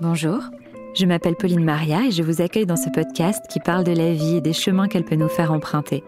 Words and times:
Bonjour, 0.00 0.38
je 0.94 1.06
m'appelle 1.06 1.34
Pauline 1.34 1.64
Maria 1.64 2.06
et 2.06 2.12
je 2.12 2.22
vous 2.22 2.40
accueille 2.40 2.66
dans 2.66 2.76
ce 2.76 2.88
podcast 2.88 3.44
qui 3.50 3.58
parle 3.58 3.82
de 3.82 3.90
la 3.90 4.12
vie 4.12 4.36
et 4.36 4.40
des 4.40 4.52
chemins 4.52 4.86
qu'elle 4.86 5.04
peut 5.04 5.16
nous 5.16 5.28
faire 5.28 5.50
emprunter. 5.50 6.04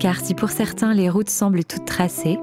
Car 0.00 0.16
si 0.16 0.34
pour 0.34 0.50
certains 0.50 0.94
les 0.94 1.08
routes 1.08 1.30
semblent 1.30 1.64
toutes 1.64 1.84
tracées, 1.84 2.40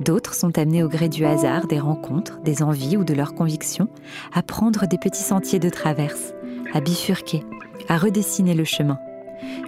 d'autres 0.00 0.34
sont 0.34 0.58
amenés 0.58 0.82
au 0.82 0.90
gré 0.90 1.08
du 1.08 1.24
hasard, 1.24 1.66
des 1.68 1.78
rencontres, 1.78 2.38
des 2.42 2.62
envies 2.62 2.98
ou 2.98 3.04
de 3.04 3.14
leurs 3.14 3.34
convictions 3.34 3.88
à 4.34 4.42
prendre 4.42 4.86
des 4.86 4.98
petits 4.98 5.22
sentiers 5.22 5.58
de 5.58 5.70
traverse, 5.70 6.34
à 6.74 6.82
bifurquer, 6.82 7.42
à 7.88 7.96
redessiner 7.96 8.52
le 8.52 8.64
chemin. 8.64 8.98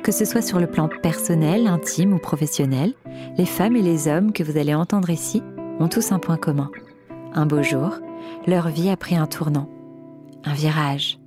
Que 0.02 0.12
ce 0.12 0.26
soit 0.26 0.42
sur 0.42 0.60
le 0.60 0.66
plan 0.66 0.90
personnel, 1.02 1.66
intime 1.66 2.12
ou 2.12 2.18
professionnel, 2.18 2.92
les 3.38 3.46
femmes 3.46 3.76
et 3.76 3.82
les 3.82 4.06
hommes 4.06 4.34
que 4.34 4.42
vous 4.42 4.58
allez 4.58 4.74
entendre 4.74 5.08
ici 5.08 5.42
ont 5.80 5.88
tous 5.88 6.12
un 6.12 6.18
point 6.18 6.36
commun. 6.36 6.70
Un 7.32 7.46
beau 7.46 7.62
jour, 7.62 8.00
leur 8.46 8.68
vie 8.68 8.90
a 8.90 8.98
pris 8.98 9.16
un 9.16 9.26
tournant, 9.26 9.70
un 10.46 10.54
virage. 10.54 11.18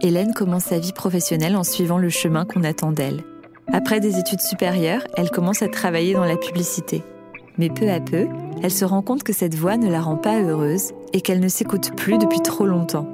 Hélène 0.00 0.32
commence 0.32 0.64
sa 0.64 0.78
vie 0.78 0.92
professionnelle 0.92 1.56
en 1.56 1.64
suivant 1.64 1.98
le 1.98 2.08
chemin 2.08 2.44
qu'on 2.44 2.64
attend 2.64 2.92
d'elle. 2.92 3.24
Après 3.72 4.00
des 4.00 4.18
études 4.18 4.40
supérieures, 4.40 5.02
elle 5.16 5.30
commence 5.30 5.62
à 5.62 5.68
travailler 5.68 6.14
dans 6.14 6.24
la 6.24 6.36
publicité. 6.36 7.02
Mais 7.58 7.68
peu 7.68 7.90
à 7.90 8.00
peu, 8.00 8.26
elle 8.62 8.70
se 8.70 8.84
rend 8.84 9.02
compte 9.02 9.22
que 9.22 9.32
cette 9.32 9.54
voie 9.54 9.76
ne 9.76 9.90
la 9.90 10.00
rend 10.00 10.16
pas 10.16 10.40
heureuse 10.40 10.92
et 11.12 11.20
qu'elle 11.20 11.40
ne 11.40 11.48
s'écoute 11.48 11.94
plus 11.96 12.18
depuis 12.18 12.40
trop 12.40 12.64
longtemps. 12.64 13.08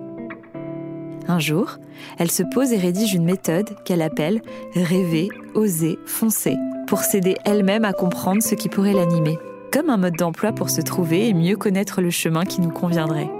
Un 1.27 1.39
jour, 1.39 1.77
elle 2.19 2.31
se 2.31 2.43
pose 2.43 2.73
et 2.73 2.79
rédige 2.79 3.15
une 3.15 3.25
méthode 3.25 3.77
qu'elle 3.85 4.03
appelle 4.03 4.41
Rêver, 4.75 5.29
oser, 5.55 5.99
foncer, 6.07 6.57
pour 6.87 7.01
s'aider 7.01 7.37
elle-même 7.45 7.85
à 7.85 7.93
comprendre 7.93 8.43
ce 8.43 8.55
qui 8.55 8.69
pourrait 8.69 8.95
l'animer, 8.95 9.39
comme 9.73 9.91
un 9.91 9.99
mode 9.99 10.17
d'emploi 10.17 10.53
pour 10.53 10.71
se 10.71 10.81
trouver 10.81 11.29
et 11.29 11.35
mieux 11.35 11.57
connaître 11.57 12.01
le 12.01 12.11
chemin 12.11 12.45
qui 12.45 12.63
nous 12.63 12.71
conviendrait. 12.71 13.31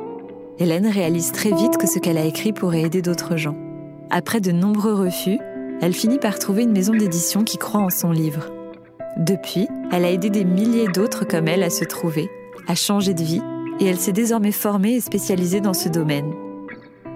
Hélène 0.61 0.89
réalise 0.89 1.31
très 1.31 1.53
vite 1.53 1.77
que 1.77 1.87
ce 1.87 2.01
qu'elle 2.01 2.19
a 2.19 2.25
écrit 2.25 2.53
pourrait 2.53 2.83
aider 2.83 3.01
d'autres 3.01 3.37
gens. 3.37 3.57
Après 4.11 4.41
de 4.41 4.51
nombreux 4.51 4.95
refus, 4.95 5.39
elle 5.81 5.93
finit 5.93 6.19
par 6.19 6.39
trouver 6.39 6.65
une 6.65 6.73
maison 6.73 6.93
d'édition 6.93 7.45
qui 7.45 7.59
croit 7.59 7.81
en 7.81 7.91
son 7.91 8.11
livre. 8.11 8.51
Depuis, 9.17 9.69
elle 9.93 10.05
a 10.05 10.11
aidé 10.11 10.31
des 10.31 10.45
milliers 10.45 10.89
d'autres 10.89 11.25
comme 11.25 11.47
elle 11.47 11.63
à 11.63 11.71
se 11.71 11.85
trouver, 11.85 12.29
à 12.67 12.75
changer 12.75 13.15
de 13.15 13.23
vie, 13.23 13.43
et 13.79 13.87
elle 13.87 13.99
s'est 13.99 14.13
désormais 14.13 14.51
formée 14.51 14.95
et 14.95 15.01
spécialisée 15.01 15.61
dans 15.61 15.75
ce 15.75 15.89
domaine. 15.89 16.33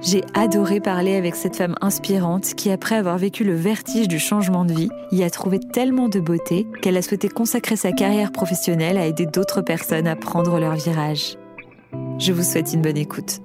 J'ai 0.00 0.22
adoré 0.34 0.80
parler 0.80 1.16
avec 1.16 1.34
cette 1.34 1.56
femme 1.56 1.76
inspirante 1.80 2.54
qui, 2.54 2.70
après 2.70 2.96
avoir 2.96 3.18
vécu 3.18 3.42
le 3.44 3.54
vertige 3.54 4.08
du 4.08 4.18
changement 4.20 4.64
de 4.64 4.72
vie, 4.72 4.88
y 5.10 5.22
a 5.24 5.30
trouvé 5.30 5.58
tellement 5.58 6.08
de 6.08 6.20
beauté 6.20 6.66
qu'elle 6.80 6.96
a 6.96 7.02
souhaité 7.02 7.28
consacrer 7.28 7.76
sa 7.76 7.92
carrière 7.92 8.30
professionnelle 8.30 8.98
à 8.98 9.06
aider 9.06 9.26
d'autres 9.26 9.62
personnes 9.62 10.06
à 10.06 10.16
prendre 10.16 10.58
leur 10.58 10.74
virage. 10.74 11.38
Je 12.18 12.32
vous 12.32 12.42
souhaite 12.42 12.72
une 12.72 12.82
bonne 12.82 12.96
écoute. 12.96 13.40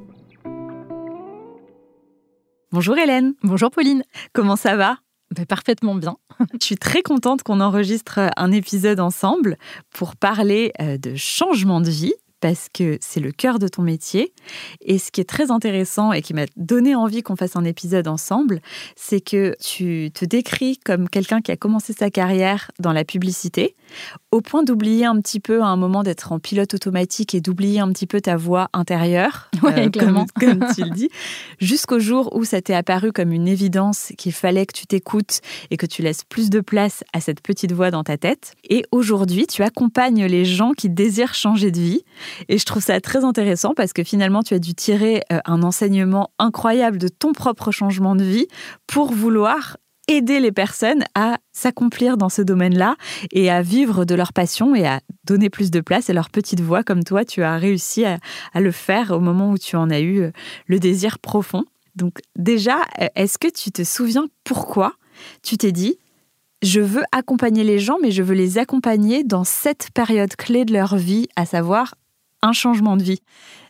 Bonjour 2.71 2.97
Hélène. 2.97 3.33
Bonjour 3.43 3.71
Pauline. 3.71 4.03
Comment 4.33 4.55
ça 4.55 4.75
va? 4.75 4.97
Ben, 5.35 5.45
Parfaitement 5.45 5.95
bien. 5.95 6.17
Je 6.59 6.65
suis 6.65 6.77
très 6.77 7.01
contente 7.01 7.43
qu'on 7.43 7.59
enregistre 7.59 8.29
un 8.37 8.51
épisode 8.51 8.99
ensemble 8.99 9.57
pour 9.89 10.15
parler 10.15 10.71
euh, 10.81 10.97
de 10.97 11.15
changement 11.15 11.81
de 11.81 11.89
vie 11.89 12.13
parce 12.39 12.67
que 12.71 12.97
c'est 13.01 13.19
le 13.19 13.31
cœur 13.31 13.59
de 13.59 13.67
ton 13.67 13.81
métier. 13.81 14.33
Et 14.81 14.97
ce 14.97 15.11
qui 15.11 15.21
est 15.21 15.29
très 15.29 15.51
intéressant 15.51 16.11
et 16.11 16.21
qui 16.21 16.33
m'a 16.33 16.45
donné 16.55 16.95
envie 16.95 17.23
qu'on 17.23 17.35
fasse 17.35 17.55
un 17.55 17.63
épisode 17.63 18.07
ensemble, 18.07 18.61
c'est 18.95 19.21
que 19.21 19.55
tu 19.59 20.11
te 20.13 20.25
décris 20.25 20.77
comme 20.77 21.09
quelqu'un 21.09 21.41
qui 21.41 21.51
a 21.51 21.57
commencé 21.57 21.93
sa 21.93 22.09
carrière 22.09 22.71
dans 22.79 22.93
la 22.93 23.03
publicité, 23.03 23.75
au 24.31 24.41
point 24.41 24.63
d'oublier 24.63 25.05
un 25.05 25.19
petit 25.19 25.39
peu 25.39 25.61
à 25.61 25.67
un 25.67 25.77
moment 25.77 26.03
d'être 26.03 26.31
en 26.31 26.39
pilote 26.39 26.73
automatique 26.73 27.33
et 27.33 27.41
d'oublier 27.41 27.79
un 27.79 27.91
petit 27.91 28.07
peu 28.07 28.21
ta 28.21 28.35
voix 28.35 28.69
intérieure, 28.73 29.49
euh, 29.63 29.89
comme, 29.89 30.25
comme, 30.39 30.65
tu 30.75 30.83
le 30.83 30.89
dis, 30.95 31.09
jusqu'au 31.59 31.99
jour 31.99 32.35
où 32.35 32.43
ça 32.43 32.61
t'est 32.61 32.73
apparu 32.73 33.11
comme 33.11 33.31
une 33.31 33.47
évidence 33.47 34.11
qu'il 34.17 34.33
fallait 34.33 34.65
que 34.65 34.73
tu 34.73 34.85
t'écoutes 34.85 35.41
et 35.71 35.77
que 35.77 35.85
tu 35.85 36.01
laisses 36.01 36.23
plus 36.23 36.49
de 36.49 36.59
place 36.59 37.03
à 37.13 37.21
cette 37.21 37.41
petite 37.41 37.71
voix 37.71 37.91
dans 37.91 38.03
ta 38.03 38.17
tête. 38.17 38.53
Et 38.69 38.83
aujourd'hui, 38.91 39.47
tu 39.47 39.63
accompagnes 39.63 40.25
les 40.25 40.45
gens 40.45 40.71
qui 40.73 40.89
désirent 40.89 41.33
changer 41.33 41.71
de 41.71 41.79
vie. 41.79 42.03
Et 42.49 42.57
je 42.57 42.65
trouve 42.65 42.83
ça 42.83 42.99
très 43.01 43.23
intéressant 43.23 43.73
parce 43.75 43.93
que 43.93 44.03
finalement, 44.03 44.43
tu 44.43 44.53
as 44.53 44.59
dû 44.59 44.73
tirer 44.73 45.23
euh, 45.31 45.39
un 45.45 45.63
enseignement 45.63 46.31
incroyable 46.39 46.97
de 46.97 47.07
ton 47.07 47.33
propre 47.33 47.71
changement 47.71 48.15
de 48.15 48.23
vie 48.23 48.47
pour 48.87 49.11
vouloir 49.11 49.77
aider 50.07 50.39
les 50.39 50.51
personnes 50.51 51.03
à 51.15 51.37
s'accomplir 51.51 52.17
dans 52.17 52.29
ce 52.29 52.41
domaine-là 52.41 52.95
et 53.31 53.51
à 53.51 53.61
vivre 53.61 54.05
de 54.05 54.15
leur 54.15 54.31
passion 54.31 54.73
et 54.73 54.87
à 54.87 55.01
donner 55.25 55.49
plus 55.49 55.69
de 55.69 55.81
place 55.81 56.09
à 56.09 56.13
leur 56.13 56.29
petite 56.29 56.61
voix 56.61 56.83
comme 56.83 57.03
toi, 57.03 57.25
tu 57.25 57.43
as 57.43 57.57
réussi 57.57 58.05
à, 58.05 58.19
le 58.55 58.71
faire 58.71 59.11
au 59.11 59.19
moment 59.19 59.51
où 59.51 59.57
tu 59.57 59.75
en 59.75 59.89
as 59.89 59.99
eu 59.99 60.21
euh, 60.21 60.31
le 60.67 60.79
désir 60.79 61.19
profond. 61.19 61.65
Donc 61.95 62.19
déjà, 62.37 62.81
euh, 63.01 63.07
est-ce 63.15 63.37
que 63.37 63.49
tu 63.49 63.71
te 63.71 63.83
souviens 63.83 64.27
pourquoi 64.43 64.93
tu 65.43 65.57
t'es 65.57 65.71
dit, 65.71 65.97
je 66.61 66.81
veux 66.81 67.03
accompagner 67.11 67.63
les 67.63 67.79
gens, 67.79 67.97
mais 68.01 68.11
je 68.11 68.23
veux 68.23 68.33
les 68.33 68.57
accompagner 68.57 69.23
dans 69.23 69.43
cette 69.43 69.91
période 69.93 70.35
clé 70.35 70.65
de 70.65 70.73
leur 70.73 70.95
vie, 70.95 71.27
à 71.35 71.45
savoir 71.45 71.95
un 72.47 72.53
changement 72.53 72.97
de 72.97 73.03
vie 73.03 73.21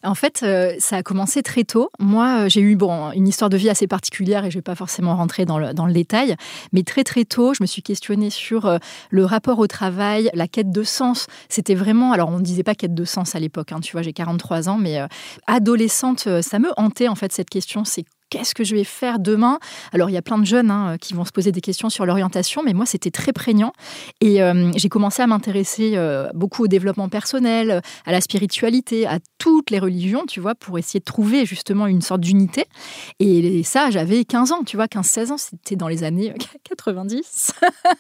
En 0.04 0.16
fait, 0.16 0.42
euh, 0.44 0.74
ça 0.80 0.98
a 0.98 1.04
commencé 1.04 1.42
très 1.44 1.64
tôt. 1.64 1.90
Moi, 2.00 2.46
euh, 2.46 2.50
j'ai 2.50 2.62
eu 2.62 2.76
bon, 2.76 3.12
une 3.12 3.28
histoire 3.28 3.50
de 3.50 3.58
vie 3.58 3.70
assez 3.70 3.88
particulière 3.88 4.46
et 4.46 4.52
je 4.52 4.58
ne 4.58 4.60
vais 4.60 4.64
pas 4.64 4.76
forcément 4.76 5.16
rentrer 5.16 5.46
dans 5.46 5.58
le, 5.58 5.94
détail, 5.94 6.36
mais 6.74 6.84
très 6.84 7.04
très 7.04 7.26
tôt, 7.26 7.54
je 7.54 7.64
me 7.64 7.66
suis 7.66 7.82
questionnée 7.82 8.30
sur 8.30 8.66
euh, 8.66 8.78
le 9.10 9.26
rapport 9.26 9.60
au 9.60 9.68
travail, 9.68 10.30
la 10.34 10.48
quête 10.48 10.70
de 10.70 10.84
sens. 10.84 11.28
C'était 11.50 11.76
vraiment, 11.76 12.12
alors 12.12 12.30
on 12.30 12.38
ne 12.38 12.44
disait 12.44 12.64
pas 12.64 12.76
quête 12.76 12.94
de 12.94 13.06
sens 13.06 13.36
à 13.36 13.40
l'époque, 13.40 13.72
hein, 13.72 13.80
tu 13.80 13.94
vois, 13.94 14.02
j'ai 14.02 14.14
43 14.14 14.70
ans, 14.70 14.78
mais 14.78 15.00
adolescente, 15.48 16.28
ça 16.42 16.60
me 16.60 16.70
hantait 16.78 17.08
en 17.08 17.16
fait 17.16 17.32
cette 17.32 17.50
question, 17.50 17.84
c'est 17.84 18.06
qu'est-ce 18.30 18.54
que 18.54 18.64
je 18.64 18.76
vais 18.76 18.84
faire 18.84 19.20
demain? 19.20 19.60
Alors, 19.94 20.10
il 20.10 20.14
y 20.14 20.18
a 20.18 20.22
plein 20.22 20.38
de 20.38 20.46
jeunes 20.46 20.70
hein, 20.70 20.98
qui 21.00 21.14
vont 21.14 21.26
se 21.26 21.32
poser 21.32 21.52
des 21.52 21.62
questions 21.62 21.90
sur 21.90 22.06
l'orientation, 22.06 22.62
mais 22.64 22.74
moi, 22.74 22.86
c'était 22.86 23.12
très 23.12 23.32
prégnant. 23.32 23.72
Et 24.22 24.40
j'ai 24.76 24.90
commencé 24.90 25.22
à 25.22 25.28
m'intéresser 25.28 25.98
beaucoup 26.34 26.66
au 26.66 26.68
développement 26.68 27.10
personnel, 27.10 27.82
à 28.06 28.12
la 28.12 28.22
spiritualité, 28.22 29.08
à 29.08 29.20
toutes 29.38 29.72
les 29.72 29.80
religions, 29.88 30.26
tu 30.26 30.40
vois, 30.40 30.56
pour 30.56 30.78
essayer 30.78 31.00
de 31.00 31.06
trouver 31.06 31.46
justement 31.46 31.88
une 31.88 32.02
sorte 32.02 32.22
d'unité. 32.22 32.66
Et 33.20 33.64
ça, 33.64 33.90
j'avais 33.90 34.26
15 34.26 34.52
ans, 34.52 34.64
tu 34.64 34.78
vois, 34.78 34.86
15-16 34.86 35.32
ans, 35.32 35.38
c'était 35.38 35.76
dans 35.76 35.88
les 35.88 36.04
années 36.04 36.34
90. 36.64 37.54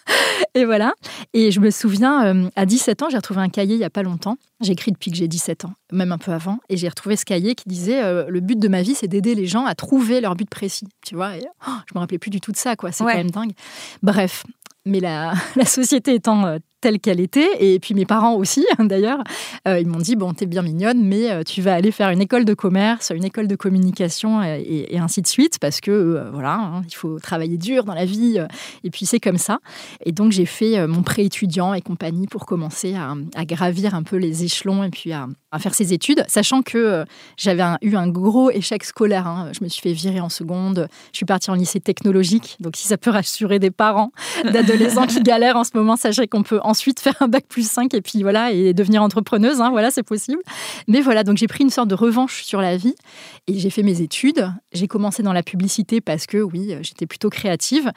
et 0.55 0.65
voilà. 0.65 0.93
Et 1.33 1.51
je 1.51 1.59
me 1.59 1.71
souviens, 1.71 2.25
euh, 2.25 2.49
à 2.55 2.65
17 2.65 3.03
ans, 3.03 3.09
j'ai 3.09 3.17
retrouvé 3.17 3.41
un 3.41 3.49
cahier 3.49 3.75
il 3.75 3.79
n'y 3.79 3.83
a 3.83 3.89
pas 3.89 4.03
longtemps. 4.03 4.37
J'écris 4.61 4.91
depuis 4.91 5.11
que 5.11 5.17
j'ai 5.17 5.27
17 5.27 5.65
ans, 5.65 5.73
même 5.91 6.11
un 6.11 6.17
peu 6.17 6.31
avant. 6.31 6.59
Et 6.69 6.77
j'ai 6.77 6.89
retrouvé 6.89 7.15
ce 7.15 7.25
cahier 7.25 7.55
qui 7.55 7.69
disait 7.69 8.01
Le 8.27 8.39
but 8.39 8.57
de 8.57 8.67
ma 8.67 8.81
vie, 8.81 8.95
c'est 8.95 9.07
d'aider 9.07 9.35
les 9.35 9.45
gens 9.45 9.65
à 9.65 9.75
trouver 9.75 10.19
leur 10.19 10.35
but 10.35 10.49
précis, 10.49 10.87
tu 11.05 11.15
vois. 11.15 11.37
Et, 11.37 11.43
oh, 11.67 11.71
je 11.87 11.93
me 11.93 11.99
rappelais 11.99 12.17
plus 12.17 12.31
du 12.31 12.41
tout 12.41 12.51
de 12.51 12.57
ça, 12.57 12.75
quoi. 12.75 12.91
C'est 12.91 13.03
quand 13.03 13.13
même 13.13 13.29
dingue. 13.29 13.51
Bref, 14.01 14.43
mais 14.87 14.99
la, 14.99 15.33
la 15.55 15.65
société 15.65 16.15
étant 16.15 16.45
euh, 16.45 16.57
telle 16.87 16.99
qu'elle 17.01 17.19
était. 17.19 17.49
Et 17.59 17.79
puis 17.79 17.93
mes 17.93 18.05
parents 18.05 18.35
aussi, 18.35 18.65
d'ailleurs, 18.79 19.21
euh, 19.67 19.77
ils 19.77 19.87
m'ont 19.87 19.99
dit 19.99 20.15
bon, 20.15 20.33
t'es 20.33 20.45
bien 20.45 20.61
mignonne, 20.61 21.03
mais 21.03 21.29
euh, 21.29 21.43
tu 21.43 21.61
vas 21.61 21.73
aller 21.73 21.91
faire 21.91 22.11
une 22.11 22.21
école 22.21 22.45
de 22.45 22.53
commerce, 22.53 23.11
une 23.13 23.25
école 23.25 23.49
de 23.49 23.57
communication 23.57 24.41
et, 24.41 24.97
ainsi 24.97 25.21
de 25.21 25.27
suite, 25.27 25.59
parce 25.59 25.81
que 25.81 26.29
voilà, 26.31 26.53
hein, 26.53 26.83
il 26.87 26.95
faut 26.95 27.19
travailler 27.19 27.57
dur 27.57 27.83
dans 27.83 27.93
la 27.93 28.05
vie. 28.05 28.39
et 28.85 28.89
puis 28.89 29.05
c'est 29.05 29.19
comme 29.19 29.37
ça. 29.37 29.59
Et 30.05 30.13
donc 30.13 30.31
j'ai 30.31 30.45
fait 30.45 30.87
mon 30.87 31.03
pré-étudiant 31.03 31.73
et 31.73 31.81
compagnie 31.81 32.25
pour 32.25 32.45
commencer 32.45 32.95
à, 32.95 33.45
gravir 33.45 33.93
un 33.93 34.03
peu 34.03 34.15
les 34.15 34.45
échelons 34.45 34.83
et 34.83 34.89
puis 34.89 35.11
à, 35.11 35.27
faire 35.59 35.73
ses 35.73 35.91
études, 35.91 36.23
sachant 36.27 36.61
que 36.61 37.03
j'avais 37.35 37.63
eu 37.81 37.95
un 37.95 38.07
gros 38.07 38.51
échec 38.51 38.83
scolaire. 38.83 39.27
Hein. 39.27 39.51
Je 39.57 39.63
me 39.63 39.69
suis 39.69 39.81
fait 39.81 39.93
virer 39.93 40.19
en 40.19 40.29
seconde. 40.29 40.87
Je 41.11 41.17
suis 41.17 41.25
partie 41.25 41.49
en 41.49 41.55
lycée 41.55 41.79
technologique. 41.79 42.57
Donc 42.59 42.77
si 42.77 42.87
ça 42.87 42.97
peut 42.97 43.09
rassurer 43.09 43.57
des 43.57 43.71
parents 43.71 44.11
d'adolescents 44.43 45.07
qui 45.07 45.21
galèrent 45.21 45.57
en 45.57 45.63
ce 45.63 45.71
moment, 45.73 45.95
sachez 45.97 46.27
qu'on 46.27 46.43
peut 46.43 46.59
ensuite 46.77 46.99
faire 46.99 47.15
un 47.21 47.27
bac 47.27 47.45
plus 47.49 47.67
5 47.67 47.93
et 47.95 48.01
puis 48.01 48.21
voilà, 48.21 48.51
et 48.51 48.73
devenir 48.75 49.01
entrepreneuse. 49.01 49.61
Hein, 49.61 49.71
voilà, 49.71 49.89
c'est 49.89 50.03
possible. 50.03 50.41
Mais 50.87 51.01
voilà, 51.01 51.23
donc 51.23 51.37
j'ai 51.37 51.47
pris 51.47 51.63
une 51.63 51.71
sorte 51.71 51.87
de 51.87 51.95
revanche 51.95 52.43
sur 52.43 52.61
la 52.61 52.77
vie 52.77 52.93
et 53.47 53.57
j'ai 53.57 53.71
fait 53.71 53.81
mes 53.81 54.01
études. 54.01 54.47
J'ai 54.73 54.87
commencé 54.87 55.23
dans 55.23 55.33
la 55.33 55.41
publicité 55.41 56.01
parce 56.01 56.27
que 56.27 56.37
oui, 56.37 56.75
j'étais 56.81 57.07
plutôt 57.07 57.31
créative. 57.31 57.91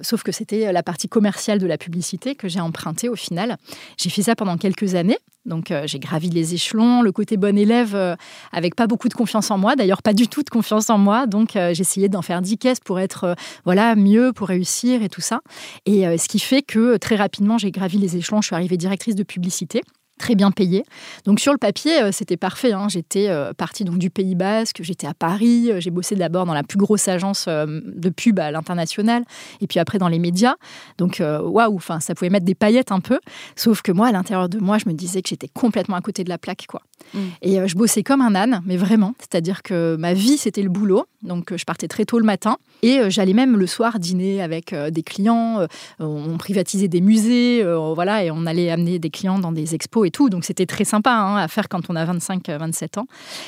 Sauf 0.00 0.24
que 0.24 0.32
c'était 0.32 0.72
la 0.72 0.82
partie 0.82 1.08
commerciale 1.08 1.60
de 1.60 1.66
la 1.66 1.78
publicité 1.78 2.34
que 2.34 2.48
j'ai 2.48 2.60
empruntée 2.60 3.08
au 3.08 3.16
final. 3.16 3.58
J'ai 3.96 4.10
fait 4.10 4.22
ça 4.22 4.34
pendant 4.34 4.56
quelques 4.56 4.96
années. 4.96 5.18
Donc 5.46 5.70
euh, 5.70 5.84
j'ai 5.86 5.98
gravi 5.98 6.28
les 6.28 6.54
échelons, 6.54 7.02
le 7.02 7.12
côté 7.12 7.36
bon 7.36 7.56
élève 7.56 7.94
euh, 7.94 8.16
avec 8.52 8.74
pas 8.74 8.86
beaucoup 8.86 9.08
de 9.08 9.14
confiance 9.14 9.50
en 9.50 9.58
moi, 9.58 9.76
d'ailleurs 9.76 10.02
pas 10.02 10.12
du 10.12 10.28
tout 10.28 10.42
de 10.42 10.50
confiance 10.50 10.90
en 10.90 10.98
moi. 10.98 11.26
Donc 11.26 11.56
euh, 11.56 11.72
j'essayais 11.72 12.08
d'en 12.08 12.22
faire 12.22 12.42
10 12.42 12.58
caisses 12.58 12.80
pour 12.80 12.98
être 13.00 13.36
voilà 13.64 13.94
mieux, 13.94 14.32
pour 14.32 14.48
réussir 14.48 15.02
et 15.02 15.08
tout 15.08 15.20
ça. 15.20 15.40
Et 15.86 16.04
ce 16.18 16.28
qui 16.28 16.38
fait 16.38 16.62
que 16.62 16.96
très 16.96 17.16
rapidement 17.16 17.58
j'ai 17.58 17.70
gravi 17.70 17.98
les 17.98 18.16
échelons, 18.16 18.40
je 18.40 18.46
suis 18.46 18.54
arrivée 18.54 18.76
directrice 18.76 19.14
de 19.14 19.22
publicité. 19.22 19.82
Très 20.18 20.34
bien 20.34 20.50
payé. 20.50 20.84
Donc 21.24 21.40
sur 21.40 21.52
le 21.52 21.58
papier, 21.58 22.02
euh, 22.02 22.10
c'était 22.12 22.36
parfait. 22.36 22.72
Hein. 22.72 22.88
J'étais 22.88 23.28
euh, 23.28 23.52
partie 23.52 23.84
donc 23.84 23.98
du 23.98 24.10
Pays 24.10 24.34
Basque, 24.34 24.78
j'étais 24.82 25.06
à 25.06 25.14
Paris, 25.14 25.70
euh, 25.70 25.80
j'ai 25.80 25.90
bossé 25.90 26.16
d'abord 26.16 26.46
dans 26.46 26.54
la 26.54 26.62
plus 26.62 26.78
grosse 26.78 27.08
agence 27.08 27.46
de 27.48 28.08
pub 28.10 28.38
à 28.38 28.50
l'international, 28.50 29.24
et 29.60 29.66
puis 29.66 29.78
après 29.78 29.98
dans 29.98 30.08
les 30.08 30.18
médias. 30.18 30.54
Donc 30.98 31.20
waouh, 31.20 31.76
enfin 31.76 32.00
ça 32.00 32.14
pouvait 32.14 32.30
mettre 32.30 32.46
des 32.46 32.54
paillettes 32.54 32.92
un 32.92 33.00
peu. 33.00 33.20
Sauf 33.54 33.82
que 33.82 33.92
moi, 33.92 34.08
à 34.08 34.12
l'intérieur 34.12 34.48
de 34.48 34.58
moi, 34.58 34.78
je 34.78 34.88
me 34.88 34.94
disais 34.94 35.22
que 35.22 35.28
j'étais 35.28 35.48
complètement 35.48 35.96
à 35.96 36.00
côté 36.00 36.24
de 36.24 36.28
la 36.28 36.38
plaque, 36.38 36.66
quoi. 36.68 36.82
Mm. 37.14 37.18
Et 37.42 37.68
je 37.68 37.74
bossais 37.76 38.02
comme 38.02 38.20
un 38.20 38.34
âne, 38.34 38.62
mais 38.64 38.76
vraiment. 38.76 39.14
C'est-à-dire 39.18 39.62
que 39.62 39.96
ma 39.96 40.14
vie 40.14 40.38
c'était 40.38 40.62
le 40.62 40.70
boulot. 40.70 41.06
Donc 41.26 41.54
je 41.56 41.64
partais 41.64 41.88
très 41.88 42.04
tôt 42.04 42.18
le 42.18 42.24
matin 42.24 42.56
et 42.82 43.10
j'allais 43.10 43.32
même 43.32 43.56
le 43.56 43.66
soir 43.66 43.98
dîner 43.98 44.42
avec 44.42 44.74
des 44.74 45.02
clients. 45.02 45.66
on 45.98 46.38
privatisait 46.38 46.88
des 46.88 47.00
musées, 47.00 47.64
voilà, 47.94 48.24
et 48.24 48.30
on 48.30 48.46
allait 48.46 48.70
amener 48.70 48.98
des 48.98 49.10
clients 49.10 49.38
dans 49.38 49.52
des 49.52 49.74
expos 49.74 50.06
et 50.06 50.10
tout. 50.10 50.28
Donc 50.28 50.44
c'était 50.44 50.66
très 50.66 50.84
sympa 50.84 51.10
hein, 51.10 51.36
à 51.36 51.48
faire 51.48 51.68
quand 51.68 51.88
on 51.88 51.96
a 51.96 52.04
25-27 52.04 52.48
euh, 52.50 53.00
ans. 53.00 53.06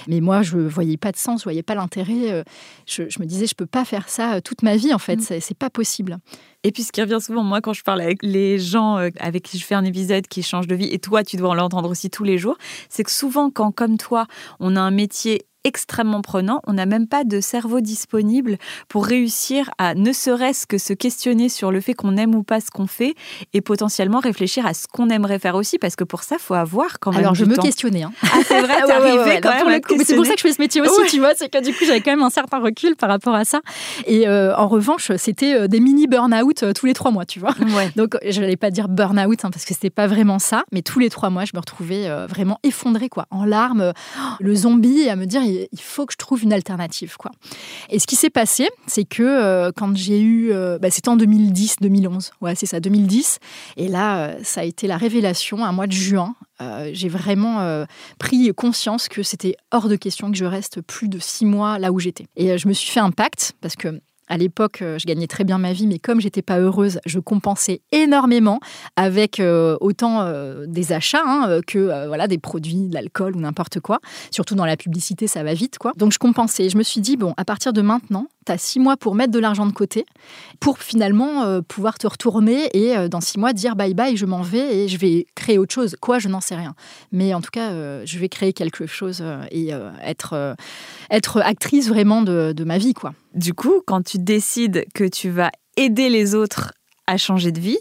Mais 0.08 0.20
moi, 0.20 0.42
je 0.42 0.56
ne 0.56 0.68
voyais 0.68 0.96
pas 0.96 1.12
de 1.12 1.16
sens, 1.16 1.40
je 1.40 1.44
voyais 1.44 1.62
pas 1.62 1.74
l'intérêt. 1.74 2.32
Euh, 2.32 2.42
je, 2.86 3.02
me 3.02 3.24
disais, 3.24 3.46
je 3.46 3.54
peux 3.54 3.66
pas 3.66 3.84
faire 3.84 4.08
ça 4.08 4.34
euh, 4.34 4.40
toute 4.40 4.62
ma 4.62 4.76
vie 4.76 4.92
en 4.92 4.98
fait. 4.98 5.16
Mm. 5.16 5.40
C'est 5.40 5.58
pas 5.58 5.70
possible. 5.70 6.18
Et 6.64 6.72
puis 6.72 6.82
ce 6.82 6.90
qui 6.90 7.00
revient 7.00 7.18
souvent, 7.20 7.44
moi, 7.44 7.60
quand 7.60 7.72
je 7.72 7.82
parle 7.82 8.00
avec 8.00 8.18
les 8.22 8.58
gens 8.58 8.96
avec 9.20 9.44
qui 9.44 9.58
je 9.58 9.64
fais 9.64 9.76
un 9.76 9.84
épisode 9.84 10.26
qui 10.26 10.42
change 10.42 10.66
de 10.66 10.74
vie, 10.74 10.88
et 10.90 10.98
toi, 10.98 11.22
tu 11.22 11.36
dois 11.36 11.54
l'entendre 11.54 11.88
aussi 11.88 12.10
tous 12.10 12.24
les 12.24 12.36
jours, 12.36 12.56
c'est 12.88 13.04
que 13.04 13.12
souvent, 13.12 13.50
quand 13.50 13.70
comme 13.70 13.96
toi, 13.96 14.26
on 14.58 14.74
a 14.74 14.80
un 14.80 14.90
métier 14.90 15.46
extrêmement 15.64 16.22
prenant. 16.22 16.60
On 16.66 16.74
n'a 16.74 16.86
même 16.86 17.06
pas 17.06 17.24
de 17.24 17.40
cerveau 17.40 17.80
disponible 17.80 18.58
pour 18.88 19.04
réussir 19.06 19.70
à 19.78 19.94
ne 19.94 20.12
serait-ce 20.12 20.66
que 20.66 20.78
se 20.78 20.92
questionner 20.92 21.48
sur 21.48 21.70
le 21.70 21.80
fait 21.80 21.94
qu'on 21.94 22.16
aime 22.16 22.34
ou 22.34 22.42
pas 22.42 22.60
ce 22.60 22.70
qu'on 22.70 22.86
fait 22.86 23.14
et 23.52 23.60
potentiellement 23.60 24.20
réfléchir 24.20 24.66
à 24.66 24.74
ce 24.74 24.86
qu'on 24.86 25.08
aimerait 25.10 25.38
faire 25.38 25.54
aussi 25.54 25.78
parce 25.78 25.96
que 25.96 26.04
pour 26.04 26.22
ça, 26.22 26.36
faut 26.38 26.54
avoir 26.54 26.98
quand 27.00 27.12
même. 27.12 27.20
Alors, 27.20 27.34
je 27.34 27.44
me 27.44 27.56
questionnais. 27.56 28.02
Hein. 28.02 28.12
Ah, 28.22 28.38
c'est 28.46 28.60
vrai, 28.60 28.74
t'es 28.86 28.92
arrivé 28.92 29.40
quand 29.40 29.50
même. 29.54 29.80
C'est 30.04 30.16
pour 30.16 30.26
ça 30.26 30.32
que 30.32 30.38
je 30.38 30.46
fais 30.46 30.52
ce 30.52 30.60
métier 30.60 30.80
aussi, 30.80 31.10
tu 31.10 31.18
vois. 31.18 31.34
C'est 31.36 31.48
que 31.48 31.62
du 31.62 31.72
coup, 31.72 31.84
j'avais 31.84 32.00
quand 32.00 32.12
même 32.12 32.22
un 32.22 32.30
certain 32.30 32.58
recul 32.58 32.96
par 32.96 33.08
rapport 33.08 33.34
à 33.34 33.44
ça. 33.44 33.60
Et 34.06 34.28
euh, 34.28 34.54
en 34.56 34.68
revanche, 34.68 35.12
c'était 35.16 35.54
euh, 35.54 35.68
des 35.68 35.80
mini 35.80 36.06
burn-out 36.06 36.62
euh, 36.62 36.72
tous 36.72 36.86
les 36.86 36.94
trois 36.94 37.10
mois, 37.10 37.26
tu 37.26 37.40
vois. 37.40 37.54
Donc, 37.96 38.16
je 38.26 38.40
n'allais 38.40 38.56
pas 38.56 38.70
dire 38.70 38.88
burn-out 38.88 39.44
hein, 39.44 39.50
parce 39.50 39.64
que 39.64 39.74
c'était 39.74 39.90
pas 39.90 40.06
vraiment 40.06 40.38
ça, 40.38 40.64
mais 40.72 40.82
tous 40.82 40.98
les 40.98 41.10
trois 41.10 41.30
mois, 41.30 41.44
je 41.44 41.52
me 41.54 41.60
retrouvais 41.60 42.08
vraiment 42.26 42.58
effondrée, 42.62 43.08
quoi, 43.08 43.26
en 43.30 43.44
larmes, 43.44 43.92
le 44.40 44.54
zombie, 44.54 45.08
à 45.08 45.16
me 45.16 45.26
dire 45.26 45.42
il 45.48 45.80
faut 45.80 46.06
que 46.06 46.12
je 46.12 46.18
trouve 46.18 46.42
une 46.42 46.52
alternative. 46.52 47.16
Quoi. 47.16 47.30
Et 47.90 47.98
ce 47.98 48.06
qui 48.06 48.16
s'est 48.16 48.30
passé, 48.30 48.68
c'est 48.86 49.04
que 49.04 49.22
euh, 49.22 49.72
quand 49.74 49.96
j'ai 49.96 50.20
eu. 50.20 50.52
Euh, 50.52 50.78
bah, 50.78 50.90
c'était 50.90 51.08
en 51.08 51.16
2010-2011. 51.16 52.30
Ouais, 52.40 52.54
c'est 52.54 52.66
ça, 52.66 52.80
2010. 52.80 53.38
Et 53.76 53.88
là, 53.88 54.18
euh, 54.18 54.40
ça 54.42 54.62
a 54.62 54.64
été 54.64 54.86
la 54.86 54.96
révélation, 54.96 55.64
un 55.64 55.72
mois 55.72 55.86
de 55.86 55.92
juin. 55.92 56.34
j'ai 56.92 57.08
vraiment 57.08 57.86
pris 58.18 58.52
conscience 58.54 59.08
que 59.08 59.22
c'était 59.22 59.56
hors 59.70 59.88
de 59.88 59.96
question 59.96 60.30
que 60.32 60.36
je 60.36 60.44
reste 60.44 60.80
plus 60.80 61.08
de 61.08 61.20
six 61.20 61.44
mois 61.44 61.78
là 61.78 61.92
où 61.92 62.00
j'étais. 62.00 62.26
Et 62.36 62.58
je 62.58 62.66
me 62.66 62.72
suis 62.72 62.90
fait 62.90 63.00
un 63.00 63.12
pacte, 63.12 63.52
parce 63.60 63.76
que 63.76 64.00
à 64.28 64.36
l'époque, 64.36 64.82
euh, 64.82 64.98
je 64.98 65.06
gagnais 65.06 65.26
très 65.26 65.44
bien 65.44 65.58
ma 65.58 65.72
vie, 65.72 65.86
mais 65.86 65.98
comme 65.98 66.20
j'étais 66.20 66.42
pas 66.42 66.58
heureuse, 66.58 67.00
je 67.06 67.18
compensais 67.18 67.80
énormément 67.92 68.60
avec 68.96 69.40
euh, 69.40 69.76
autant 69.80 70.20
euh, 70.22 70.66
des 70.66 70.92
achats 70.92 71.22
hein, 71.24 71.60
que 71.66 72.06
voilà 72.06 72.28
des 72.28 72.38
produits, 72.38 72.88
de 72.88 72.94
l'alcool 72.94 73.36
ou 73.36 73.40
n'importe 73.40 73.80
quoi. 73.80 74.00
Surtout 74.30 74.54
dans 74.54 74.66
la 74.66 74.76
publicité, 74.76 75.26
ça 75.26 75.42
va 75.42 75.54
vite, 75.54 75.78
quoi. 75.78 75.92
Donc 75.96 76.12
je 76.12 76.18
compensais. 76.18 76.68
Je 76.68 76.76
me 76.76 76.82
suis 76.82 77.00
dit 77.00 77.16
bon, 77.16 77.34
à 77.36 77.44
partir 77.44 77.72
de 77.72 77.80
maintenant, 77.80 78.26
tu 78.46 78.52
as 78.52 78.58
six 78.58 78.80
mois 78.80 78.96
pour 78.96 79.14
mettre 79.14 79.32
de 79.32 79.38
l'argent 79.38 79.66
de 79.66 79.72
côté, 79.72 80.04
pour 80.60 80.78
finalement 80.78 81.60
pouvoir 81.62 81.98
te 81.98 82.06
retourner 82.06 82.68
et 82.74 83.08
dans 83.08 83.20
six 83.20 83.38
mois 83.38 83.52
dire 83.52 83.76
bye 83.76 83.94
bye, 83.94 84.16
je 84.16 84.26
m'en 84.26 84.42
vais 84.42 84.76
et 84.76 84.88
je 84.88 84.98
vais 84.98 85.26
créer 85.34 85.58
autre 85.58 85.74
chose. 85.74 85.96
Quoi, 86.00 86.18
je 86.18 86.28
n'en 86.28 86.40
sais 86.40 86.54
rien. 86.54 86.74
Mais 87.12 87.34
en 87.34 87.40
tout 87.40 87.50
cas, 87.50 88.04
je 88.04 88.18
vais 88.18 88.28
créer 88.28 88.52
quelque 88.52 88.86
chose 88.86 89.22
et 89.50 89.70
être 90.02 90.56
être 91.10 91.40
actrice 91.40 91.88
vraiment 91.88 92.22
de, 92.22 92.64
ma 92.64 92.78
vie, 92.78 92.94
quoi. 92.94 93.14
Du 93.34 93.54
coup, 93.54 93.82
quand 93.86 94.02
tu 94.02 94.17
décides 94.24 94.86
que 94.94 95.04
tu 95.04 95.30
vas 95.30 95.50
aider 95.76 96.08
les 96.08 96.34
autres 96.34 96.74
à 97.06 97.16
changer 97.16 97.52
de 97.52 97.60
vie, 97.60 97.78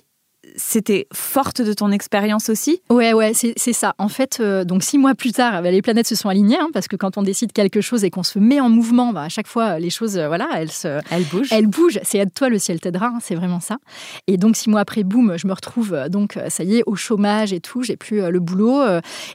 c'était 0.58 1.08
forte 1.14 1.62
de 1.62 1.72
ton 1.72 1.92
expérience 1.92 2.50
aussi 2.50 2.82
Ouais, 2.90 3.14
ouais, 3.14 3.32
c'est 3.34 3.74
ça. 3.74 3.94
En 4.00 4.10
fait, 4.10 4.40
euh, 4.40 4.66
donc 4.66 4.84
six 4.84 4.98
mois 4.98 5.14
plus 5.14 5.32
tard, 5.32 5.62
bah, 5.62 5.72
les 5.72 5.82
planètes 5.84 6.08
se 6.08 6.16
sont 6.16 6.30
alignées, 6.30 6.58
hein, 6.60 6.70
parce 6.74 6.88
que 6.88 6.96
quand 6.96 7.18
on 7.18 7.22
décide 7.22 7.54
quelque 7.54 7.80
chose 7.80 8.04
et 8.04 8.10
qu'on 8.10 8.24
se 8.24 8.40
met 8.40 8.60
en 8.60 8.70
mouvement, 8.70 9.14
bah, 9.14 9.22
à 9.22 9.30
chaque 9.30 9.48
fois, 9.48 9.80
les 9.80 9.92
choses, 9.92 10.18
euh, 10.18 10.28
voilà, 10.28 10.50
elles 10.56 10.72
se, 10.72 11.00
elles 11.12 11.26
bougent. 11.26 11.54
Elles 11.54 11.68
bougent. 11.68 12.00
C'est 12.04 12.18
aide-toi, 12.18 12.50
le 12.50 12.58
ciel 12.58 12.80
t'aidera. 12.80 13.08
Hein, 13.08 13.20
c'est 13.22 13.36
vraiment 13.36 13.60
ça. 13.60 13.78
Et 14.26 14.38
donc 14.38 14.56
six 14.56 14.70
mois 14.70 14.82
après, 14.82 15.04
boum, 15.04 15.38
je 15.38 15.48
me 15.48 15.54
retrouve 15.54 15.94
euh, 15.94 16.10
donc 16.10 16.40
ça 16.50 16.64
y 16.64 16.78
est 16.78 16.84
au 16.88 16.96
chômage 16.96 17.54
et 17.54 17.60
tout. 17.60 17.84
J'ai 17.84 17.96
plus 17.96 18.30
le 18.30 18.40
boulot. 18.40 18.82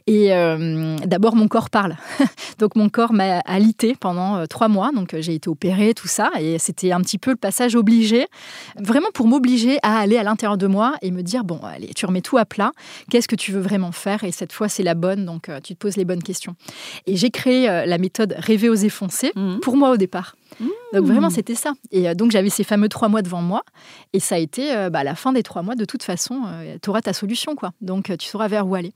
et 0.07 0.29
d'abord, 1.05 1.35
mon 1.35 1.47
corps 1.47 1.69
parle. 1.69 1.95
donc 2.59 2.75
mon 2.75 2.89
corps 2.89 3.13
m'a 3.13 3.39
alité 3.39 3.95
pendant 3.97 4.45
trois 4.47 4.67
mois. 4.67 4.91
Donc 4.93 5.15
j'ai 5.17 5.35
été 5.35 5.49
opérée, 5.49 5.93
tout 5.93 6.07
ça, 6.07 6.31
et 6.39 6.59
c'était 6.59 6.91
un 6.91 7.01
petit 7.01 7.17
peu 7.17 7.31
le 7.31 7.37
passage 7.37 7.75
obligé, 7.75 8.27
vraiment 8.77 9.09
pour 9.13 9.27
m'obliger 9.27 9.79
à 9.83 9.99
aller 9.99 10.17
à 10.17 10.23
l'intérieur 10.23 10.57
de 10.57 10.67
moi 10.67 10.95
et 11.01 11.12
me 11.13 11.23
dire 11.23 11.43
bon, 11.43 11.59
allez, 11.59 11.93
tu 11.93 12.05
remets 12.05 12.21
tout 12.21 12.37
à 12.37 12.45
plat. 12.45 12.71
Qu'est-ce 13.09 13.27
que 13.27 13.35
tu 13.35 13.51
veux 13.51 13.61
vraiment 13.61 13.91
faire? 13.91 14.23
Et 14.23 14.31
cette 14.31 14.51
fois, 14.51 14.69
c'est 14.69 14.83
la 14.83 14.95
bonne, 14.95 15.25
donc 15.25 15.49
euh, 15.49 15.59
tu 15.61 15.73
te 15.73 15.79
poses 15.79 15.97
les 15.97 16.05
bonnes 16.05 16.23
questions. 16.23 16.55
Et 17.07 17.15
j'ai 17.15 17.29
créé 17.29 17.69
euh, 17.69 17.85
la 17.85 17.97
méthode 17.97 18.35
rêver 18.37 18.69
aux 18.69 18.89
foncés 18.89 19.31
mmh. 19.35 19.59
pour 19.59 19.77
moi 19.77 19.91
au 19.91 19.97
départ. 19.97 20.35
Mmh. 20.59 20.67
Donc 20.93 21.05
vraiment, 21.05 21.29
c'était 21.29 21.55
ça. 21.55 21.73
Et 21.91 22.07
euh, 22.07 22.13
donc 22.13 22.31
j'avais 22.31 22.49
ces 22.49 22.63
fameux 22.63 22.89
trois 22.89 23.09
mois 23.09 23.21
devant 23.21 23.41
moi. 23.41 23.63
Et 24.13 24.19
ça 24.19 24.35
a 24.35 24.37
été 24.37 24.75
euh, 24.75 24.89
bah, 24.89 25.03
la 25.03 25.15
fin 25.15 25.33
des 25.33 25.43
trois 25.43 25.61
mois. 25.61 25.75
De 25.75 25.85
toute 25.85 26.03
façon, 26.03 26.41
euh, 26.45 26.77
tu 26.81 26.89
auras 26.89 27.01
ta 27.01 27.13
solution. 27.13 27.55
quoi. 27.55 27.71
Donc 27.81 28.15
tu 28.17 28.27
sauras 28.27 28.47
vers 28.47 28.67
où 28.67 28.75
aller. 28.75 28.93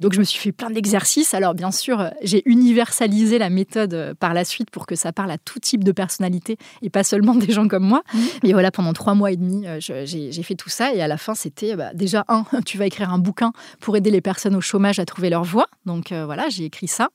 Donc 0.00 0.12
je 0.12 0.18
me 0.18 0.24
suis 0.24 0.38
fait 0.38 0.52
plein 0.52 0.70
d'exercices. 0.70 1.34
Alors 1.34 1.54
bien 1.54 1.70
sûr, 1.70 2.10
j'ai 2.22 2.42
universalisé 2.46 3.38
la 3.38 3.50
méthode 3.50 4.14
par 4.18 4.34
la 4.34 4.44
suite 4.44 4.70
pour 4.70 4.86
que 4.86 4.94
ça 4.94 5.12
parle 5.12 5.30
à 5.30 5.38
tout 5.38 5.58
type 5.58 5.84
de 5.84 5.92
personnalité 5.92 6.56
et 6.82 6.90
pas 6.90 7.04
seulement 7.04 7.34
des 7.34 7.52
gens 7.52 7.68
comme 7.68 7.84
moi. 7.84 8.02
Mmh. 8.12 8.18
Mais 8.42 8.52
voilà, 8.52 8.70
pendant 8.70 8.92
trois 8.92 9.14
mois 9.14 9.30
et 9.32 9.36
demi, 9.36 9.66
j'ai 9.78 10.42
fait 10.42 10.54
tout 10.54 10.70
ça. 10.70 10.94
Et 10.94 11.02
à 11.02 11.08
la 11.08 11.16
fin, 11.16 11.34
c'était 11.34 11.76
bah, 11.76 11.90
déjà 11.94 12.24
un, 12.28 12.44
tu 12.66 12.78
vas 12.78 12.86
écrire 12.86 13.10
un 13.10 13.18
bouquin 13.18 13.52
pour 13.80 13.96
aider 13.96 14.10
les 14.10 14.20
personnes 14.20 14.56
au 14.56 14.60
chômage 14.60 14.98
à 14.98 15.04
trouver 15.04 15.30
leur 15.30 15.44
voie. 15.44 15.66
Donc 15.86 16.12
voilà, 16.12 16.48
j'ai 16.48 16.64
écrit 16.64 16.88
ça, 16.88 17.08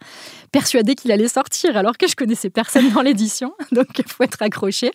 persuadée 0.52 0.96
qu'il 0.96 1.12
allait 1.12 1.28
sortir 1.28 1.76
alors 1.76 1.98
que 1.98 2.08
je 2.08 2.16
connaissais 2.16 2.50
personne 2.50 2.90
dans 2.92 3.02
l'édition. 3.02 3.54
Donc 3.80 4.04
être 4.22 4.42
accroché. 4.42 4.92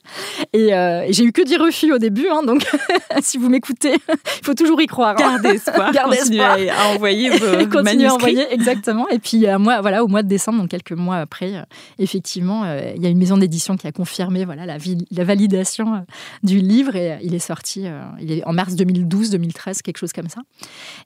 Euh, 0.54 1.02
et, 1.02 1.12
j'ai 1.12 1.24
eu 1.24 1.32
que 1.32 1.42
des 1.42 1.56
refus 1.56 1.92
au 1.92 1.98
début, 1.98 2.26
hein, 2.30 2.42
donc 2.46 2.66
si 3.22 3.38
vous 3.38 3.48
m'écoutez, 3.48 3.94
il 4.08 4.44
faut 4.44 4.54
toujours 4.54 4.80
y 4.80 4.86
croire. 4.86 5.16
Hein. 5.18 5.38
Gardez 5.40 5.48
espoir. 5.56 5.92
Gardez 5.92 6.16
espoir. 6.18 6.58
À, 6.76 6.94
envoyer 6.94 7.30
vos 7.30 7.66
Continuez 7.68 8.06
à 8.06 8.14
envoyer, 8.14 8.46
exactement. 8.52 9.08
Et 9.08 9.18
puis 9.18 9.46
euh, 9.46 9.58
moi, 9.58 9.80
voilà, 9.80 10.04
au 10.04 10.08
mois 10.08 10.22
de 10.22 10.28
décembre, 10.28 10.60
donc 10.60 10.70
quelques 10.70 10.92
mois 10.92 11.16
après, 11.16 11.56
euh, 11.56 11.62
effectivement, 11.98 12.64
il 12.94 13.02
y 13.02 13.06
a 13.06 13.08
une 13.08 13.18
maison 13.18 13.38
d'édition 13.38 13.76
qui 13.76 13.86
a 13.86 13.92
confirmé 13.92 14.44
voilà 14.44 14.66
la, 14.66 14.76
la 15.10 15.24
validation 15.24 16.04
du 16.42 16.58
livre 16.58 16.96
et 16.96 17.18
il 17.22 17.34
est 17.34 17.38
sorti, 17.38 17.86
il 18.20 18.32
est 18.32 18.44
en 18.44 18.52
mars 18.52 18.74
2012, 18.74 19.30
2013, 19.30 19.82
quelque 19.82 19.98
chose 19.98 20.12
comme 20.12 20.28
ça. 20.28 20.40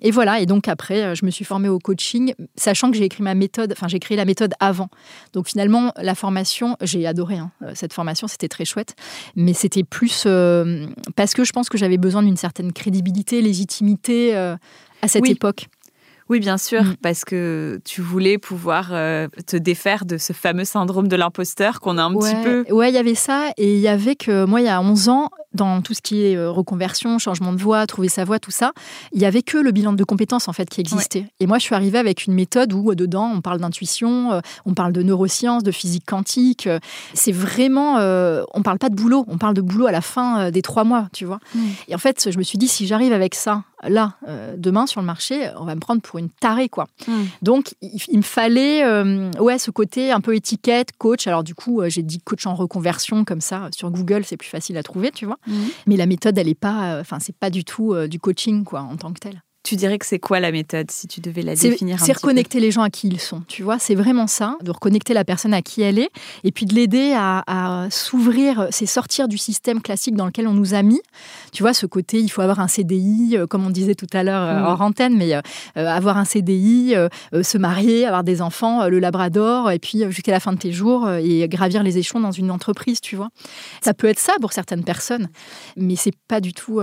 Et 0.00 0.10
voilà. 0.10 0.40
Et 0.40 0.46
donc 0.46 0.68
après, 0.68 1.14
je 1.14 1.24
me 1.24 1.30
suis 1.30 1.44
formée 1.44 1.68
au 1.68 1.78
coaching, 1.78 2.34
sachant 2.56 2.90
que 2.90 2.96
j'ai 2.96 3.04
écrit 3.04 3.22
ma 3.22 3.34
méthode, 3.34 3.72
enfin 3.72 3.88
j'ai 3.88 3.98
créé 3.98 4.16
la 4.16 4.24
méthode 4.24 4.54
avant. 4.60 4.88
Donc 5.32 5.48
finalement, 5.48 5.92
la 5.96 6.14
formation, 6.14 6.76
j'ai 6.82 7.06
adoré 7.06 7.36
hein, 7.36 7.50
cette 7.74 7.92
formation 7.92 8.28
c'était 8.28 8.48
très 8.48 8.64
chouette. 8.64 8.94
Mais 9.36 9.52
c'était 9.52 9.84
plus 9.84 10.24
euh, 10.26 10.86
parce 11.16 11.34
que 11.34 11.44
je 11.44 11.52
pense 11.52 11.68
que 11.68 11.78
j'avais 11.78 11.98
besoin 11.98 12.22
d'une 12.22 12.36
certaine 12.36 12.72
crédibilité, 12.72 13.42
légitimité 13.42 14.36
euh, 14.36 14.56
à 15.02 15.08
cette 15.08 15.28
époque. 15.28 15.68
Oui, 16.28 16.40
bien 16.40 16.58
sûr, 16.58 16.82
mm. 16.82 16.96
parce 17.00 17.24
que 17.24 17.80
tu 17.84 18.02
voulais 18.02 18.36
pouvoir 18.36 18.90
euh, 18.92 19.28
te 19.46 19.56
défaire 19.56 20.04
de 20.04 20.18
ce 20.18 20.34
fameux 20.34 20.66
syndrome 20.66 21.08
de 21.08 21.16
l'imposteur 21.16 21.80
qu'on 21.80 21.96
a 21.96 22.02
un 22.02 22.14
petit 22.14 22.34
peu. 22.44 22.64
Ouais, 22.70 22.90
il 22.90 22.94
y 22.94 22.98
avait 22.98 23.14
ça. 23.14 23.50
Et 23.56 23.74
il 23.74 23.80
y 23.80 23.88
avait 23.88 24.14
que 24.14 24.44
moi, 24.44 24.60
il 24.60 24.66
y 24.66 24.68
a 24.68 24.80
11 24.80 25.08
ans, 25.08 25.30
dans 25.54 25.80
tout 25.80 25.94
ce 25.94 26.02
qui 26.02 26.22
est 26.22 26.36
euh, 26.36 26.50
reconversion, 26.50 27.18
changement 27.18 27.52
de 27.52 27.58
voie, 27.58 27.86
trouver 27.86 28.08
sa 28.08 28.24
voie, 28.24 28.38
tout 28.38 28.50
ça, 28.50 28.72
il 29.12 29.20
y 29.20 29.24
avait 29.24 29.42
que 29.42 29.58
le 29.58 29.70
bilan 29.70 29.92
de 29.92 30.04
compétences 30.04 30.48
en 30.48 30.52
fait 30.52 30.68
qui 30.68 30.80
existait. 30.80 31.26
Et 31.40 31.46
moi, 31.46 31.58
je 31.58 31.64
suis 31.64 31.74
arrivée 31.74 31.98
avec 31.98 32.26
une 32.26 32.34
méthode 32.34 32.72
où 32.72 32.94
dedans, 32.94 33.30
on 33.34 33.40
parle 33.40 33.58
d'intuition, 33.58 34.32
euh, 34.32 34.40
on 34.66 34.74
parle 34.74 34.92
de 34.92 35.02
neurosciences, 35.02 35.62
de 35.62 35.70
physique 35.72 36.04
quantique. 36.06 36.68
C'est 37.14 37.32
vraiment, 37.32 37.96
on 38.54 38.62
parle 38.62 38.78
pas 38.78 38.88
de 38.88 38.94
boulot, 38.94 39.24
on 39.28 39.38
parle 39.38 39.54
de 39.54 39.60
boulot 39.60 39.86
à 39.86 39.92
la 39.92 40.00
fin 40.00 40.50
des 40.50 40.62
trois 40.62 40.84
mois, 40.84 41.08
tu 41.12 41.24
vois. 41.24 41.40
Mm. 41.54 41.60
Et 41.88 41.94
en 41.94 41.98
fait, 41.98 42.30
je 42.30 42.38
me 42.38 42.42
suis 42.42 42.58
dit, 42.58 42.68
si 42.68 42.86
j'arrive 42.86 43.12
avec 43.12 43.34
ça 43.34 43.62
là, 43.82 44.16
euh, 44.26 44.54
demain 44.56 44.86
sur 44.86 45.00
le 45.00 45.06
marché, 45.06 45.50
on 45.58 45.64
va 45.64 45.74
me 45.74 45.80
prendre 45.80 46.02
pour 46.02 46.18
une 46.18 46.30
tarée, 46.30 46.68
quoi. 46.68 46.86
Hmm. 47.06 47.24
Donc, 47.42 47.74
il, 47.82 48.16
me 48.16 48.22
fallait, 48.22 48.84
euh, 48.84 49.30
ouais, 49.38 49.58
ce 49.58 49.70
côté 49.70 50.10
un 50.10 50.20
peu 50.20 50.34
étiquette, 50.34 50.92
coach. 50.98 51.26
Alors, 51.26 51.44
du 51.44 51.54
coup, 51.54 51.80
euh, 51.80 51.88
j'ai 51.88 52.02
dit 52.02 52.18
coach 52.18 52.46
en 52.46 52.54
reconversion, 52.54 53.24
comme 53.24 53.40
ça, 53.40 53.68
sur 53.72 53.90
Google, 53.90 54.24
c'est 54.24 54.36
plus 54.36 54.48
facile 54.48 54.76
à 54.76 54.82
trouver, 54.82 55.10
tu 55.10 55.26
vois. 55.26 55.38
Hmm. 55.46 55.66
Mais 55.86 55.96
la 55.96 56.06
méthode, 56.06 56.36
elle 56.38 56.48
est 56.48 56.54
pas, 56.54 56.98
enfin, 57.00 57.18
c'est 57.20 57.36
pas 57.36 57.50
du 57.50 57.64
tout 57.64 57.94
du 58.08 58.18
coaching, 58.18 58.64
quoi, 58.64 58.80
en 58.80 58.96
tant 58.96 59.12
que 59.12 59.20
tel 59.20 59.42
Tu 59.68 59.76
dirais 59.76 59.98
que 59.98 60.06
c'est 60.06 60.18
quoi 60.18 60.40
la 60.40 60.50
méthode 60.50 60.90
si 60.90 61.06
tu 61.08 61.20
devais 61.20 61.42
la 61.42 61.54
définir 61.54 62.00
C'est 62.00 62.14
reconnecter 62.14 62.58
les 62.58 62.70
gens 62.70 62.80
à 62.80 62.88
qui 62.88 63.06
ils 63.06 63.20
sont. 63.20 63.42
Tu 63.48 63.62
vois, 63.62 63.78
c'est 63.78 63.94
vraiment 63.94 64.26
ça, 64.26 64.56
de 64.62 64.70
reconnecter 64.70 65.12
la 65.12 65.26
personne 65.26 65.52
à 65.52 65.60
qui 65.60 65.82
elle 65.82 65.98
est, 65.98 66.08
et 66.42 66.52
puis 66.52 66.64
de 66.64 66.74
l'aider 66.74 67.12
à, 67.14 67.86
s'ouvrir, 67.90 68.68
c'est 68.70 68.86
sortir 68.86 69.28
du 69.28 69.36
système 69.36 69.82
classique 69.82 70.16
dans 70.16 70.24
lequel 70.24 70.48
on 70.48 70.54
nous 70.54 70.72
a 70.72 70.82
mis. 70.82 71.02
Tu 71.52 71.62
vois, 71.62 71.74
ce 71.74 71.84
côté, 71.84 72.18
il 72.18 72.30
faut 72.30 72.40
avoir 72.40 72.60
un 72.60 72.66
CDI, 72.66 73.32
euh, 73.34 73.46
comme 73.46 73.66
on 73.66 73.68
disait 73.68 73.94
tout 73.94 74.06
à 74.14 74.22
l'heure 74.22 74.42
euh, 74.42 74.60
mm. 74.60 74.64
hors 74.64 74.80
antenne, 74.80 75.18
mais 75.18 75.34
euh, 75.34 75.40
avoir 75.74 76.16
un 76.16 76.24
CDI, 76.24 76.94
se 77.34 77.58
marier, 77.58 78.06
avoir 78.06 78.24
des 78.24 78.40
enfants, 78.40 78.88
le 78.88 78.98
Labrador, 78.98 79.70
et 79.70 79.78
puis 79.78 80.04
jusqu'à 80.10 80.32
la 80.32 80.40
fin 80.40 80.54
de 80.54 80.58
tes 80.58 80.72
jours 80.72 81.10
et 81.10 81.46
gravir 81.46 81.82
les 81.82 81.98
échelons 81.98 82.20
dans 82.20 82.32
une 82.32 82.50
entreprise. 82.50 83.02
Tu 83.02 83.16
vois, 83.16 83.28
ça 83.82 83.92
peut 83.92 84.06
être 84.06 84.18
ça 84.18 84.32
pour 84.40 84.54
certaines 84.54 84.84
personnes, 84.84 85.28
mais 85.76 85.96
c'est 85.96 86.16
pas 86.26 86.40
du 86.40 86.54
tout 86.54 86.80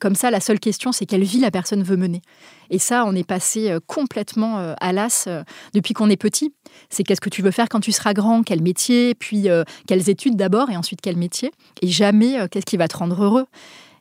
comme 0.00 0.14
ça. 0.14 0.30
La 0.30 0.38
seule 0.38 0.60
question, 0.60 0.92
c'est 0.92 1.06
quelle 1.06 1.24
vie 1.24 1.40
la 1.40 1.50
personne 1.50 1.82
veut 1.82 1.96
mener. 1.96 2.19
Et 2.70 2.78
ça, 2.78 3.04
on 3.04 3.14
est 3.14 3.26
passé 3.26 3.70
euh, 3.70 3.80
complètement 3.86 4.58
euh, 4.58 4.74
à 4.80 4.92
l'as 4.92 5.26
euh, 5.26 5.42
depuis 5.74 5.92
qu'on 5.92 6.08
est 6.08 6.16
petit. 6.16 6.54
C'est 6.88 7.02
qu'est-ce 7.02 7.20
que 7.20 7.28
tu 7.28 7.42
veux 7.42 7.50
faire 7.50 7.68
quand 7.68 7.80
tu 7.80 7.92
seras 7.92 8.14
grand, 8.14 8.42
quel 8.42 8.62
métier, 8.62 9.14
puis 9.14 9.48
quelles 9.86 10.08
études 10.08 10.36
d'abord, 10.36 10.70
et 10.70 10.76
ensuite 10.76 11.00
quel 11.02 11.16
métier? 11.16 11.50
Et 11.82 11.88
jamais 11.88 12.48
qu'est-ce 12.50 12.64
qui 12.64 12.76
va 12.76 12.86
te 12.86 12.96
rendre 12.96 13.22
heureux? 13.22 13.46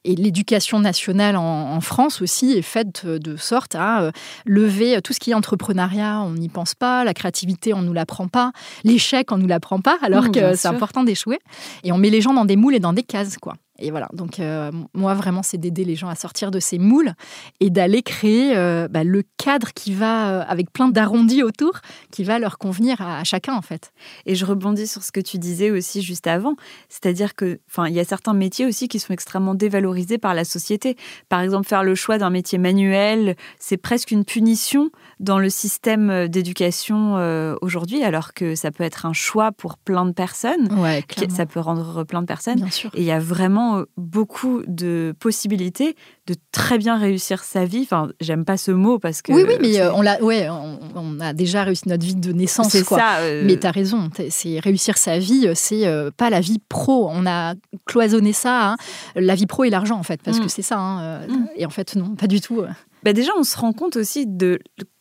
Et 0.06 0.16
l'éducation 0.16 0.80
nationale 0.80 1.36
en, 1.36 1.82
France 1.82 2.22
aussi 2.22 2.54
est 2.54 2.62
faite 2.62 3.06
de 3.06 3.36
sorte 3.38 3.76
à 3.76 4.12
lever 4.46 5.02
tout 5.02 5.14
ce 5.14 5.20
qui 5.20 5.32
est 5.32 5.34
entrepreneuriat, 5.34 6.22
on 6.22 6.34
n'y 6.34 6.50
pense 6.50 6.76
pas, 6.76 7.04
la 7.04 7.14
créativité, 7.14 7.74
on 7.74 7.82
ne 7.82 7.88
nous 7.88 7.94
l'apprend 7.94 8.28
pas, 8.28 8.52
l'échec, 8.84 9.32
on 9.32 9.38
ne 9.38 9.42
nous 9.42 9.48
l'apprend 9.48 9.82
pas, 9.82 9.98
alors 10.02 10.26
mmh, 10.26 10.32
que 10.32 10.56
c'est 10.56 10.68
important 10.68 11.04
d'échouer. 11.04 11.40
Et 11.84 11.92
on 11.92 11.98
met 11.98 12.10
les 12.10 12.22
gens 12.22 12.34
dans 12.34 12.46
des 12.46 12.56
moules 12.56 12.76
et 12.76 12.80
dans 12.80 12.94
des 12.94 13.04
cases, 13.04 13.38
quoi. 13.38 13.56
Et 13.80 13.92
voilà, 13.92 14.10
donc 14.14 14.40
euh, 14.40 14.72
moi 14.94 15.14
vraiment, 15.14 15.44
c'est 15.44 15.58
d'aider 15.58 15.86
les 15.86 15.96
gens 15.96 16.10
à 16.10 16.16
sortir 16.16 16.52
de 16.52 16.60
ces 16.60 16.78
moules 16.78 17.14
et 17.60 17.70
d'aller 17.70 18.02
créer 18.02 18.56
euh, 18.56 18.88
bah, 18.90 19.04
le 19.04 19.24
cadre 19.38 19.74
qui 19.74 19.94
va, 19.94 20.30
euh, 20.30 20.44
avec 20.48 20.72
plein 20.72 20.90
d'arrondis 20.90 21.44
autour, 21.44 21.80
qui 22.12 22.24
va 22.24 22.40
leur 22.40 22.58
convenir 22.58 23.02
à, 23.02 23.24
chacun 23.24 23.54
en 23.54 23.62
fait. 23.62 23.92
Et 24.26 24.36
je 24.36 24.46
rebondis 24.46 24.88
sur 24.88 25.04
ce 25.04 25.12
que 25.12 25.20
tu 25.20 25.38
disais 25.38 25.72
aussi 25.72 26.02
juste 26.02 26.28
avant, 26.28 26.56
c'est-à-dire 26.90 27.36
que, 27.36 27.60
enfin, 27.70 27.88
il 27.88 27.94
y 27.94 28.00
a 28.00 28.04
certains 28.04 28.34
métiers 28.34 28.66
aussi 28.66 28.88
qui 28.88 29.00
sont 29.00 29.14
extrêmement 29.14 29.56
dévalorisés 29.56 30.18
par 30.18 30.34
la 30.34 30.44
société. 30.44 30.98
Par 31.30 31.42
exemple, 31.42 31.68
faire 31.68 31.84
le 31.84 31.96
choix 31.96 32.18
d'un 32.18 32.30
métier 32.30 32.58
manuel, 32.58 33.36
c'est 33.60 33.78
presque 33.78 34.12
une 34.12 34.26
punition 34.26 34.90
dans 35.20 35.40
le 35.40 35.50
système 35.50 36.28
d'éducation 36.28 37.16
aujourd'hui, 37.62 38.04
alors 38.04 38.34
que 38.34 38.56
ça 38.56 38.72
peut 38.72 38.84
être 38.84 39.06
un 39.06 39.14
choix 39.14 39.52
pour 39.52 39.78
plein 39.78 40.06
de 40.06 40.12
personnes. 40.12 40.72
Ouais, 40.78 41.04
ça 41.30 41.46
peut 41.46 41.60
rendre 41.60 42.04
plein 42.04 42.22
de 42.22 42.28
personnes. 42.28 42.56
Bien 42.56 42.72
sûr. 42.72 42.90
Et 42.94 43.02
il 43.02 43.06
y 43.06 43.12
a 43.12 43.20
vraiment 43.20 43.69
euh, 43.78 43.86
beaucoup 43.98 44.62
de 44.68 45.14
possibilités 45.20 45.96
de 46.28 46.36
très 46.52 46.78
bien 46.78 46.98
réussir 46.98 47.44
sa 47.44 47.66
vie. 47.66 47.82
Enfin, 47.84 48.10
j'aime 48.20 48.46
pas 48.46 48.58
ce 48.58 48.72
mot 48.72 49.00
parce 49.00 49.22
que. 49.22 49.32
Oui, 49.32 49.44
oui, 49.48 49.56
mais 49.62 49.80
euh, 49.80 49.94
on, 49.94 50.02
l'a, 50.02 50.22
ouais, 50.24 50.48
on, 50.50 51.20
a 51.20 51.34
déjà 51.34 51.64
réussi 51.64 51.88
notre 51.88 52.06
vie 52.06 52.16
de 52.16 52.32
naissance. 52.32 52.70
C'est 52.70 52.84
ça. 52.84 53.18
Euh, 53.20 53.44
mais 53.46 53.58
tu 53.58 53.68
as 53.68 53.72
raison. 53.72 54.10
C'est 54.30 54.60
réussir 54.60 54.98
sa 54.98 55.20
vie, 55.20 55.50
c'est 55.56 55.86
pas 56.18 56.30
la 56.30 56.42
vie 56.42 56.60
pro. 56.70 57.10
On 57.12 57.26
a 57.26 57.56
cloisonné 57.86 58.34
ça, 58.34 58.72
hein. 58.72 58.78
la 59.16 59.36
vie 59.36 59.48
pro 59.48 59.64
et 59.64 59.70
l'argent, 59.70 59.98
en 59.98 60.04
fait, 60.04 60.22
parce 60.22 60.40
mm. 60.40 60.44
que 60.44 60.50
c'est 60.50 60.62
ça. 60.62 60.78
Hein, 60.78 61.28
mm. 61.28 61.48
Et 61.56 61.66
en 61.66 61.70
fait, 61.70 61.96
non, 61.96 62.16
pas 62.16 62.28
du 62.28 62.42
tout. 62.42 62.64
Bah 63.04 63.14
déjà, 63.14 63.32
on 63.38 63.44
se 63.44 63.58
rend 63.58 63.74
compte 63.74 63.96
aussi 63.96 64.26
de 64.28 64.60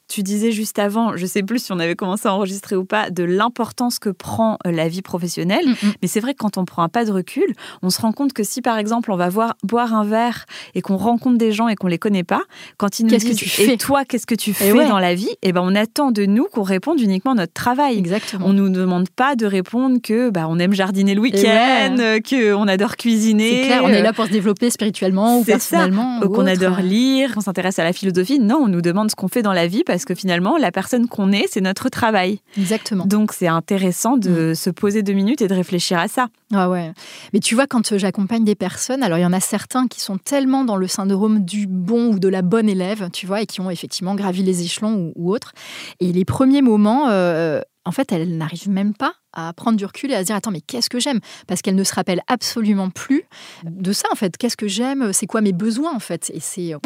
tu 0.08 0.22
disais 0.22 0.52
juste 0.52 0.78
avant, 0.78 1.16
je 1.16 1.26
sais 1.26 1.42
plus 1.42 1.62
si 1.62 1.72
on 1.72 1.78
avait 1.78 1.94
commencé 1.94 2.26
à 2.28 2.32
enregistrer 2.32 2.76
ou 2.76 2.84
pas, 2.84 3.10
de 3.10 3.24
l'importance 3.24 3.98
que 3.98 4.08
prend 4.08 4.58
euh, 4.66 4.72
la 4.72 4.88
vie 4.88 5.02
professionnelle. 5.02 5.66
Mm, 5.66 5.86
mm. 5.88 5.92
Mais 6.02 6.08
c'est 6.08 6.20
vrai 6.20 6.32
que 6.32 6.38
quand 6.38 6.56
on 6.56 6.64
prend 6.64 6.82
un 6.82 6.88
pas 6.88 7.04
de 7.04 7.12
recul, 7.12 7.54
on 7.82 7.90
se 7.90 8.00
rend 8.00 8.12
compte 8.12 8.32
que 8.32 8.42
si 8.42 8.62
par 8.62 8.78
exemple 8.78 9.12
on 9.12 9.16
va 9.16 9.28
voir, 9.28 9.56
boire 9.62 9.94
un 9.94 10.04
verre 10.04 10.46
et 10.74 10.80
qu'on 10.80 10.96
rencontre 10.96 11.36
des 11.36 11.52
gens 11.52 11.68
et 11.68 11.76
qu'on 11.76 11.88
les 11.88 11.98
connaît 11.98 12.24
pas, 12.24 12.42
quand 12.78 12.98
ils 12.98 13.04
nous 13.04 13.10
disent 13.10 13.24
que 13.24 13.34
tu 13.34 13.48
fais 13.48 13.74
et 13.74 13.76
toi 13.76 14.04
qu'est-ce 14.04 14.26
que 14.26 14.34
tu 14.34 14.54
fais 14.54 14.72
dans 14.72 14.98
la 14.98 15.14
vie, 15.14 15.28
et 15.42 15.48
eh 15.48 15.52
ben 15.52 15.60
on 15.62 15.74
attend 15.74 16.10
de 16.10 16.24
nous 16.24 16.44
qu'on 16.44 16.62
réponde 16.62 17.00
uniquement 17.00 17.32
à 17.32 17.34
notre 17.34 17.52
travail. 17.52 17.98
Exactement. 17.98 18.46
On 18.46 18.52
nous 18.54 18.70
demande 18.70 19.10
pas 19.10 19.36
de 19.36 19.44
répondre 19.44 19.98
que 20.02 20.30
bah 20.30 20.46
on 20.48 20.58
aime 20.58 20.72
jardiner 20.72 21.14
le 21.14 21.20
week-end, 21.20 21.96
ouais. 21.98 22.22
que 22.22 22.54
on 22.54 22.66
adore 22.66 22.96
cuisiner. 22.96 23.62
C'est 23.62 23.66
clair, 23.66 23.84
on 23.84 23.88
est 23.88 24.02
là 24.02 24.14
pour 24.14 24.24
se 24.24 24.30
développer 24.30 24.70
spirituellement 24.70 25.38
ou 25.40 25.44
personnellement, 25.44 26.20
qu'on 26.20 26.46
adore 26.46 26.80
lire, 26.80 27.34
qu'on 27.34 27.40
s'intéresse 27.40 27.78
à 27.78 27.84
la 27.84 27.92
philosophie. 27.92 28.38
Non, 28.38 28.60
on 28.64 28.68
nous 28.68 28.82
demande 28.82 29.10
ce 29.10 29.16
qu'on 29.16 29.28
fait 29.28 29.42
dans 29.42 29.52
la 29.52 29.66
vie 29.66 29.84
parce 29.84 29.97
que 30.04 30.14
finalement, 30.14 30.56
la 30.56 30.72
personne 30.72 31.08
qu'on 31.08 31.32
est, 31.32 31.46
c'est 31.50 31.60
notre 31.60 31.88
travail. 31.88 32.40
Exactement. 32.56 33.06
Donc, 33.06 33.32
c'est 33.32 33.48
intéressant 33.48 34.16
de 34.16 34.50
mm. 34.50 34.54
se 34.54 34.70
poser 34.70 35.02
deux 35.02 35.12
minutes 35.12 35.42
et 35.42 35.48
de 35.48 35.54
réfléchir 35.54 35.98
à 35.98 36.08
ça. 36.08 36.28
Ah 36.52 36.70
ouais. 36.70 36.92
Mais 37.32 37.40
tu 37.40 37.54
vois, 37.54 37.66
quand 37.66 37.96
j'accompagne 37.96 38.44
des 38.44 38.54
personnes, 38.54 39.02
alors 39.02 39.18
il 39.18 39.22
y 39.22 39.26
en 39.26 39.32
a 39.32 39.40
certains 39.40 39.86
qui 39.86 40.00
sont 40.00 40.18
tellement 40.18 40.64
dans 40.64 40.76
le 40.76 40.86
syndrome 40.86 41.44
du 41.44 41.66
bon 41.66 42.14
ou 42.14 42.18
de 42.18 42.28
la 42.28 42.42
bonne 42.42 42.68
élève, 42.68 43.10
tu 43.12 43.26
vois, 43.26 43.42
et 43.42 43.46
qui 43.46 43.60
ont 43.60 43.70
effectivement 43.70 44.14
gravi 44.14 44.42
les 44.42 44.62
échelons 44.62 45.12
ou, 45.14 45.32
autres. 45.32 45.52
Et 46.00 46.12
les 46.12 46.24
premiers 46.24 46.62
moments, 46.62 47.08
euh, 47.08 47.60
en 47.84 47.92
fait, 47.92 48.12
elles 48.12 48.36
n'arrivent 48.36 48.68
même 48.68 48.94
pas 48.94 49.14
à 49.38 49.52
prendre 49.52 49.76
du 49.76 49.84
recul 49.84 50.10
et 50.10 50.14
à 50.14 50.20
se 50.20 50.26
dire 50.26 50.36
attends 50.36 50.50
mais 50.50 50.60
qu'est-ce 50.60 50.90
que 50.90 50.98
j'aime? 50.98 51.20
Parce 51.46 51.62
qu'elle 51.62 51.76
ne 51.76 51.84
se 51.84 51.94
rappelle 51.94 52.22
absolument 52.26 52.90
plus 52.90 53.22
de 53.64 53.92
ça 53.92 54.08
en 54.12 54.16
fait. 54.16 54.36
Qu'est-ce 54.36 54.56
que 54.56 54.68
j'aime? 54.68 55.12
C'est 55.12 55.26
quoi 55.26 55.40
mes 55.40 55.52
besoins 55.52 55.94
en 55.94 56.00
fait? 56.00 56.30
Et 56.34 56.40
c'est 56.40 56.74
euh, 56.74 56.78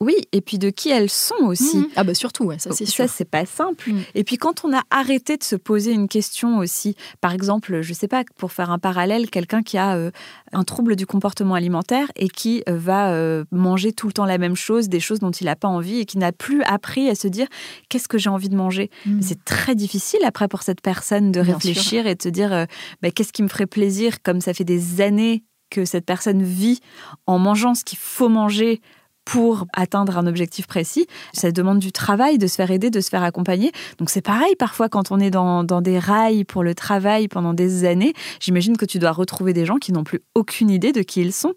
oui 0.00 0.14
et 0.32 0.40
puis 0.40 0.58
de 0.58 0.70
qui 0.70 0.90
elles 0.90 1.10
sont 1.10 1.42
aussi. 1.42 1.78
Mmh. 1.78 1.86
ah 1.96 2.04
bah 2.04 2.14
surtout 2.14 2.52
ça 2.58 2.70
c'est 2.72 2.86
ça 2.86 3.08
c'est 3.08 3.24
pas 3.24 3.46
simple. 3.46 3.90
Mmh. 3.90 4.00
et 4.14 4.24
puis 4.24 4.36
quand 4.36 4.64
on 4.64 4.76
a 4.76 4.82
arrêté 4.90 5.36
de 5.36 5.44
se 5.44 5.56
poser 5.56 5.92
une 5.92 6.08
question 6.08 6.58
aussi 6.58 6.94
par 7.20 7.32
exemple 7.32 7.80
je 7.80 7.94
sais 7.94 8.08
pas 8.08 8.22
pour 8.36 8.52
faire 8.52 8.70
un 8.70 8.78
parallèle 8.78 9.30
quelqu'un 9.30 9.62
qui 9.62 9.78
a 9.78 9.96
euh, 9.96 10.10
un 10.52 10.64
trouble 10.64 10.96
du 10.96 11.06
comportement 11.06 11.54
alimentaire 11.54 12.10
et 12.16 12.28
qui 12.28 12.62
euh, 12.68 12.76
va 12.76 13.14
manger 13.50 13.92
tout 13.92 14.06
le 14.06 14.12
temps 14.12 14.24
la 14.24 14.38
même 14.38 14.56
chose 14.56 14.88
des 14.88 15.00
choses 15.00 15.20
dont 15.20 15.30
il 15.30 15.44
n'a 15.44 15.56
pas 15.56 15.68
envie 15.68 16.00
et 16.00 16.04
qui 16.04 16.18
n'a 16.18 16.32
plus 16.32 16.62
appris 16.64 17.08
à 17.08 17.14
se 17.14 17.28
dire 17.28 17.46
qu'est-ce 17.88 18.08
que 18.08 18.18
j'ai 18.18 18.30
envie 18.30 18.48
de 18.48 18.56
manger? 18.56 18.90
Mmh. 19.06 19.22
c'est 19.22 19.44
très 19.44 19.74
difficile 19.74 20.20
après 20.24 20.48
pour 20.48 20.62
cette 20.62 20.80
personne 20.80 21.32
de 21.32 21.40
réfléchir 21.40 21.93
et 22.02 22.14
de 22.14 22.22
se 22.22 22.28
dire 22.28 22.52
euh, 22.52 22.64
bah, 23.02 23.10
qu'est-ce 23.10 23.32
qui 23.32 23.42
me 23.42 23.48
ferait 23.48 23.66
plaisir, 23.66 24.22
comme 24.22 24.40
ça 24.40 24.54
fait 24.54 24.64
des 24.64 25.00
années 25.00 25.44
que 25.70 25.84
cette 25.84 26.04
personne 26.04 26.42
vit 26.42 26.80
en 27.26 27.38
mangeant 27.38 27.74
ce 27.74 27.84
qu'il 27.84 27.98
faut 27.98 28.28
manger 28.28 28.80
pour 29.24 29.66
atteindre 29.72 30.18
un 30.18 30.26
objectif 30.26 30.66
précis. 30.66 31.06
Ça 31.32 31.50
demande 31.50 31.78
du 31.78 31.92
travail, 31.92 32.38
de 32.38 32.46
se 32.46 32.56
faire 32.56 32.70
aider, 32.70 32.90
de 32.90 33.00
se 33.00 33.08
faire 33.08 33.22
accompagner. 33.22 33.72
Donc 33.98 34.10
c'est 34.10 34.20
pareil 34.20 34.54
parfois 34.56 34.88
quand 34.88 35.10
on 35.10 35.18
est 35.18 35.30
dans, 35.30 35.64
des 35.64 35.98
rails 35.98 36.44
pour 36.44 36.62
le 36.62 36.74
travail 36.74 37.28
pendant 37.28 37.54
des 37.54 37.84
années. 37.84 38.12
J'imagine 38.40 38.76
que 38.76 38.84
tu 38.84 38.98
dois 38.98 39.12
retrouver 39.12 39.52
des 39.52 39.64
gens 39.64 39.76
qui 39.76 39.92
n'ont 39.92 40.04
plus 40.04 40.20
aucune 40.34 40.70
idée 40.70 40.92
de 40.92 41.02
qui 41.02 41.20
ils 41.20 41.32
sont. 41.32 41.54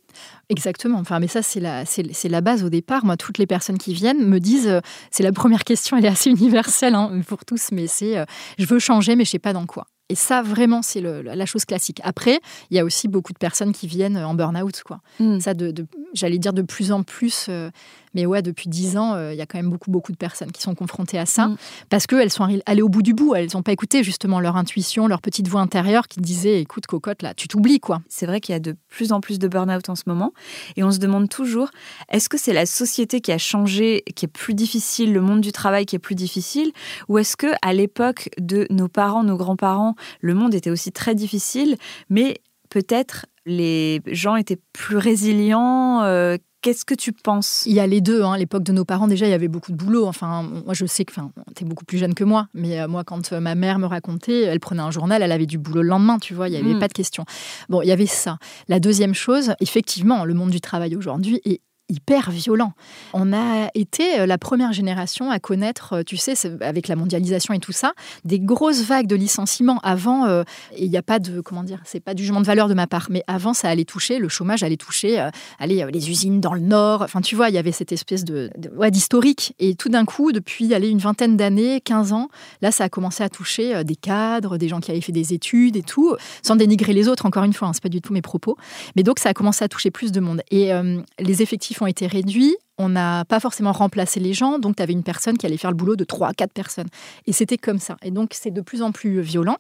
Exactement. 0.50 1.00
Enfin, 1.00 1.20
mais 1.20 1.28
ça, 1.28 1.42
c'est 1.42 1.60
la, 1.60 2.42
base 2.42 2.64
au 2.64 2.70
départ. 2.70 3.06
Moi, 3.06 3.18
toutes 3.18 3.38
les 3.38 3.48
personnes 3.48 3.78
qui 3.78 3.94
viennent 3.94 4.26
me 4.26 4.40
disent, 4.40 4.68
euh, 4.68 4.80
c'est 5.12 5.24
la 5.24 5.34
première 5.34 5.66
question, 5.66 5.98
elle 5.98 6.06
est 6.06 6.10
assez 6.10 6.30
universelle 6.30 6.96
hein, 6.96 7.22
pour 7.28 7.44
tous, 7.44 7.70
mais 7.72 7.88
c'est, 7.88 8.18
euh, 8.18 8.26
je 8.58 8.66
veux 8.66 8.80
changer, 8.80 9.16
mais 9.16 9.26
je 9.26 9.32
sais 9.32 9.40
pas 9.40 9.54
dans 9.54 9.66
quoi. 9.66 9.88
Et 10.10 10.16
ça, 10.16 10.42
vraiment, 10.42 10.82
c'est 10.82 11.02
la 11.02 11.46
chose 11.46 11.66
classique. 11.66 12.00
Après, 12.04 12.40
il 12.72 12.78
y 12.78 12.80
a 12.80 12.86
aussi 12.86 13.10
beaucoup 13.10 13.34
de 13.34 13.38
personnes 13.38 13.74
qui 13.74 13.88
viennent 13.88 14.18
en 14.18 14.34
burn-out. 14.36 14.82
Quoi. 14.86 15.02
Hmm. 15.20 15.40
Ça, 15.40 15.54
de, 15.54 15.74
j'allais 16.14 16.38
dire 16.38 16.54
de 16.54 16.62
plus 16.62 16.94
en 16.94 17.04
plus, 17.04 17.48
euh, 17.50 17.70
mais 18.18 18.26
ouais, 18.26 18.42
depuis 18.42 18.68
dix 18.68 18.98
ans, 18.98 19.14
euh, 19.14 19.32
il 19.32 19.38
y 19.38 19.44
a 19.44 19.46
quand 19.46 19.60
même 19.60 19.70
beaucoup, 19.70 19.92
beaucoup 19.92 20.12
de 20.12 20.18
personnes 20.18 20.52
qui 20.52 20.64
sont 20.64 20.74
confrontées 20.74 21.20
à 21.20 21.28
ça, 21.28 21.50
mm. 21.50 21.58
parce 21.92 22.08
qu'elles 22.08 22.32
sont 22.32 22.48
allées 22.66 22.82
au 22.82 22.90
bout 22.90 23.04
du 23.04 23.14
bout. 23.14 23.36
Elles 23.36 23.50
n'ont 23.54 23.62
pas 23.62 23.74
écouté 23.74 24.04
justement 24.04 24.40
leur 24.40 24.58
intuition, 24.58 25.06
leur 25.06 25.22
petite 25.22 25.48
voix 25.48 25.62
intérieure 25.62 26.08
qui 26.08 26.20
disait, 26.20 26.60
écoute, 26.60 26.88
cocotte, 26.88 27.22
là, 27.22 27.36
tu 27.36 27.48
t'oublies, 27.48 27.80
quoi. 27.80 28.02
C'est 28.10 28.26
vrai 28.26 28.42
qu'il 28.42 28.54
y 28.54 28.56
a 28.56 28.60
de 28.60 28.76
plus 28.90 29.12
en 29.12 29.22
plus 29.22 29.38
de 29.38 29.48
burn-out 29.48 29.88
en 29.90 29.96
ce 29.96 30.02
moment, 30.08 30.34
et 30.78 30.84
on 30.84 30.90
se 30.90 30.98
demande 30.98 31.30
toujours, 31.30 31.70
est-ce 32.10 32.28
que 32.28 32.40
c'est 32.40 32.54
la 32.54 32.66
société 32.66 33.22
qui 33.22 33.32
a 33.32 33.38
changé, 33.38 34.04
qui 34.16 34.26
est 34.26 34.28
plus 34.28 34.56
difficile, 34.56 35.14
le 35.14 35.22
monde 35.22 35.42
du 35.42 35.52
travail 35.52 35.86
qui 35.86 35.96
est 35.96 36.00
plus 36.00 36.16
difficile, 36.16 36.72
ou 37.10 37.20
est-ce 37.20 37.38
que 37.38 37.54
à 37.62 37.72
l'époque 37.72 38.32
de 38.40 38.66
nos 38.72 38.88
parents, 38.88 39.24
nos 39.24 39.38
grands-parents, 39.38 39.94
le 40.22 40.34
monde 40.34 40.56
était 40.56 40.72
aussi 40.72 40.92
très 40.92 41.14
difficile, 41.14 41.78
mais 42.10 42.42
peut-être 42.70 43.28
les 43.46 44.02
gens 44.08 44.36
étaient 44.36 44.60
plus 44.74 44.98
résilients, 44.98 46.02
euh, 46.04 46.38
Qu'est-ce 46.62 46.86
que 46.86 46.96
tu 46.96 47.14
penses? 47.14 47.64
Il 47.66 47.74
y 47.74 47.80
a 47.80 47.88
les 47.88 48.02
deux. 48.02 48.24
Hein. 48.24 48.34
À 48.34 48.38
l'époque 48.38 48.64
de 48.64 48.72
nos 48.72 48.84
parents, 48.84 49.08
déjà, 49.08 49.28
il 49.28 49.30
y 49.30 49.34
avait 49.34 49.48
beaucoup 49.48 49.72
de 49.72 49.78
boulot. 49.78 50.08
Enfin, 50.08 50.44
moi, 50.66 50.74
je 50.74 50.86
sais 50.86 51.06
que 51.06 51.14
tu 51.14 51.64
es 51.64 51.66
beaucoup 51.66 51.86
plus 51.86 51.98
jeune 51.98 52.16
que 52.16 52.24
moi, 52.24 52.48
mais 52.54 52.80
euh, 52.80 52.88
moi, 52.88 53.04
quand 53.04 53.32
euh, 53.32 53.40
ma 53.40 53.56
mère 53.56 53.78
me 53.80 53.86
racontait, 53.86 54.42
elle 54.42 54.60
prenait 54.60 54.82
un 54.82 54.92
journal, 54.92 55.22
elle 55.22 55.32
avait 55.32 55.46
du 55.46 55.58
boulot 55.58 55.84
le 55.84 55.90
lendemain, 55.90 56.18
tu 56.18 56.34
vois, 56.34 56.50
il 56.50 56.52
n'y 56.52 56.58
avait 56.58 56.74
hmm. 56.74 56.80
pas 56.80 56.88
de 56.88 56.94
question. 56.94 57.26
Bon, 57.70 57.82
il 57.82 57.88
y 57.88 57.92
avait 57.92 58.08
ça. 58.08 58.38
La 58.68 58.80
deuxième 58.80 59.14
chose, 59.14 59.54
effectivement, 59.60 60.26
le 60.26 60.34
monde 60.34 60.50
du 60.50 60.62
travail 60.62 60.96
aujourd'hui 60.96 61.42
est 61.46 61.62
hyper 61.90 62.32
violent. 62.32 62.74
On 63.14 63.32
a 63.34 63.70
été 63.74 64.20
euh, 64.20 64.26
la 64.26 64.38
première 64.38 64.74
génération 64.74 65.32
à 65.32 65.40
connaître, 65.40 65.94
euh, 65.94 66.04
tu 66.04 66.18
sais, 66.18 66.34
avec 66.62 66.88
la 66.88 66.96
mondialisation 66.96 67.54
et 67.54 67.60
tout 67.60 67.72
ça, 67.72 67.94
des 68.26 68.40
grosses 68.40 68.82
vagues 68.82 69.08
de 69.08 69.16
licenciements. 69.16 69.80
Avant, 69.84 70.26
euh, 70.26 70.44
il 70.78 70.90
n'y 70.90 70.98
a 70.98 71.02
pas 71.02 71.20
de, 71.20 71.40
comment 71.40 71.64
dire, 71.64 71.80
c'est 71.86 72.02
pas 72.02 72.14
du 72.14 72.24
jugement 72.24 72.42
de 72.42 72.46
valeur 72.46 72.68
de 72.68 72.74
ma 72.74 72.88
part, 72.88 73.08
mais 73.10 73.24
avant, 73.28 73.54
ça 73.54 73.70
allait 73.70 73.86
toucher, 73.86 74.20
le 74.20 74.28
chômage 74.28 74.64
allait 74.64 74.78
toucher, 74.78 75.30
les 75.62 76.10
usines 76.10 76.42
dans 76.42 76.54
le 76.54 76.62
Nord. 76.62 77.02
Enfin, 77.04 77.22
tu 77.22 77.36
vois, 77.36 77.50
il 77.50 77.56
y 77.56 77.58
avait 77.58 77.72
cette 77.72 77.92
espèce 77.92 78.26
de, 78.26 78.50
d'historique. 78.90 79.54
Et 79.60 79.76
tout 79.76 79.90
d'un 79.90 80.06
coup, 80.06 80.32
depuis 80.32 80.74
allez, 80.74 80.90
une 80.90 81.00
vingtaine 81.00 81.38
d'années, 81.38 81.82
15 81.82 82.12
ans, 82.12 82.30
là, 82.62 82.72
ça 82.72 82.86
a 82.86 82.90
commencé 82.90 83.24
à 83.24 83.30
toucher 83.30 83.84
des 83.84 83.96
cadres, 83.96 84.58
des 84.58 84.68
gens 84.68 84.80
qui 84.80 84.92
avaient 84.92 85.02
fait 85.02 85.12
des 85.12 85.34
études 85.34 85.78
et 85.78 85.84
tout, 85.84 86.16
sans 86.42 86.56
dénigrer 86.56 86.94
les 86.94 87.08
autres, 87.08 87.26
encore 87.26 87.44
une 87.44 87.54
fois, 87.54 87.70
hein, 87.70 87.74
c'est 87.74 87.84
pas 87.84 87.90
du 87.90 88.02
tout 88.02 88.14
mes 88.14 88.22
propos. 88.22 88.58
Mais 88.96 89.04
donc, 89.04 89.20
ça 89.20 89.30
a 89.30 89.34
commencé 89.34 89.64
à 89.64 89.70
toucher 89.70 89.92
plus 89.92 90.12
de 90.12 90.20
monde. 90.20 90.42
Et 90.52 90.72
les 91.20 91.42
effectifs 91.42 91.77
ont 91.82 91.88
été 91.88 92.08
réduits 92.08 92.56
on 92.78 92.90
n'a 92.90 93.26
pas 93.26 93.40
forcément 93.40 93.72
remplacé 93.72 94.20
les 94.20 94.34
gens, 94.34 94.60
donc 94.60 94.76
tu 94.76 94.84
avais 94.84 94.94
une 94.94 95.04
personne 95.04 95.38
qui 95.38 95.46
allait 95.46 95.58
faire 95.58 95.72
le 95.72 95.76
boulot 95.76 95.96
de 95.96 96.04
trois, 96.04 96.32
quatre 96.34 96.54
personnes. 96.54 96.88
Et 97.26 97.34
c'était 97.34 97.58
comme 97.58 97.80
ça. 97.80 97.98
Et 98.04 98.12
donc 98.12 98.32
c'est 98.34 98.52
de 98.52 98.62
plus 98.62 98.82
en 98.84 98.92
plus 98.92 99.20
violent. 99.22 99.58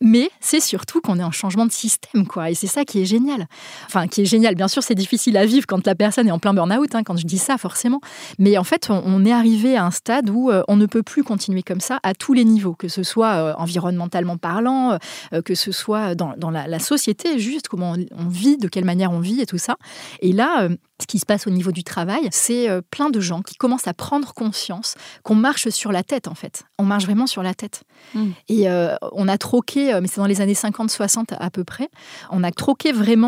Mais 0.00 0.30
c'est 0.40 0.60
surtout 0.60 1.00
qu'on 1.00 1.18
est 1.18 1.24
en 1.24 1.30
changement 1.30 1.66
de 1.66 1.72
système, 1.72 2.26
quoi. 2.26 2.50
Et 2.50 2.54
c'est 2.54 2.66
ça 2.66 2.84
qui 2.84 3.00
est 3.00 3.04
génial. 3.04 3.46
Enfin, 3.86 4.08
qui 4.08 4.22
est 4.22 4.24
génial. 4.24 4.56
Bien 4.56 4.68
sûr, 4.68 4.82
c'est 4.82 4.96
difficile 4.96 5.36
à 5.36 5.46
vivre 5.46 5.66
quand 5.66 5.86
la 5.86 5.94
personne 5.94 6.26
est 6.26 6.32
en 6.32 6.40
plein 6.40 6.54
burn-out, 6.54 6.94
hein, 6.94 7.04
quand 7.04 7.16
je 7.16 7.24
dis 7.24 7.38
ça, 7.38 7.56
forcément. 7.56 8.00
Mais 8.38 8.58
en 8.58 8.64
fait, 8.64 8.88
on, 8.90 9.24
est 9.24 9.32
arrivé 9.32 9.76
à 9.76 9.84
un 9.84 9.90
stade 9.90 10.28
où 10.30 10.50
euh, 10.50 10.62
on 10.68 10.76
ne 10.76 10.86
peut 10.86 11.02
plus 11.02 11.22
continuer 11.22 11.62
comme 11.62 11.80
ça 11.80 12.00
à 12.02 12.14
tous 12.14 12.32
les 12.32 12.44
niveaux, 12.44 12.74
que 12.74 12.88
ce 12.88 13.02
soit 13.02 13.34
euh, 13.34 13.54
environnementalement 13.58 14.36
parlant, 14.36 14.98
euh, 15.32 15.42
que 15.42 15.54
ce 15.54 15.72
soit 15.72 16.14
dans, 16.14 16.34
la, 16.50 16.78
société, 16.78 17.38
juste 17.38 17.68
comment 17.68 17.94
on, 18.16 18.28
vit, 18.28 18.56
de 18.56 18.68
quelle 18.68 18.84
manière 18.84 19.12
on 19.12 19.20
vit 19.20 19.40
et 19.40 19.46
tout 19.46 19.58
ça. 19.58 19.76
Et 20.20 20.32
là, 20.32 20.68
ce 21.00 21.06
qui 21.06 21.18
se 21.18 21.26
passe 21.26 21.46
au 21.46 21.50
niveau 21.50 21.72
du 21.72 21.84
travail, 21.84 22.28
c'est 22.30 22.70
euh, 22.70 22.80
plein 22.90 23.10
de 23.10 23.20
gens 23.20 23.42
qui 23.42 23.56
commencent 23.56 23.86
à 23.86 23.94
prendre 23.94 24.32
conscience 24.32 24.94
qu'on 25.22 25.34
marche 25.34 25.68
sur 25.68 25.92
la 25.92 26.02
tête, 26.02 26.26
en 26.26 26.34
fait. 26.34 26.64
On 26.78 26.84
marche 26.84 27.04
vraiment 27.04 27.26
sur 27.26 27.42
la 27.42 27.54
tête. 27.54 27.82
Hmm. 28.14 28.30
Et 28.48 28.70
euh, 28.70 28.94
on 29.12 29.28
a 29.28 29.36
troqué, 29.36 29.92
euh, 29.92 30.00
mais 30.00 30.08
c'est 30.08 30.20
dans 30.20 30.26
les 30.26 30.40
années 30.40 30.54
50-60 30.54 31.34
à 31.38 31.50
peu 31.50 31.64
près, 31.64 31.88
on 32.30 32.42
a 32.42 32.50
troqué 32.50 32.92
vraiment 32.92 33.26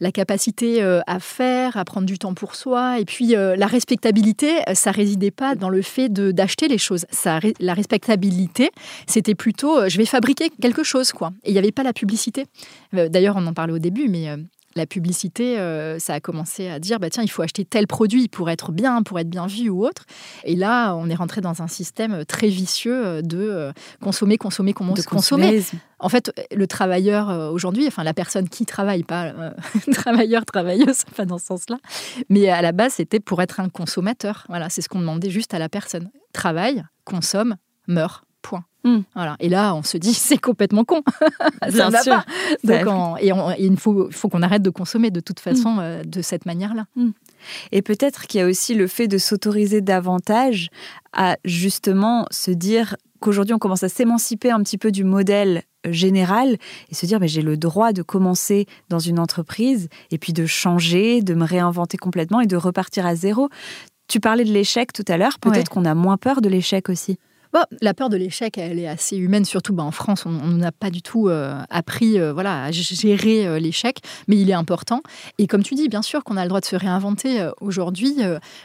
la 0.00 0.12
capacité 0.12 0.82
à 0.82 1.20
faire, 1.20 1.76
à 1.76 1.84
prendre 1.84 2.06
du 2.06 2.18
temps 2.18 2.34
pour 2.34 2.54
soi. 2.54 2.98
Et 3.00 3.04
puis, 3.04 3.28
la 3.28 3.66
respectabilité, 3.66 4.60
ça 4.74 4.90
résidait 4.90 5.30
pas 5.30 5.54
dans 5.54 5.68
le 5.68 5.82
fait 5.82 6.08
d'acheter 6.08 6.68
les 6.68 6.78
choses. 6.78 7.06
Ça, 7.10 7.40
la 7.60 7.74
respectabilité, 7.74 8.70
c'était 9.06 9.34
plutôt, 9.34 9.88
je 9.88 9.96
vais 9.96 10.06
fabriquer 10.06 10.50
quelque 10.60 10.82
chose, 10.82 11.12
quoi. 11.12 11.32
Et 11.44 11.50
il 11.50 11.52
n'y 11.52 11.58
avait 11.58 11.72
pas 11.72 11.82
la 11.82 11.92
publicité. 11.92 12.46
D'ailleurs, 12.92 13.36
on 13.36 13.46
en 13.46 13.54
parlait 13.54 13.72
au 13.72 13.78
début, 13.78 14.08
mais 14.08 14.28
la 14.76 14.86
publicité, 14.86 15.58
euh, 15.58 15.98
ça 15.98 16.14
a 16.14 16.20
commencé 16.20 16.68
à 16.68 16.78
dire 16.78 16.98
bah 16.98 17.10
tiens, 17.10 17.22
il 17.22 17.30
faut 17.30 17.42
acheter 17.42 17.64
tel 17.64 17.86
produit 17.86 18.28
pour 18.28 18.50
être 18.50 18.72
bien, 18.72 19.02
pour 19.02 19.18
être 19.18 19.28
bien 19.28 19.46
vu 19.46 19.68
ou 19.68 19.86
autre. 19.86 20.04
Et 20.44 20.56
là, 20.56 20.94
on 20.94 21.08
est 21.08 21.14
rentré 21.14 21.40
dans 21.40 21.62
un 21.62 21.68
système 21.68 22.24
très 22.24 22.48
vicieux 22.48 23.06
euh, 23.06 23.22
de 23.22 23.38
euh, 23.38 23.72
consommer, 24.02 24.36
consommer, 24.36 24.72
consommer, 24.72 25.04
consommer. 25.04 25.62
En 26.00 26.08
fait, 26.08 26.32
le 26.54 26.66
travailleur 26.66 27.52
aujourd'hui, 27.52 27.86
enfin 27.86 28.02
la 28.02 28.12
personne 28.12 28.48
qui 28.48 28.66
travaille, 28.66 29.04
pas 29.04 29.32
travailleur, 29.92 30.44
travailleuse, 30.44 31.04
pas 31.16 31.24
dans 31.24 31.38
ce 31.38 31.46
sens-là, 31.46 31.78
mais 32.28 32.48
à 32.48 32.60
la 32.60 32.72
base, 32.72 32.94
c'était 32.94 33.20
pour 33.20 33.40
être 33.40 33.60
un 33.60 33.68
consommateur. 33.68 34.44
Voilà, 34.48 34.68
c'est 34.68 34.82
ce 34.82 34.88
qu'on 34.88 35.00
demandait 35.00 35.30
juste 35.30 35.54
à 35.54 35.58
la 35.58 35.68
personne. 35.68 36.10
Travaille, 36.32 36.82
consomme, 37.04 37.56
meurt. 37.86 38.23
Hmm. 38.84 39.00
Voilà. 39.14 39.36
Et 39.40 39.48
là, 39.48 39.74
on 39.74 39.82
se 39.82 39.96
dit, 39.96 40.14
c'est 40.14 40.38
complètement 40.38 40.84
con. 40.84 41.02
ça 41.62 41.86
ne 41.86 41.90
va 41.90 42.04
pas. 42.04 42.24
Donc, 42.62 43.18
et, 43.20 43.32
il 43.58 43.76
faut, 43.78 44.08
faut 44.10 44.28
qu'on 44.28 44.42
arrête 44.42 44.62
de 44.62 44.70
consommer 44.70 45.10
de 45.10 45.20
toute 45.20 45.40
façon 45.40 45.74
hmm. 45.74 45.80
euh, 45.80 46.04
de 46.04 46.22
cette 46.22 46.46
manière-là. 46.46 46.84
Hmm. 46.94 47.10
Et 47.72 47.82
peut-être 47.82 48.26
qu'il 48.26 48.40
y 48.40 48.42
a 48.42 48.46
aussi 48.46 48.74
le 48.74 48.86
fait 48.86 49.08
de 49.08 49.18
s'autoriser 49.18 49.80
davantage 49.80 50.70
à 51.12 51.36
justement 51.44 52.26
se 52.30 52.50
dire 52.50 52.96
qu'aujourd'hui, 53.20 53.54
on 53.54 53.58
commence 53.58 53.82
à 53.82 53.88
s'émanciper 53.88 54.50
un 54.50 54.62
petit 54.62 54.78
peu 54.78 54.90
du 54.90 55.04
modèle 55.04 55.62
général 55.90 56.56
et 56.90 56.94
se 56.94 57.04
dire 57.04 57.20
mais 57.20 57.28
j'ai 57.28 57.42
le 57.42 57.58
droit 57.58 57.92
de 57.92 58.00
commencer 58.02 58.66
dans 58.88 58.98
une 58.98 59.18
entreprise 59.18 59.88
et 60.10 60.16
puis 60.16 60.32
de 60.32 60.46
changer, 60.46 61.20
de 61.20 61.34
me 61.34 61.44
réinventer 61.44 61.98
complètement 61.98 62.40
et 62.40 62.46
de 62.46 62.56
repartir 62.56 63.04
à 63.04 63.14
zéro. 63.14 63.50
Tu 64.08 64.20
parlais 64.20 64.44
de 64.44 64.52
l'échec 64.52 64.92
tout 64.92 65.04
à 65.08 65.18
l'heure, 65.18 65.38
peut-être 65.38 65.70
qu'on 65.70 65.84
a 65.84 65.94
moins 65.94 66.16
peur 66.16 66.40
de 66.40 66.48
l'échec 66.48 66.88
aussi 66.88 67.18
la 67.80 67.94
peur 67.94 68.08
de 68.08 68.16
l'échec, 68.16 68.58
elle 68.58 68.78
est 68.78 68.88
assez 68.88 69.16
humaine, 69.16 69.44
surtout 69.44 69.72
bah, 69.72 69.82
en 69.82 69.90
France. 69.90 70.26
On 70.26 70.30
n'a 70.30 70.72
pas 70.72 70.90
du 70.90 71.02
tout 71.02 71.28
euh, 71.28 71.54
appris 71.70 72.18
euh, 72.18 72.32
voilà, 72.32 72.64
à 72.64 72.70
gérer 72.70 73.46
euh, 73.46 73.58
l'échec, 73.58 73.98
mais 74.28 74.36
il 74.36 74.50
est 74.50 74.54
important. 74.54 75.02
Et 75.38 75.46
comme 75.46 75.62
tu 75.62 75.74
dis, 75.74 75.88
bien 75.88 76.02
sûr 76.02 76.24
qu'on 76.24 76.36
a 76.36 76.42
le 76.42 76.48
droit 76.48 76.60
de 76.60 76.64
se 76.64 76.76
réinventer. 76.76 77.48
Aujourd'hui, 77.60 78.16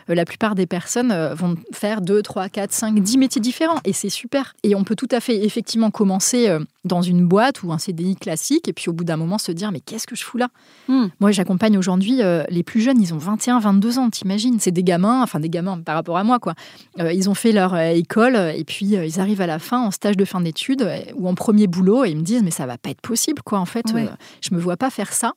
la 0.08 0.26
plupart 0.26 0.56
des 0.56 0.66
personnes 0.66 1.14
vont 1.34 1.56
faire 1.72 2.02
2, 2.02 2.22
3, 2.22 2.50
4, 2.50 2.72
5, 2.72 3.00
10 3.00 3.18
métiers 3.18 3.42
différents. 3.42 3.80
Et 3.86 3.94
c'est 3.94 4.10
super. 4.10 4.56
Et 4.64 4.76
on 4.76 4.84
peut 4.84 4.96
tout 4.96 5.08
à 5.12 5.20
fait 5.20 5.44
effectivement 5.46 5.92
commencer 5.92 6.50
dans 6.86 7.02
une 7.02 7.28
boîte 7.28 7.64
ou 7.64 7.72
un 7.72 7.78
CDI 7.78 8.16
classique, 8.16 8.68
et 8.68 8.74
puis 8.74 8.90
au 8.90 8.94
bout 8.94 9.04
d'un 9.04 9.18
moment 9.18 9.38
se 9.38 9.52
dire, 9.52 9.72
mais 9.72 9.80
qu'est-ce 9.80 10.08
que 10.08 10.16
je 10.16 10.24
fous 10.24 10.38
là? 10.38 10.48
Hmm. 10.88 11.08
Moi, 11.20 11.32
j'accompagne 11.32 11.78
aujourd'hui 11.78 12.22
les 12.50 12.64
plus 12.64 12.82
jeunes, 12.82 13.02
ils 13.02 13.14
ont 13.14 13.18
21, 13.18 13.60
22 13.60 14.00
ans, 14.00 14.10
t'imagines? 14.10 14.60
C'est 14.60 14.72
des 14.72 14.84
gamins, 14.84 15.22
enfin 15.22 15.40
des 15.40 15.50
gamins 15.50 15.80
par 15.80 15.96
rapport 15.96 16.18
à 16.18 16.24
moi, 16.24 16.40
quoi. 16.40 16.54
ils 16.98 17.30
ont 17.30 17.34
fait 17.36 17.52
leur 17.52 17.78
école, 17.78 18.36
et 18.36 18.64
puis 18.64 18.79
puis 18.80 18.96
euh, 18.96 19.06
ils 19.06 19.20
arrivent 19.20 19.42
à 19.42 19.46
la 19.46 19.60
fin 19.60 19.82
en 19.82 19.92
stage 19.92 20.16
de 20.16 20.24
fin 20.24 20.40
d'études 20.40 20.84
euh, 20.84 21.02
ou 21.16 21.28
en 21.28 21.36
premier 21.36 21.68
boulot 21.68 22.06
et 22.06 22.12
ils 22.12 22.16
me 22.16 22.22
disent 22.22 22.44
mais 22.44 22.52
ça 22.52 22.66
va 22.66 22.78
pas 22.78 22.92
être 22.92 23.02
possible 23.02 23.42
quoi 23.44 23.60
en 23.60 23.66
fait 23.66 23.86
je 23.90 23.94
euh, 23.94 24.06
je 24.40 24.56
me 24.56 24.60
vois 24.60 24.78
pas 24.78 24.90
faire 24.90 25.12
ça. 25.12 25.34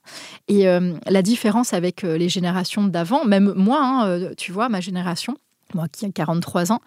Et 0.47 0.65
la 0.65 1.23
différence 1.23 1.73
avec 1.73 2.03
les 2.03 2.29
générations 2.29 2.85
d'avant 2.85 3.25
même 3.25 3.53
moi 3.57 3.81
hein, 3.83 4.29
tu 4.37 4.53
vois 4.53 4.69
ma 4.69 4.81
génération 4.81 5.37
moi 5.75 5.87
qui 5.91 6.05
ai 6.05 6.13
43 6.13 6.71
ans, 6.71 6.81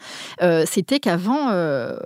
c'était 0.65 0.99
qu'avant, 0.99 1.49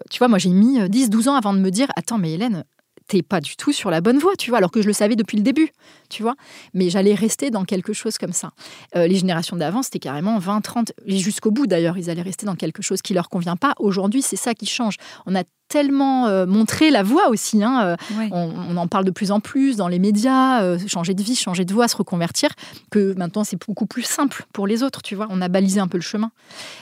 tu 0.10 0.18
vois, 0.18 0.29
moi 0.29 0.38
j'ai 0.38 0.50
mis 0.50 0.79
10-12 0.79 1.27
ans 1.27 1.36
avant 1.36 1.53
de 1.53 1.60
me 1.60 1.72
dire, 1.72 1.88
attends, 1.98 2.18
mais 2.18 2.32
Hélène, 2.32 2.63
t'es 3.10 3.24
pas 3.24 3.42
du 3.42 3.58
tout 3.58 3.74
sur 3.74 3.89
la 3.89 4.00
bonne 4.00 4.20
voie, 4.20 4.36
tu 4.38 4.51
vois, 4.51 4.60
alors 4.60 4.72
que 4.72 4.82
je 4.82 4.88
le 4.88 4.94
savais 4.94 5.16
depuis 5.16 5.36
le 5.36 5.44
début, 5.44 5.70
tu 6.10 6.22
vois. 6.22 6.36
Mais 6.74 6.89
j'allais 6.89 7.15
rester 7.15 7.50
dans 7.50 7.65
quelque 7.65 7.91
chose 7.91 8.17
comme 8.17 8.34
ça. 8.34 8.52
Euh, 8.95 9.08
les 9.08 9.15
générations 9.15 9.58
d'avant, 9.58 9.82
c'était 9.84 10.00
carrément 10.00 10.38
20, 10.38 10.62
30, 10.62 10.93
et 11.06 11.17
jusqu'au 11.17 11.52
bout 11.52 11.67
d'ailleurs, 11.67 11.98
ils 11.98 12.10
allaient 12.10 12.22
rester 12.22 12.45
dans 12.45 12.56
quelque 12.56 12.82
chose 12.82 13.02
qui 13.02 13.13
leur 13.13 13.28
convient 13.28 13.58
pas. 13.58 13.74
Aujourd'hui, 13.80 14.22
c'est 14.22 14.36
ça 14.38 14.54
qui 14.54 14.67
change. 14.67 14.95
On 15.26 15.36
a 15.36 15.43
tellement 15.69 16.27
euh, 16.27 16.45
montré 16.45 16.89
la 16.89 17.03
voie 17.03 17.29
aussi. 17.29 17.63
Hein, 17.63 17.95
euh, 18.12 18.27
on, 18.32 18.75
en 18.75 18.88
parle 18.88 19.05
de 19.05 19.12
plus 19.12 19.32
en 19.32 19.39
plus 19.39 19.77
dans 19.77 19.88
les 19.88 19.99
médias, 19.99 20.63
euh, 20.63 20.79
changer 20.88 21.13
de 21.13 21.21
vie, 21.21 21.36
changer 21.36 21.63
de 21.63 21.73
voie, 21.73 21.88
se 21.88 21.95
reconvertir, 21.95 22.49
que 22.89 23.13
maintenant 23.17 23.43
c'est 23.43 23.63
beaucoup 23.65 23.86
plus 23.86 24.01
simple 24.01 24.45
pour 24.51 24.67
les 24.67 24.84
autres, 24.84 25.01
tu 25.01 25.15
vois. 25.15 25.27
On 25.29 25.41
a 25.41 25.47
balisé 25.47 25.79
un 25.79 25.88
peu 25.88 25.97
le 25.97 26.03
chemin. 26.03 26.32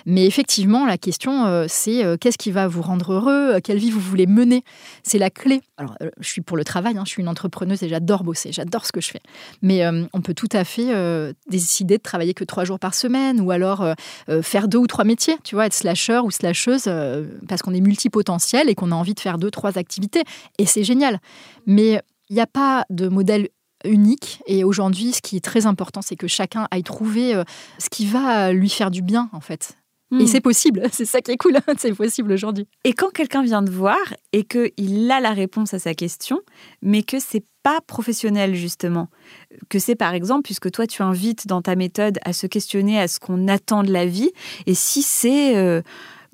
Mais 0.05 0.25
effectivement, 0.25 0.85
la 0.85 0.97
question, 0.97 1.65
c'est 1.67 2.17
qu'est-ce 2.19 2.37
qui 2.37 2.51
va 2.51 2.67
vous 2.67 2.81
rendre 2.81 3.11
heureux 3.11 3.59
Quelle 3.61 3.77
vie 3.77 3.91
vous 3.91 3.99
voulez 3.99 4.25
mener? 4.25 4.63
C'est 5.03 5.17
la 5.17 5.29
clé. 5.29 5.61
Alors, 5.77 5.95
je 6.19 6.27
suis 6.27 6.41
pour 6.41 6.55
le 6.55 6.63
travail, 6.63 6.97
hein, 6.97 7.03
je 7.05 7.11
suis 7.11 7.21
une 7.21 7.27
entrepreneuse 7.27 7.83
et 7.83 7.89
j'adore 7.89 8.23
bosser, 8.23 8.51
j'adore 8.53 8.85
ce 8.85 8.93
que 8.93 9.01
je 9.01 9.09
fais. 9.09 9.21
Mais 9.61 9.85
on 10.13 10.21
peut 10.21 10.33
tout 10.33 10.49
à 10.53 10.63
fait 10.63 10.87
décider 11.49 11.97
de 11.97 12.03
travailler 12.03 12.33
que 12.33 12.45
trois 12.45 12.63
jours 12.63 12.79
par 12.79 12.93
semaine 12.93 13.41
ou 13.41 13.51
alors 13.51 13.85
faire 14.41 14.69
deux 14.69 14.77
ou 14.77 14.87
trois 14.87 15.03
métiers, 15.03 15.37
tu 15.43 15.55
vois, 15.55 15.65
être 15.65 15.73
slasher 15.73 16.19
ou 16.19 16.31
slasheuse 16.31 16.89
parce 17.49 17.61
qu'on 17.61 17.73
est 17.73 17.81
multipotentiel 17.81 18.69
et 18.69 18.75
qu'on 18.77 18.91
a 18.91 18.95
envie 18.95 19.13
de 19.13 19.19
faire 19.19 19.37
deux, 19.37 19.51
trois 19.51 19.77
activités. 19.77 20.23
Et 20.57 20.65
c'est 20.65 20.83
génial. 20.85 21.19
Mais 21.65 22.01
il 22.29 22.35
n'y 22.35 22.41
a 22.41 22.47
pas 22.47 22.85
de 22.89 23.09
modèle 23.09 23.49
unique. 23.83 24.41
Et 24.47 24.63
aujourd'hui, 24.63 25.11
ce 25.11 25.21
qui 25.21 25.35
est 25.37 25.43
très 25.43 25.65
important, 25.65 26.01
c'est 26.01 26.15
que 26.15 26.27
chacun 26.27 26.67
aille 26.71 26.83
trouver 26.83 27.35
euh, 27.35 27.43
ce 27.79 27.89
qui 27.89 28.05
va 28.05 28.53
lui 28.53 28.69
faire 28.69 28.91
du 28.91 29.01
bien, 29.01 29.29
en 29.33 29.41
fait. 29.41 29.77
Et 30.11 30.23
hmm. 30.23 30.27
c'est 30.27 30.41
possible, 30.41 30.83
c'est 30.91 31.05
ça 31.05 31.19
qui 31.19 31.31
est 31.31 31.37
cool, 31.37 31.57
c'est 31.77 31.93
possible 31.93 32.31
aujourd'hui. 32.31 32.65
Et 32.85 32.93
quand 32.93 33.09
quelqu'un 33.09 33.43
vient 33.43 33.63
te 33.63 33.69
voir 33.69 33.97
et 34.31 34.45
qu'il 34.45 35.11
a 35.11 35.19
la 35.19 35.31
réponse 35.31 35.73
à 35.73 35.79
sa 35.79 35.93
question, 35.93 36.39
mais 36.81 37.03
que 37.03 37.19
c'est 37.19 37.43
pas 37.61 37.81
professionnel 37.85 38.55
justement, 38.55 39.09
que 39.69 39.79
c'est 39.79 39.95
par 39.95 40.13
exemple, 40.13 40.43
puisque 40.43 40.71
toi 40.71 40.87
tu 40.87 41.01
invites 41.01 41.47
dans 41.47 41.61
ta 41.61 41.75
méthode 41.75 42.19
à 42.23 42.31
se 42.31 42.47
questionner 42.47 42.97
à 42.99 43.09
ce 43.09 43.19
qu'on 43.19 43.49
attend 43.49 43.83
de 43.83 43.91
la 43.91 44.05
vie, 44.05 44.31
et 44.65 44.73
si 44.73 45.01
c'est... 45.01 45.57
Euh, 45.57 45.81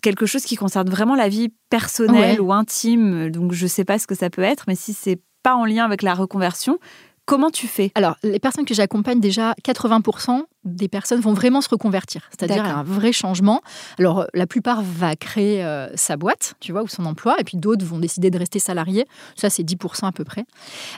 quelque 0.03 0.27
chose 0.27 0.43
qui 0.43 0.55
concerne 0.55 0.89
vraiment 0.89 1.15
la 1.15 1.29
vie 1.29 1.49
personnelle 1.71 2.39
ou 2.39 2.53
intime, 2.53 3.31
donc 3.31 3.53
je 3.53 3.63
ne 3.63 3.69
sais 3.69 3.85
pas 3.85 3.97
ce 3.97 4.05
que 4.05 4.13
ça 4.13 4.29
peut 4.29 4.43
être, 4.43 4.65
mais 4.67 4.75
si 4.75 4.93
c'est 4.93 5.19
pas 5.41 5.55
en 5.55 5.65
lien 5.65 5.83
avec 5.83 6.03
la 6.03 6.13
reconversion, 6.13 6.77
Comment 7.25 7.51
tu 7.51 7.67
fais? 7.67 7.91
Alors, 7.95 8.17
les 8.23 8.39
personnes 8.39 8.65
que 8.65 8.73
j'accompagne, 8.73 9.21
déjà, 9.21 9.53
80% 9.63 10.41
des 10.65 10.89
personnes 10.89 11.21
vont 11.21 11.33
vraiment 11.33 11.61
se 11.61 11.69
reconvertir, 11.69 12.29
c'est-à-dire 12.31 12.65
un 12.65 12.83
vrai 12.83 13.13
changement. 13.13 13.61
Alors, 13.97 14.27
la 14.33 14.45
plupart 14.45 14.81
va 14.81 15.15
créer 15.15 15.63
euh, 15.63 15.87
sa 15.95 16.17
boîte, 16.17 16.55
tu 16.59 16.73
vois, 16.73 16.83
ou 16.83 16.87
son 16.87 17.05
emploi, 17.05 17.35
et 17.39 17.45
puis 17.45 17.57
d'autres 17.57 17.85
vont 17.85 17.99
décider 17.99 18.29
de 18.29 18.37
rester 18.37 18.59
salariés. 18.59 19.05
Ça, 19.37 19.49
c'est 19.49 19.63
10% 19.63 20.05
à 20.05 20.11
peu 20.11 20.25
près. 20.25 20.43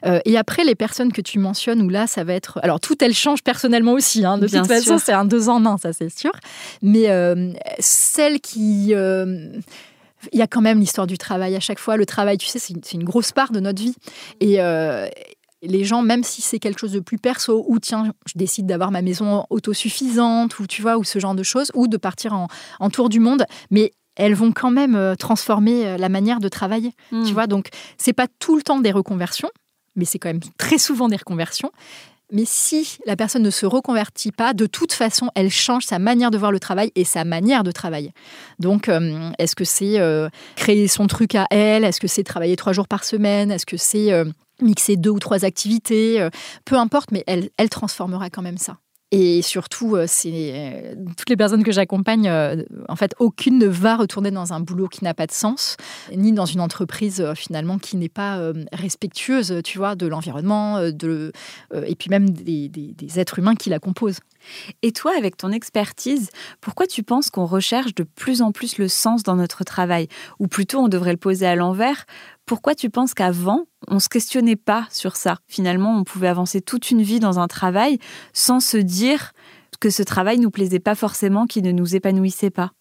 Euh, 0.06 0.20
et 0.26 0.36
après, 0.36 0.64
les 0.64 0.76
personnes 0.76 1.14
que 1.14 1.22
tu 1.22 1.38
mentionnes, 1.38 1.82
où 1.84 1.90
là, 1.90 2.08
ça 2.08 2.24
va 2.24 2.34
être... 2.34 2.60
Alors, 2.64 2.80
tout, 2.80 3.04
elles 3.04 3.14
changent 3.14 3.44
personnellement 3.44 3.94
aussi. 3.94 4.26
Hein. 4.26 4.40
De 4.40 4.48
toute 4.48 4.66
façon, 4.66 4.98
c'est 4.98 5.14
un 5.14 5.26
deux 5.26 5.50
en 5.50 5.64
un, 5.66 5.78
ça, 5.78 5.94
c'est 5.94 6.10
sûr. 6.10 6.32
Mais 6.82 7.10
euh, 7.12 7.54
celles 7.80 8.40
qui 8.40 8.94
il 10.32 10.40
y 10.40 10.42
a 10.42 10.48
quand 10.48 10.62
même 10.62 10.80
l'histoire 10.80 11.08
du 11.08 11.18
travail 11.18 11.56
à 11.56 11.60
chaque 11.60 11.80
fois. 11.80 11.98
Le 11.98 12.06
travail, 12.06 12.38
tu 12.38 12.48
sais, 12.48 12.60
c'est 12.60 12.94
une, 12.94 13.04
grosse 13.04 13.32
part 13.32 13.52
de 13.52 13.60
notre 13.60 13.82
vie. 13.82 13.96
Et, 14.40 14.60
les 15.68 15.84
gens, 15.84 16.02
même 16.02 16.24
si 16.24 16.42
c'est 16.42 16.60
quelque 16.60 16.80
chose 16.80 16.92
de 16.92 17.00
plus 17.00 17.18
perso, 17.18 17.66
ou 17.68 17.80
tiens, 17.80 18.14
je 18.26 18.34
décide 18.36 18.66
d'avoir 18.66 18.92
ma 18.92 19.02
maison 19.02 19.46
autosuffisante, 19.50 20.60
ou 20.60 20.68
tu 20.68 20.82
vois, 20.82 20.98
ou 20.98 21.04
ce 21.04 21.20
genre 21.20 21.36
de 21.36 21.44
choses, 21.44 21.72
ou 21.74 21.88
de 21.88 21.98
partir 21.98 22.34
en, 22.34 22.90
tour 22.90 23.10
du 23.10 23.20
monde, 23.20 23.46
mais 23.72 23.92
elles 24.16 24.36
vont 24.36 24.52
quand 24.52 24.72
même 24.72 24.96
euh, 24.96 25.16
transformer 25.16 25.86
euh, 25.86 25.98
la 25.98 26.08
manière 26.08 26.40
de 26.40 26.48
travailler. 26.48 26.94
Tu 27.10 27.16
hmm. 27.16 27.24
vois, 27.26 27.48
donc 27.48 27.68
c'est 27.98 28.14
pas 28.14 28.28
tout 28.40 28.56
le 28.56 28.62
temps 28.62 28.80
des 28.80 28.92
reconversions, 28.92 29.50
mais 29.96 30.06
c'est 30.06 30.20
quand 30.20 30.30
même 30.30 30.40
très 30.58 30.78
souvent 30.78 31.10
des 31.10 31.18
reconversions. 31.18 31.72
Mais 32.32 32.44
si 32.46 32.98
la 33.06 33.16
personne 33.16 33.44
ne 33.44 33.50
se 33.50 33.66
reconvertit 33.66 34.32
pas, 34.32 34.54
de 34.54 34.66
toute 34.66 34.94
façon, 34.94 35.30
elle 35.36 35.52
change 35.52 35.84
sa 35.84 36.00
manière 36.00 36.32
de 36.32 36.38
voir 36.38 36.52
le 36.52 36.60
travail 36.60 36.92
et 36.96 37.04
sa 37.04 37.24
manière 37.24 37.64
de 37.64 37.72
travailler. 37.72 38.14
Donc, 38.58 38.90
euh, 38.90 39.30
est-ce 39.38 39.56
que 39.56 39.64
c'est 39.64 40.00
créer 40.56 40.88
son 40.88 41.06
truc 41.06 41.36
à 41.36 41.46
elle? 41.52 41.84
Est-ce 41.84 42.00
que 42.00 42.08
c'est 42.08 42.24
travailler 42.24 42.56
trois 42.56 42.74
jours 42.74 42.88
par 42.88 43.04
semaine? 43.04 43.52
Est-ce 43.52 43.66
que 43.66 43.78
c'est 43.78 44.12
mixer 44.62 44.96
deux 44.98 45.10
ou 45.10 45.20
trois 45.20 45.46
activités, 45.46 46.22
euh, 46.22 46.30
peu 46.66 46.76
importe, 46.76 47.12
mais 47.12 47.24
elle, 47.28 47.70
transformera 47.70 48.30
quand 48.30 48.42
même 48.42 48.58
ça. 48.58 48.78
Et 49.12 49.42
surtout, 49.42 49.96
euh, 49.96 50.06
c'est 50.08 50.96
toutes 51.16 51.30
les 51.30 51.38
personnes 51.38 51.64
que 51.64 51.72
j'accompagne, 51.72 52.30
en 52.90 52.96
fait, 52.96 53.14
aucune 53.20 53.60
ne 53.60 53.68
va 53.68 53.96
retourner 53.96 54.32
dans 54.32 54.52
un 54.52 54.60
boulot 54.60 54.88
qui 54.88 55.04
n'a 55.04 55.14
pas 55.14 55.28
de 55.28 55.32
sens, 55.32 55.78
ni 56.14 56.34
dans 56.34 56.46
une 56.46 56.60
entreprise 56.60 57.24
finalement 57.36 57.78
qui 57.78 57.98
n'est 57.98 58.10
pas 58.10 58.52
respectueuse, 58.74 59.62
tu 59.64 59.78
vois, 59.78 59.96
de 59.96 60.08
l'environnement, 60.08 60.80
de 60.92 61.32
et 61.74 61.96
puis 61.96 62.10
même 62.10 62.30
des 62.30 63.20
êtres 63.20 63.40
humains 63.40 63.56
qui 63.56 63.70
la 63.70 63.80
composent. 63.80 64.20
Et 64.82 64.92
toi, 64.92 65.14
avec 65.18 65.38
ton 65.38 65.52
expertise, 65.52 66.30
pourquoi 66.62 66.88
tu 66.88 67.04
penses 67.04 67.30
qu'on 67.30 67.46
recherche 67.46 67.96
de 67.96 68.04
plus 68.04 68.42
en 68.42 68.52
plus 68.52 68.78
le 68.78 68.88
sens 68.88 69.24
dans 69.24 69.36
notre 69.36 69.64
travail? 69.64 70.08
Ou 70.40 70.48
plutôt, 70.48 70.80
on 70.80 70.88
devrait 70.88 71.12
le 71.12 71.18
poser 71.18 71.46
à 71.46 71.56
l'envers. 71.56 72.06
Pourquoi 72.46 72.76
tu 72.76 72.92
penses 72.92 73.16
qu'avant, 73.16 73.66
on 73.88 73.96
ne 73.96 74.00
se 74.00 74.10
questionnait 74.10 74.56
pas 74.56 74.88
sur 74.92 75.16
ça? 75.16 75.40
Finalement, 75.48 75.98
on 75.98 76.04
pouvait 76.04 76.28
avancer 76.28 76.62
toute 76.62 76.92
une 76.92 77.02
vie 77.02 77.20
dans 77.20 77.40
un 77.40 77.48
travail 77.48 77.98
sans 78.34 78.60
se 78.60 78.78
dire 78.78 79.32
que 79.80 79.90
ce 79.90 80.04
travail 80.04 80.40
nous 80.40 80.52
plaisait 80.52 80.80
pas 80.80 80.96
forcément, 80.96 81.48
qui 81.48 81.62
ne 81.62 81.72
nous 81.72 81.96
épanouissait 81.96 82.52
pas 82.52 82.72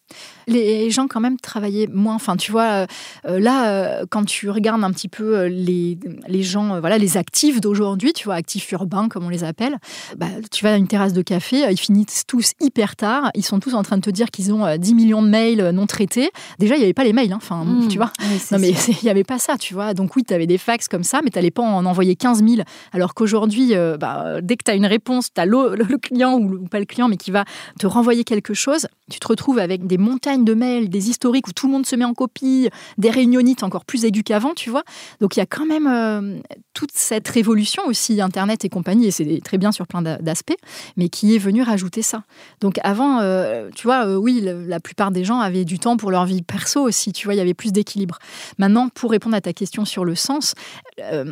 les 0.47 0.91
gens 0.91 1.07
quand 1.07 1.19
même 1.19 1.37
travaillaient 1.37 1.87
moins. 1.87 2.15
Enfin, 2.15 2.37
tu 2.37 2.51
vois, 2.51 2.63
euh, 2.63 2.87
euh, 3.25 3.39
là, 3.39 3.69
euh, 3.69 4.05
quand 4.09 4.25
tu 4.25 4.49
regardes 4.49 4.83
un 4.83 4.91
petit 4.91 5.07
peu 5.07 5.45
les, 5.45 5.97
les 6.27 6.43
gens, 6.43 6.79
voilà, 6.79 6.97
les 6.97 7.17
actifs 7.17 7.61
d'aujourd'hui, 7.61 8.13
tu 8.13 8.25
vois, 8.25 8.35
actifs 8.35 8.71
urbains 8.71 9.09
comme 9.09 9.25
on 9.25 9.29
les 9.29 9.43
appelle, 9.43 9.77
bah, 10.17 10.27
tu 10.51 10.63
vas 10.63 10.73
à 10.73 10.77
une 10.77 10.87
terrasse 10.87 11.13
de 11.13 11.21
café, 11.21 11.65
ils 11.69 11.79
finissent 11.79 12.23
tous 12.27 12.53
hyper 12.61 12.95
tard, 12.95 13.31
ils 13.35 13.45
sont 13.45 13.59
tous 13.59 13.73
en 13.73 13.83
train 13.83 13.97
de 13.97 14.01
te 14.01 14.09
dire 14.09 14.31
qu'ils 14.31 14.53
ont 14.53 14.77
10 14.77 14.93
millions 14.93 15.21
de 15.21 15.29
mails 15.29 15.69
non 15.71 15.85
traités. 15.85 16.29
Déjà, 16.59 16.75
il 16.75 16.79
n'y 16.79 16.83
avait 16.83 16.93
pas 16.93 17.03
les 17.03 17.13
mails, 17.13 17.31
hein. 17.33 17.37
enfin, 17.37 17.63
mmh. 17.65 17.87
tu 17.87 17.97
vois. 17.97 18.11
non, 18.51 18.59
mais 18.59 18.69
il 18.87 19.03
n'y 19.03 19.09
avait 19.09 19.23
pas 19.23 19.39
ça, 19.39 19.57
tu 19.57 19.73
vois. 19.73 19.93
Donc 19.93 20.15
oui, 20.15 20.23
tu 20.23 20.33
avais 20.33 20.47
des 20.47 20.57
fax 20.57 20.87
comme 20.87 21.03
ça, 21.03 21.21
mais 21.23 21.31
tu 21.31 21.37
n'allais 21.37 21.51
pas 21.51 21.63
en 21.63 21.85
envoyer 21.85 22.15
15 22.15 22.43
000. 22.43 22.61
Alors 22.93 23.13
qu'aujourd'hui, 23.13 23.73
bah, 23.99 24.41
dès 24.41 24.57
que 24.57 24.63
tu 24.63 24.71
as 24.71 24.75
une 24.75 24.85
réponse, 24.85 25.29
tu 25.33 25.41
as 25.41 25.45
le, 25.45 25.75
le, 25.75 25.97
client 25.97 26.33
ou 26.33 26.67
pas 26.67 26.79
le 26.79 26.85
client, 26.85 27.07
mais 27.07 27.17
qui 27.17 27.31
va 27.31 27.45
te 27.79 27.87
renvoyer 27.87 28.23
quelque 28.23 28.53
chose, 28.53 28.87
tu 29.09 29.19
te 29.19 29.27
retrouves 29.27 29.59
avec 29.59 29.87
des 29.87 29.94
des 29.95 30.03
montagnes 30.03 30.43
de 30.43 30.53
mails, 30.53 30.89
des 30.89 31.09
historiques 31.09 31.47
où 31.47 31.53
tout 31.53 31.67
le 31.67 31.71
monde 31.71 31.85
se 31.85 31.95
met 31.95 32.03
en 32.03 32.13
copie, 32.13 32.69
des 32.97 33.09
réunionites 33.09 33.63
encore 33.63 33.85
plus 33.85 34.03
aigus 34.03 34.23
qu'avant, 34.25 34.53
tu 34.53 34.69
vois. 34.69 34.83
Donc 35.21 35.37
il 35.37 35.39
y 35.39 35.41
a 35.41 35.45
quand 35.45 35.65
même 35.65 35.87
euh, 35.87 36.39
toute 36.73 36.91
cette 36.93 37.27
révolution 37.29 37.83
aussi, 37.85 38.19
Internet 38.19 38.65
et 38.65 38.69
compagnie, 38.69 39.07
et 39.07 39.11
c'est 39.11 39.39
très 39.41 39.57
bien 39.57 39.71
sur 39.71 39.87
plein 39.87 40.01
d'aspects, 40.01 40.57
mais 40.97 41.07
qui 41.07 41.33
est 41.33 41.37
venu 41.37 41.61
rajouter 41.61 42.01
ça. 42.01 42.23
Donc 42.59 42.77
avant, 42.83 43.19
euh, 43.21 43.69
tu 43.73 43.87
vois, 43.87 44.05
euh, 44.05 44.15
oui, 44.15 44.41
la 44.43 44.81
plupart 44.81 45.11
des 45.11 45.23
gens 45.23 45.39
avaient 45.39 45.63
du 45.63 45.79
temps 45.79 45.95
pour 45.95 46.11
leur 46.11 46.25
vie 46.25 46.41
perso 46.41 46.81
aussi, 46.81 47.13
tu 47.13 47.27
vois, 47.27 47.33
il 47.33 47.37
y 47.37 47.41
avait 47.41 47.53
plus 47.53 47.71
d'équilibre. 47.71 48.19
Maintenant, 48.57 48.89
pour 48.89 49.11
répondre 49.11 49.37
à 49.37 49.41
ta 49.41 49.53
question 49.53 49.85
sur 49.85 50.03
le 50.03 50.15
sens, 50.15 50.55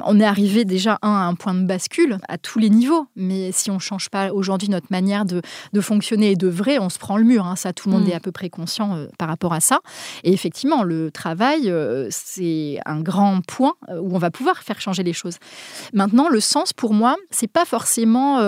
on 0.05 0.19
est 0.21 0.25
arrivé 0.25 0.63
déjà 0.63 0.99
un, 1.01 1.09
à 1.09 1.25
un 1.25 1.35
point 1.35 1.53
de 1.53 1.65
bascule 1.65 2.19
à 2.29 2.37
tous 2.37 2.59
les 2.59 2.69
niveaux, 2.69 3.07
mais 3.17 3.51
si 3.51 3.71
on 3.71 3.75
ne 3.75 3.79
change 3.79 4.09
pas 4.09 4.31
aujourd'hui 4.31 4.69
notre 4.69 4.87
manière 4.89 5.25
de, 5.25 5.41
fonctionner 5.81 6.31
et 6.31 6.35
de 6.37 6.47
vrai, 6.47 6.79
on 6.79 6.89
se 6.89 6.97
prend 6.97 7.17
le 7.17 7.25
mur, 7.25 7.45
hein. 7.45 7.57
ça 7.57 7.73
tout 7.73 7.89
le 7.89 7.95
monde 7.95 8.05
mm. 8.05 8.11
est 8.11 8.13
à 8.13 8.19
peu 8.21 8.31
près 8.31 8.49
conscient 8.53 8.95
euh, 8.95 9.07
par 9.17 9.27
rapport 9.27 9.53
à 9.53 9.59
ça. 9.59 9.79
Et 10.23 10.31
effectivement, 10.31 10.83
le 10.83 11.11
travail, 11.11 11.69
euh, 11.69 12.07
c'est 12.11 12.79
un 12.85 13.01
grand 13.01 13.41
point 13.45 13.73
euh, 13.89 13.99
où 13.99 14.15
on 14.15 14.19
va 14.19 14.31
pouvoir 14.31 14.63
faire 14.63 14.79
changer 14.79 15.03
les 15.03 15.13
choses. 15.13 15.37
Maintenant, 15.93 16.29
le 16.29 16.39
sens 16.39 16.71
pour 16.71 16.93
moi, 16.93 17.15
c'est 17.31 17.51
pas 17.51 17.65
forcément, 17.65 18.39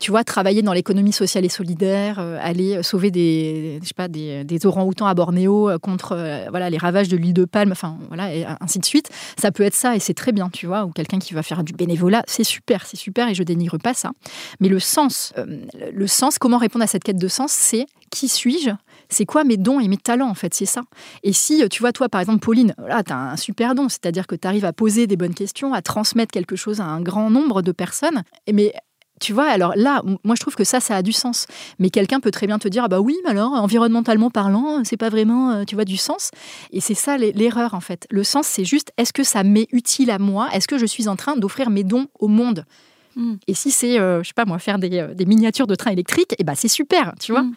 tu 0.00 0.10
vois, 0.10 0.24
travailler 0.24 0.62
dans 0.62 0.72
l'économie 0.72 1.12
sociale 1.12 1.44
et 1.44 1.48
solidaire, 1.48 2.18
aller 2.18 2.82
sauver 2.82 3.10
des, 3.10 3.78
je 3.82 3.88
sais 3.88 3.94
pas, 3.94 4.08
des, 4.08 4.44
des 4.44 4.66
orang-outans 4.66 5.06
à 5.06 5.14
Bornéo 5.14 5.70
contre 5.80 6.16
voilà 6.50 6.70
les 6.70 6.78
ravages 6.78 7.08
de 7.08 7.16
l'île 7.16 7.34
de 7.34 7.44
Palme, 7.44 7.72
enfin 7.72 7.98
voilà, 8.08 8.56
ainsi 8.60 8.78
de 8.78 8.84
suite. 8.84 9.10
Ça 9.38 9.52
peut 9.52 9.62
être 9.62 9.74
ça 9.74 9.94
et 9.96 10.00
c'est 10.00 10.14
très 10.14 10.32
bien, 10.32 10.50
tu 10.50 10.66
vois, 10.66 10.84
ou 10.84 10.90
quelqu'un 10.90 11.18
qui 11.18 11.34
va 11.34 11.42
faire 11.42 11.62
du 11.62 11.72
bénévolat, 11.72 12.22
c'est 12.26 12.44
super, 12.44 12.86
c'est 12.86 12.96
super 12.96 13.28
et 13.28 13.34
je 13.34 13.42
dénigre 13.42 13.78
pas 13.78 13.94
ça. 13.94 14.10
Mais 14.60 14.68
le 14.68 14.80
sens, 14.80 15.32
le 15.92 16.06
sens, 16.06 16.38
comment 16.38 16.58
répondre 16.58 16.84
à 16.84 16.88
cette 16.88 17.04
quête 17.04 17.18
de 17.18 17.28
sens, 17.28 17.52
c'est 17.52 17.86
qui 18.10 18.28
suis-je? 18.28 18.70
C'est 19.08 19.26
quoi 19.26 19.43
mes 19.44 19.56
dons 19.56 19.80
et 19.80 19.88
mes 19.88 19.96
talents 19.96 20.28
en 20.28 20.34
fait, 20.34 20.54
c'est 20.54 20.66
ça. 20.66 20.82
Et 21.22 21.32
si 21.32 21.68
tu 21.68 21.80
vois 21.80 21.92
toi 21.92 22.08
par 22.08 22.20
exemple 22.20 22.40
Pauline, 22.40 22.74
là 22.78 23.02
tu 23.02 23.12
as 23.12 23.18
un 23.18 23.36
super 23.36 23.74
don, 23.74 23.88
c'est-à-dire 23.88 24.26
que 24.26 24.34
tu 24.34 24.46
arrives 24.46 24.64
à 24.64 24.72
poser 24.72 25.06
des 25.06 25.16
bonnes 25.16 25.34
questions, 25.34 25.74
à 25.74 25.82
transmettre 25.82 26.32
quelque 26.32 26.56
chose 26.56 26.80
à 26.80 26.84
un 26.84 27.00
grand 27.00 27.30
nombre 27.30 27.62
de 27.62 27.72
personnes, 27.72 28.22
mais 28.52 28.74
tu 29.20 29.32
vois, 29.32 29.46
alors 29.46 29.72
là, 29.76 30.02
moi 30.24 30.34
je 30.34 30.40
trouve 30.40 30.54
que 30.54 30.64
ça, 30.64 30.80
ça 30.80 30.96
a 30.96 31.02
du 31.02 31.12
sens. 31.12 31.46
Mais 31.78 31.90
quelqu'un 31.90 32.20
peut 32.20 32.30
très 32.30 32.46
bien 32.46 32.58
te 32.58 32.68
dire, 32.68 32.84
ah 32.84 32.88
bah 32.88 33.00
oui, 33.00 33.16
mais 33.24 33.30
alors, 33.30 33.52
environnementalement 33.52 34.30
parlant, 34.30 34.82
c'est 34.84 34.96
pas 34.96 35.08
vraiment, 35.08 35.52
euh, 35.52 35.64
tu 35.64 35.76
vois, 35.76 35.84
du 35.84 35.96
sens. 35.96 36.30
Et 36.72 36.80
c'est 36.80 36.94
ça 36.94 37.16
l'erreur 37.16 37.74
en 37.74 37.80
fait. 37.80 38.06
Le 38.10 38.24
sens, 38.24 38.46
c'est 38.46 38.64
juste, 38.64 38.92
est-ce 38.98 39.12
que 39.12 39.22
ça 39.22 39.44
m'est 39.44 39.68
utile 39.72 40.10
à 40.10 40.18
moi? 40.18 40.48
Est-ce 40.52 40.68
que 40.68 40.78
je 40.78 40.86
suis 40.86 41.08
en 41.08 41.16
train 41.16 41.36
d'offrir 41.36 41.70
mes 41.70 41.84
dons 41.84 42.08
au 42.18 42.28
monde? 42.28 42.64
Hmm. 43.16 43.36
Et 43.46 43.54
si 43.54 43.70
c'est, 43.70 44.00
euh, 44.00 44.22
je 44.22 44.28
sais 44.28 44.34
pas 44.34 44.44
moi, 44.44 44.58
faire 44.58 44.78
des, 44.78 44.98
euh, 44.98 45.14
miniatures 45.26 45.68
de 45.68 45.76
trains 45.76 45.92
électriques, 45.92 46.32
et 46.32 46.36
eh 46.40 46.44
bah 46.44 46.54
c'est 46.56 46.68
super, 46.68 47.14
tu 47.20 47.32
vois? 47.32 47.42
Hmm. 47.42 47.54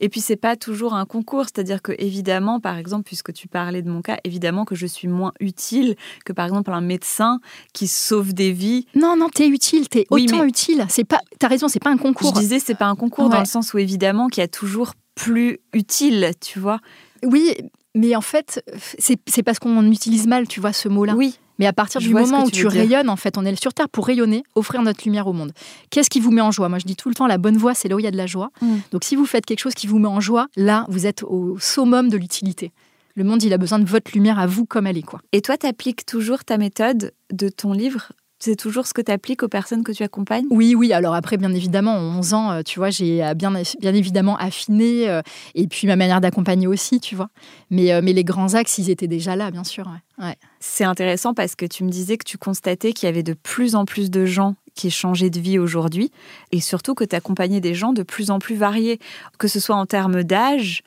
Et 0.00 0.08
puis 0.08 0.20
c'est 0.20 0.36
pas 0.36 0.56
toujours 0.56 0.94
un 0.94 1.04
concours, 1.04 1.44
c'est-à-dire 1.44 1.82
que 1.82 1.92
évidemment, 1.98 2.58
par 2.58 2.76
exemple, 2.76 3.04
puisque 3.04 3.32
tu 3.32 3.48
parlais 3.48 3.82
de 3.82 3.90
mon 3.90 4.02
cas, 4.02 4.18
évidemment 4.24 4.64
que 4.64 4.74
je 4.74 4.86
suis 4.86 5.08
moins 5.08 5.32
utile 5.40 5.94
que 6.24 6.32
par 6.32 6.46
exemple 6.46 6.72
un 6.72 6.80
médecin 6.80 7.40
qui 7.72 7.86
sauve 7.86 8.32
des 8.32 8.52
vies. 8.52 8.86
Non, 8.94 9.16
non, 9.16 9.28
t'es 9.28 9.48
utile, 9.48 9.88
t'es 9.88 10.06
autant 10.10 10.44
utile. 10.44 10.86
C'est 10.88 11.04
pas, 11.04 11.20
t'as 11.38 11.48
raison, 11.48 11.68
c'est 11.68 11.82
pas 11.82 11.90
un 11.90 11.98
concours. 11.98 12.34
Je 12.34 12.40
disais 12.40 12.58
c'est 12.58 12.74
pas 12.74 12.86
un 12.86 12.96
concours 12.96 13.28
dans 13.28 13.40
le 13.40 13.44
sens 13.44 13.74
où 13.74 13.78
évidemment 13.78 14.28
qu'il 14.28 14.40
y 14.40 14.44
a 14.44 14.48
toujours 14.48 14.94
plus 15.14 15.58
utile, 15.72 16.32
tu 16.40 16.58
vois. 16.58 16.80
Oui, 17.22 17.54
mais 17.94 18.14
en 18.16 18.20
fait, 18.20 18.64
c'est 18.98 19.42
parce 19.42 19.58
qu'on 19.58 19.90
utilise 19.90 20.26
mal, 20.26 20.46
tu 20.46 20.60
vois, 20.60 20.72
ce 20.72 20.88
mot-là. 20.88 21.14
Oui. 21.14 21.38
Mais 21.58 21.66
à 21.66 21.74
partir 21.74 22.00
du 22.00 22.14
moment 22.14 22.44
où 22.44 22.50
tu 22.50 22.66
rayonnes, 22.66 23.10
en 23.10 23.16
fait, 23.16 23.36
on 23.36 23.44
est 23.44 23.60
sur 23.60 23.74
Terre 23.74 23.90
pour 23.90 24.06
rayonner, 24.06 24.44
offrir 24.54 24.80
notre 24.80 25.04
lumière 25.04 25.26
au 25.26 25.34
monde. 25.34 25.52
Qu'est-ce 25.90 26.08
qui 26.08 26.18
vous 26.18 26.30
met 26.30 26.40
en 26.40 26.50
joie? 26.50 26.70
Moi, 26.70 26.78
je 26.78 26.86
dis 26.86 26.96
tout 26.96 27.10
le 27.10 27.14
temps, 27.14 27.26
la 27.26 27.36
bonne 27.36 27.58
voie, 27.58 27.74
c'est 27.74 27.86
là 27.86 27.96
où 27.96 27.98
il 27.98 28.04
y 28.04 28.08
a 28.08 28.10
de 28.10 28.16
la 28.16 28.26
joie. 28.26 28.50
Mm. 28.62 28.76
Donc, 28.92 29.04
si 29.04 29.14
vous 29.14 29.26
faites 29.26 29.44
quelque 29.44 29.58
chose 29.58 29.74
qui 29.74 29.86
vous 29.86 29.98
met 29.98 30.08
en 30.08 30.20
joie, 30.20 30.46
là, 30.56 30.86
vous 30.88 31.06
êtes 31.06 31.22
au 31.22 31.58
summum 31.58 32.08
de 32.08 32.16
l'utilité. 32.16 32.72
Le 33.14 33.24
monde, 33.24 33.42
il 33.42 33.52
a 33.52 33.58
besoin 33.58 33.78
de 33.78 33.84
votre 33.84 34.10
lumière 34.14 34.38
à 34.38 34.46
vous 34.46 34.64
comme 34.64 34.86
elle 34.86 34.96
est. 34.96 35.02
quoi. 35.02 35.20
Et 35.32 35.42
toi, 35.42 35.58
tu 35.58 35.66
appliques 35.66 36.06
toujours 36.06 36.44
ta 36.44 36.56
méthode 36.56 37.12
de 37.30 37.50
ton 37.50 37.74
livre 37.74 38.12
c'est 38.40 38.56
toujours 38.56 38.86
ce 38.86 38.94
que 38.94 39.02
tu 39.02 39.12
appliques 39.12 39.42
aux 39.42 39.48
personnes 39.48 39.84
que 39.84 39.92
tu 39.92 40.02
accompagnes? 40.02 40.46
Oui, 40.50 40.74
oui. 40.74 40.94
Alors 40.94 41.14
après, 41.14 41.36
bien 41.36 41.52
évidemment, 41.52 41.92
en 41.92 42.18
11 42.18 42.34
ans, 42.34 42.50
euh, 42.50 42.62
tu 42.62 42.78
vois, 42.78 42.88
j'ai 42.88 43.22
euh, 43.22 43.34
bien, 43.34 43.52
bien 43.80 43.94
évidemment 43.94 44.36
affiné. 44.38 45.08
Euh, 45.10 45.20
et 45.54 45.68
puis 45.68 45.86
ma 45.86 45.94
manière 45.94 46.22
d'accompagner 46.22 46.66
aussi, 46.66 47.00
tu 47.00 47.14
vois. 47.14 47.28
Mais, 47.70 48.00
mais 48.00 48.14
les 48.14 48.24
grands 48.24 48.54
axes, 48.54 48.78
ils 48.78 48.90
étaient 48.90 49.06
déjà 49.06 49.36
là, 49.36 49.50
bien 49.50 49.62
sûr. 49.62 49.86
Ouais. 50.18 50.36
C'est 50.58 50.84
intéressant 50.84 51.34
parce 51.34 51.54
que 51.54 51.66
tu 51.66 51.84
me 51.84 51.90
disais 51.90 52.16
que 52.16 52.24
tu 52.24 52.38
constatais 52.38 52.92
qu'il 52.92 53.06
y 53.06 53.10
avait 53.10 53.22
de 53.22 53.34
plus 53.34 53.74
en 53.74 53.84
plus 53.84 54.10
de 54.10 54.24
gens 54.24 54.54
qui 54.74 54.90
changeaient 54.90 55.30
de 55.30 55.40
vie 55.40 55.58
aujourd'hui. 55.58 56.10
Et 56.50 56.60
surtout 56.60 56.94
que 56.94 57.04
tu 57.04 57.14
accompagnais 57.14 57.60
des 57.60 57.74
gens 57.74 57.92
de 57.92 58.02
plus 58.02 58.30
en 58.30 58.38
plus 58.38 58.56
variés, 58.56 58.98
que 59.38 59.48
ce 59.48 59.60
soit 59.60 59.76
en 59.76 59.84
termes 59.84 60.24
d'âge, 60.24 60.82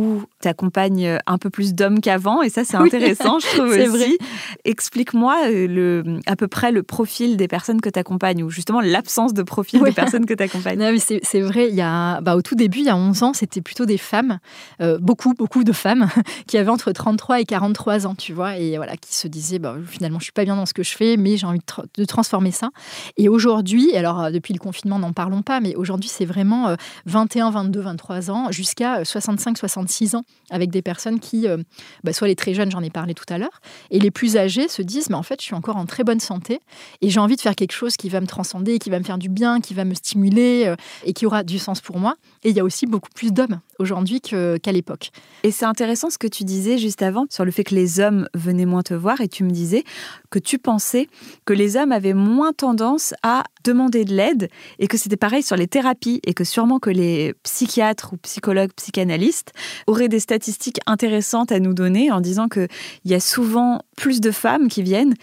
où 0.00 0.22
tu 0.40 0.48
accompagnes 0.48 1.18
un 1.26 1.36
peu 1.36 1.50
plus 1.50 1.74
d'hommes 1.74 2.00
qu'avant, 2.00 2.40
et 2.40 2.48
ça 2.48 2.64
c'est 2.64 2.78
intéressant, 2.78 3.38
je 3.38 3.46
trouve 3.48 3.68
aussi. 3.68 3.86
Vrai. 3.86 4.18
Explique-moi 4.64 5.36
euh, 5.46 5.66
le, 5.66 6.20
à 6.26 6.36
peu 6.36 6.48
près 6.48 6.72
le 6.72 6.82
profil 6.82 7.36
des 7.36 7.48
personnes 7.48 7.82
que 7.82 7.90
tu 7.90 7.98
accompagnes, 7.98 8.42
ou 8.42 8.48
justement 8.48 8.80
l'absence 8.80 9.34
de 9.34 9.42
profil 9.42 9.82
des 9.82 9.92
personnes 9.92 10.24
que 10.24 10.32
tu 10.40 10.42
accompagnes. 10.42 10.98
C'est 10.98 11.40
vrai, 11.40 11.68
il 11.68 11.74
y 11.74 11.82
a, 11.82 12.22
bah, 12.22 12.34
au 12.34 12.42
tout 12.42 12.54
début, 12.54 12.78
il 12.78 12.86
y 12.86 12.88
a 12.88 12.96
11 12.96 13.22
ans, 13.22 13.32
c'était 13.34 13.60
plutôt 13.60 13.84
des 13.84 13.98
femmes, 13.98 14.38
euh, 14.80 14.98
beaucoup, 14.98 15.34
beaucoup 15.34 15.64
de 15.64 15.72
femmes, 15.72 16.08
qui 16.46 16.56
avaient 16.56 16.70
entre 16.70 16.92
33 16.92 17.40
et 17.40 17.44
43 17.44 18.06
ans, 18.06 18.14
tu 18.14 18.32
vois, 18.32 18.56
et 18.56 18.76
voilà, 18.76 18.96
qui 18.96 19.14
se 19.14 19.28
disaient, 19.28 19.58
bah, 19.58 19.76
finalement, 19.86 20.18
je 20.18 20.24
suis 20.24 20.32
pas 20.32 20.44
bien 20.44 20.56
dans 20.56 20.66
ce 20.66 20.72
que 20.72 20.82
je 20.82 20.96
fais, 20.96 21.18
mais 21.18 21.36
j'ai 21.36 21.46
envie 21.46 21.60
de, 21.96 22.04
transformer 22.06 22.50
ça. 22.50 22.70
Et 23.18 23.28
aujourd'hui, 23.28 23.94
alors 23.94 24.22
euh, 24.22 24.30
depuis 24.30 24.54
le 24.54 24.58
confinement, 24.58 24.98
n'en 24.98 25.12
parlons 25.12 25.42
pas, 25.42 25.60
mais 25.60 25.74
aujourd'hui, 25.74 26.08
c'est 26.08 26.24
vraiment 26.24 26.74
21, 27.04 27.50
22, 27.50 27.80
23 27.80 28.30
ans, 28.30 28.50
jusqu'à 28.50 29.04
65, 29.04 29.58
66 29.58 29.89
ans 30.14 30.24
avec 30.50 30.70
des 30.70 30.82
personnes 30.82 31.20
qui, 31.20 31.46
euh, 31.46 31.58
bah, 32.04 32.12
soit 32.12 32.28
les 32.28 32.36
très 32.36 32.54
jeunes, 32.54 32.70
j'en 32.70 32.82
ai 32.82 32.90
parlé 32.90 33.14
tout 33.14 33.24
à 33.28 33.38
l'heure, 33.38 33.60
et 33.90 33.98
les 33.98 34.10
plus 34.10 34.36
âgés 34.36 34.68
se 34.68 34.82
disent, 34.82 35.10
mais 35.10 35.16
en 35.16 35.22
fait, 35.22 35.40
je 35.40 35.46
suis 35.46 35.54
encore 35.54 35.76
en 35.76 35.86
très 35.86 36.04
bonne 36.04 36.20
santé 36.20 36.60
et 37.00 37.10
j'ai 37.10 37.20
envie 37.20 37.36
de 37.36 37.40
faire 37.40 37.54
quelque 37.54 37.72
chose 37.72 37.96
qui 37.96 38.08
va 38.08 38.20
me 38.20 38.26
transcender, 38.26 38.78
qui 38.78 38.90
va 38.90 38.98
me 38.98 39.04
faire 39.04 39.18
du 39.18 39.28
bien, 39.28 39.60
qui 39.60 39.74
va 39.74 39.84
me 39.84 39.94
stimuler 39.94 40.64
euh, 40.66 40.76
et 41.04 41.12
qui 41.12 41.26
aura 41.26 41.42
du 41.42 41.58
sens 41.58 41.80
pour 41.80 41.98
moi. 41.98 42.14
Et 42.42 42.50
il 42.50 42.56
y 42.56 42.60
a 42.60 42.64
aussi 42.64 42.86
beaucoup 42.86 43.10
plus 43.14 43.32
d'hommes 43.32 43.60
aujourd'hui 43.78 44.20
qu'à 44.20 44.72
l'époque. 44.72 45.10
Et 45.42 45.50
c'est 45.50 45.64
intéressant 45.64 46.10
ce 46.10 46.18
que 46.18 46.26
tu 46.26 46.44
disais 46.44 46.78
juste 46.78 47.02
avant 47.02 47.26
sur 47.30 47.44
le 47.44 47.50
fait 47.50 47.64
que 47.64 47.74
les 47.74 48.00
hommes 48.00 48.28
venaient 48.34 48.66
moins 48.66 48.82
te 48.82 48.94
voir 48.94 49.20
et 49.20 49.28
tu 49.28 49.44
me 49.44 49.50
disais 49.50 49.84
que 50.30 50.38
tu 50.38 50.58
pensais 50.58 51.08
que 51.44 51.52
les 51.52 51.76
hommes 51.76 51.92
avaient 51.92 52.14
moins 52.14 52.52
tendance 52.52 53.14
à 53.22 53.44
demander 53.64 54.04
de 54.04 54.14
l'aide 54.14 54.48
et 54.78 54.86
que 54.86 54.96
c'était 54.96 55.16
pareil 55.16 55.42
sur 55.42 55.56
les 55.56 55.66
thérapies 55.66 56.20
et 56.26 56.34
que 56.34 56.44
sûrement 56.44 56.78
que 56.78 56.90
les 56.90 57.34
psychiatres 57.42 58.12
ou 58.12 58.16
psychologues, 58.18 58.72
psychanalystes 58.76 59.52
auraient 59.86 60.08
des 60.08 60.20
statistiques 60.20 60.80
intéressantes 60.86 61.52
à 61.52 61.60
nous 61.60 61.74
donner 61.74 62.10
en 62.10 62.20
disant 62.20 62.48
qu'il 62.48 62.68
y 63.04 63.14
a 63.14 63.20
souvent 63.20 63.82
plus 63.96 64.20
de 64.20 64.30
femmes 64.30 64.68
qui 64.68 64.82
viennent 64.82 65.14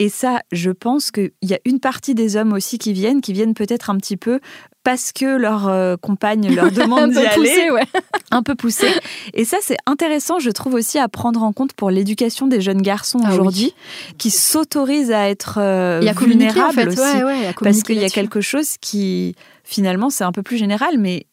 et 0.00 0.08
ça, 0.08 0.40
je 0.50 0.70
pense 0.70 1.10
qu'il 1.10 1.30
y 1.42 1.52
a 1.52 1.58
une 1.66 1.78
partie 1.78 2.14
des 2.14 2.36
hommes 2.36 2.54
aussi 2.54 2.78
qui 2.78 2.94
viennent, 2.94 3.20
qui 3.20 3.34
viennent 3.34 3.52
peut-être 3.52 3.90
un 3.90 3.98
petit 3.98 4.16
peu 4.16 4.40
parce 4.82 5.12
que 5.12 5.36
leur 5.36 5.68
euh, 5.68 5.96
compagne 5.96 6.54
leur 6.54 6.72
demande 6.72 7.10
d'y 7.10 7.18
aller, 7.18 7.70
ouais. 7.70 7.84
un 8.30 8.42
peu 8.42 8.54
poussé. 8.54 8.88
Et 9.34 9.44
ça, 9.44 9.58
c'est 9.60 9.76
intéressant, 9.84 10.38
je 10.38 10.48
trouve 10.48 10.72
aussi 10.72 10.98
à 10.98 11.06
prendre 11.08 11.42
en 11.42 11.52
compte 11.52 11.74
pour 11.74 11.90
l'éducation 11.90 12.46
des 12.46 12.62
jeunes 12.62 12.80
garçons 12.80 13.20
ah 13.26 13.34
aujourd'hui, 13.34 13.74
qui 14.16 14.30
s'autorisent 14.30 15.12
à 15.12 15.28
être 15.28 15.58
euh, 15.58 16.00
vulnérables 16.18 16.88
aussi, 16.88 17.20
parce 17.60 17.82
qu'il 17.82 17.98
y 17.98 18.04
a 18.04 18.08
quelque 18.08 18.40
chose 18.40 18.78
qui 18.80 19.34
finalement, 19.64 20.08
c'est 20.08 20.24
un 20.24 20.32
peu 20.32 20.42
plus 20.42 20.56
général, 20.56 20.96
mais 20.98 21.26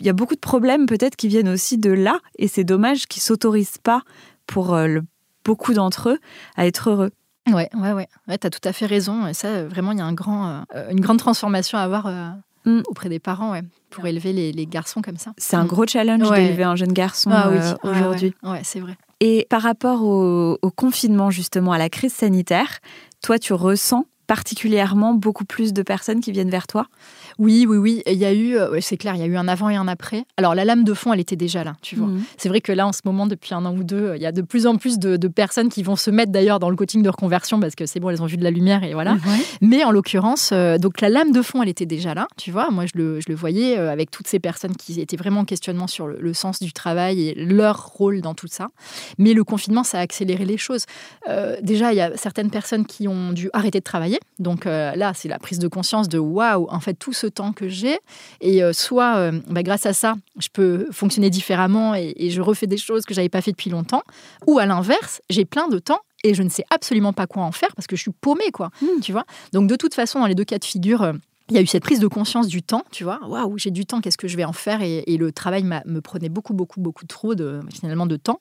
il 0.00 0.06
y 0.06 0.10
a 0.10 0.12
beaucoup 0.12 0.34
de 0.34 0.40
problèmes 0.40 0.86
peut-être 0.86 1.14
qui 1.14 1.28
viennent 1.28 1.48
aussi 1.48 1.78
de 1.78 1.92
là, 1.92 2.18
et 2.36 2.48
c'est 2.48 2.64
dommage 2.64 3.06
qu'ils 3.06 3.22
s'autorisent 3.22 3.78
pas 3.80 4.02
pour 4.48 4.74
euh, 4.74 4.98
beaucoup 5.44 5.72
d'entre 5.72 6.08
eux 6.08 6.18
à 6.56 6.66
être 6.66 6.90
heureux. 6.90 7.10
Ouais, 7.52 7.68
ouais, 7.74 7.92
ouais, 7.92 8.08
ouais 8.28 8.38
tu 8.38 8.46
as 8.46 8.50
tout 8.50 8.66
à 8.66 8.72
fait 8.72 8.86
raison. 8.86 9.26
Et 9.26 9.34
ça, 9.34 9.64
vraiment, 9.64 9.92
il 9.92 9.98
y 9.98 10.00
a 10.00 10.04
un 10.04 10.12
grand, 10.12 10.64
euh, 10.74 10.90
une 10.90 11.00
grande 11.00 11.18
transformation 11.18 11.78
à 11.78 11.82
avoir 11.82 12.06
euh, 12.06 12.30
mm. 12.64 12.82
auprès 12.88 13.08
des 13.08 13.18
parents 13.18 13.52
ouais, 13.52 13.62
pour 13.90 14.06
élever 14.06 14.32
les, 14.32 14.66
garçons 14.66 15.02
comme 15.02 15.16
ça. 15.16 15.32
C'est 15.36 15.56
un 15.56 15.64
mm. 15.64 15.68
gros 15.68 15.86
challenge 15.86 16.30
d'élever 16.30 16.64
un 16.64 16.76
jeune 16.76 16.92
garçon 16.92 17.30
ah 17.32 17.50
aujourd'hui. 17.82 18.34
Ouais, 18.42 18.60
c'est 18.64 18.80
vrai. 18.80 18.96
Et 19.20 19.46
par 19.50 19.62
rapport 19.62 20.02
au, 20.02 20.56
confinement, 20.76 21.30
justement, 21.30 21.72
à 21.72 21.78
la 21.78 21.88
crise 21.88 22.12
sanitaire, 22.12 22.78
toi, 23.22 23.38
tu 23.38 23.52
ressens 23.52 24.06
particulièrement 24.26 25.14
beaucoup 25.14 25.44
plus 25.44 25.72
de 25.72 25.82
personnes 25.82 26.20
qui 26.20 26.32
viennent 26.32 26.50
vers 26.50 26.66
toi? 26.66 26.86
Oui, 27.38 27.66
oui, 27.68 27.76
oui. 27.76 28.02
Il 28.06 28.14
y 28.14 28.24
a 28.24 28.32
eu, 28.32 28.56
euh, 28.56 28.80
c'est 28.80 28.96
clair, 28.96 29.14
il 29.14 29.20
y 29.20 29.22
a 29.22 29.26
eu 29.26 29.36
un 29.36 29.46
avant 29.46 29.68
et 29.68 29.76
un 29.76 29.86
après. 29.86 30.24
Alors 30.36 30.56
la 30.56 30.64
lame 30.64 30.82
de 30.82 30.92
fond, 30.92 31.12
elle 31.12 31.20
était 31.20 31.36
déjà 31.36 31.62
là, 31.62 31.76
tu 31.82 31.94
vois. 31.94 32.08
Mhm. 32.08 32.22
C'est 32.36 32.48
vrai 32.48 32.60
que 32.60 32.72
là, 32.72 32.86
en 32.86 32.92
ce 32.92 33.02
moment, 33.04 33.28
depuis 33.28 33.54
un 33.54 33.64
an 33.64 33.76
ou 33.76 33.84
deux, 33.84 34.14
il 34.16 34.22
y 34.22 34.26
a 34.26 34.32
de 34.32 34.42
plus 34.42 34.66
en 34.66 34.76
plus 34.76 34.98
de, 34.98 35.28
personnes 35.28 35.68
qui 35.68 35.82
vont 35.82 35.94
se 35.94 36.10
mettre 36.10 36.32
d'ailleurs 36.32 36.58
dans 36.58 36.70
le 36.70 36.74
coaching 36.74 37.02
de 37.02 37.08
reconversion 37.08 37.60
parce 37.60 37.74
que 37.74 37.86
c'est 37.86 38.00
bon, 38.00 38.10
elles 38.10 38.22
ont 38.22 38.26
vu 38.26 38.38
de 38.38 38.42
la 38.42 38.50
lumière 38.50 38.82
et 38.82 38.92
voilà. 38.94 39.16
Mais 39.60 39.84
en 39.84 39.92
l'occurrence, 39.92 40.50
euh, 40.52 40.78
donc 40.78 41.00
la 41.00 41.10
lame 41.10 41.32
de 41.32 41.42
fond, 41.42 41.62
elle 41.62 41.68
était 41.68 41.86
déjà 41.86 42.14
là, 42.14 42.26
tu 42.36 42.50
vois. 42.50 42.70
Moi, 42.70 42.86
je 42.86 42.98
le, 42.98 43.34
voyais 43.34 43.78
euh, 43.78 43.92
avec 43.92 44.10
toutes 44.10 44.26
ces 44.26 44.40
personnes 44.40 44.74
qui 44.74 45.00
étaient 45.00 45.16
vraiment 45.16 45.40
en 45.40 45.44
questionnement 45.44 45.86
sur 45.86 46.06
le, 46.08 46.32
sens 46.32 46.60
du 46.60 46.72
travail 46.72 47.28
et 47.28 47.34
leur 47.34 47.86
rôle 47.86 48.20
dans 48.20 48.34
tout 48.34 48.48
ça. 48.48 48.68
Mais 49.18 49.32
le 49.32 49.44
confinement, 49.44 49.84
ça 49.84 49.98
a 49.98 50.00
accéléré 50.00 50.44
les 50.44 50.56
choses. 50.56 50.86
déjà, 51.62 51.92
il 51.92 51.96
y 51.96 52.00
a 52.00 52.16
certaines 52.16 52.50
personnes 52.50 52.86
qui 52.86 53.06
ont 53.06 53.32
dû 53.32 53.50
arrêter 53.52 53.78
de 53.78 53.84
travailler. 53.84 54.18
Donc 54.38 54.64
là, 54.64 55.12
c'est 55.14 55.28
la 55.28 55.38
prise 55.38 55.58
de 55.58 55.68
conscience 55.68 56.08
de 56.08 56.18
waouh, 56.18 56.66
en 56.70 56.80
fait, 56.80 56.94
tout 56.94 57.12
ce 57.12 57.27
temps 57.28 57.52
que 57.52 57.68
j'ai. 57.68 57.98
Et 58.40 58.62
euh, 58.62 58.72
soit, 58.72 59.16
euh, 59.16 59.40
bah, 59.48 59.62
grâce 59.62 59.86
à 59.86 59.92
ça, 59.92 60.14
je 60.38 60.48
peux 60.52 60.86
fonctionner 60.90 61.30
différemment 61.30 61.94
et, 61.94 62.14
je 62.30 62.40
refais 62.40 62.66
des 62.66 62.76
choses 62.76 63.04
que 63.04 63.14
j'avais 63.14 63.28
pas 63.28 63.40
fait 63.40 63.52
depuis 63.52 63.70
longtemps. 63.70 64.02
Ou 64.46 64.58
à 64.58 64.66
l'inverse, 64.66 65.20
j'ai 65.30 65.44
plein 65.44 65.68
de 65.68 65.78
temps 65.78 66.00
et 66.24 66.34
je 66.34 66.42
ne 66.42 66.48
sais 66.48 66.64
absolument 66.70 67.12
pas 67.12 67.26
quoi 67.26 67.42
en 67.44 67.52
faire 67.52 67.74
parce 67.74 67.86
que 67.86 67.96
je 67.96 68.02
suis 68.02 68.10
paumée, 68.10 68.50
quoi. 68.52 68.70
Hmm. 68.82 69.00
Tu 69.00 69.12
vois 69.12 69.24
Donc, 69.52 69.68
de 69.68 69.76
toute 69.76 69.94
façon, 69.94 70.20
dans 70.20 70.26
les 70.26 70.34
deux 70.34 70.44
cas 70.44 70.58
de 70.58 70.64
figure, 70.64 71.02
euh, 71.02 71.12
il 71.50 71.56
y 71.56 71.58
a 71.58 71.62
eu 71.62 71.66
cette 71.66 71.82
prise 71.82 72.00
de 72.00 72.06
conscience 72.06 72.46
du 72.46 72.62
temps, 72.62 72.84
tu 72.90 73.04
vois. 73.04 73.20
Waouh, 73.26 73.56
j'ai 73.56 73.70
du 73.70 73.86
temps, 73.86 74.00
qu'est-ce 74.00 74.18
que 74.18 74.28
je 74.28 74.36
vais 74.36 74.44
en 74.44 74.52
faire? 74.52 74.82
Et, 74.82 75.16
le 75.18 75.32
travail 75.32 75.64
me 75.64 76.00
prenait 76.00 76.28
beaucoup, 76.28 76.54
beaucoup, 76.54 76.80
beaucoup 76.80 77.04
trop 77.04 77.34
de, 77.34 77.60
finalement 77.74 78.06
de 78.06 78.16
temps. 78.16 78.40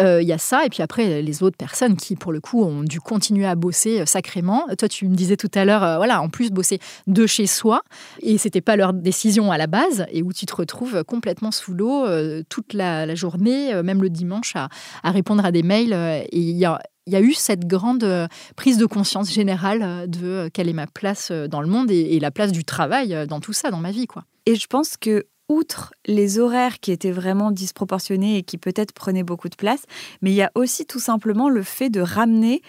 Euh, 0.00 0.20
il 0.22 0.26
y 0.26 0.32
a 0.32 0.38
ça, 0.38 0.64
et 0.64 0.70
puis 0.70 0.82
après, 0.82 1.22
les 1.22 1.42
autres 1.42 1.56
personnes 1.56 1.96
qui, 1.96 2.16
pour 2.16 2.32
le 2.32 2.40
coup, 2.40 2.64
ont 2.64 2.82
dû 2.82 3.00
continuer 3.00 3.46
à 3.46 3.54
bosser 3.54 4.00
euh, 4.00 4.06
sacrément. 4.06 4.66
Toi, 4.76 4.88
tu 4.88 5.06
me 5.06 5.14
disais 5.14 5.36
tout 5.36 5.50
à 5.54 5.64
l'heure, 5.64 5.84
euh, 5.84 5.96
voilà, 5.98 6.20
en 6.20 6.28
plus, 6.28 6.50
bosser 6.50 6.80
de 7.06 7.26
chez 7.26 7.46
soi, 7.46 7.82
et 8.20 8.38
c'était 8.38 8.60
pas 8.60 8.76
leur 8.76 8.92
décision 8.92 9.52
à 9.52 9.58
la 9.58 9.66
base, 9.66 10.06
et 10.10 10.22
où 10.22 10.32
tu 10.32 10.46
te 10.46 10.54
retrouves 10.54 11.04
complètement 11.04 11.50
sous 11.50 11.74
l'eau 11.74 12.06
toute 12.48 12.72
la, 12.72 13.14
journée, 13.14 13.82
même 13.82 14.02
le 14.02 14.10
dimanche, 14.10 14.54
à, 14.56 14.68
répondre 15.04 15.44
à 15.44 15.52
des 15.52 15.62
mails. 15.62 15.92
et 15.92 16.40
y 16.40 16.64
a 16.64 16.80
il 17.06 17.12
y 17.12 17.16
a 17.16 17.20
eu 17.20 17.32
cette 17.34 17.66
grande 17.66 18.04
euh, 18.04 18.26
prise 18.56 18.78
de 18.78 18.86
conscience 18.86 19.32
générale 19.32 19.82
euh, 19.82 20.06
de 20.06 20.26
euh, 20.26 20.48
quelle 20.52 20.68
est 20.68 20.74
ma 20.74 20.86
place 20.86 21.30
dans 21.30 21.60
le 21.60 21.68
monde 21.68 21.90
et, 21.90 22.18
la 22.18 22.30
place 22.30 22.50
du 22.50 22.64
travail 22.64 23.26
dans 23.28 23.40
tout 23.40 23.52
ça, 23.52 23.70
dans 23.70 23.78
ma 23.78 23.90
vie. 23.90 24.06
quoi. 24.06 24.24
Et 24.46 24.56
je 24.56 24.66
pense 24.66 24.96
que 24.96 25.26
outre 25.48 25.92
les 26.06 26.38
horaires 26.40 26.80
qui 26.80 26.90
étaient 26.90 27.12
vraiment 27.12 27.52
disproportionnés 27.52 28.38
et 28.38 28.42
qui 28.42 28.58
peut-être 28.58 28.92
prenaient 28.92 29.22
beaucoup 29.22 29.48
de 29.48 29.54
place, 29.54 29.82
mais 30.22 30.32
il 30.32 30.34
y 30.34 30.42
a 30.42 30.50
aussi 30.54 30.86
tout 30.86 30.98
simplement 30.98 31.48
le 31.48 31.62
fait 31.62 31.90
de 31.90 32.00
ramener 32.00 32.62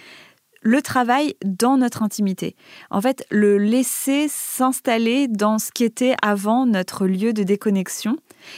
le 0.61 0.81
travail 0.81 1.35
dans 1.45 1.77
notre 1.77 2.03
intimité. 2.03 2.55
En 2.89 3.01
fait, 3.01 3.25
le 3.29 3.57
laisser 3.57 4.27
s'installer 4.29 5.27
dans 5.27 5.59
ce 5.59 5.71
qui 5.71 5.83
était 5.83 6.15
avant 6.21 6.65
notre 6.65 7.05
lieu 7.07 7.33
de 7.33 7.43
déconnexion 7.43 8.17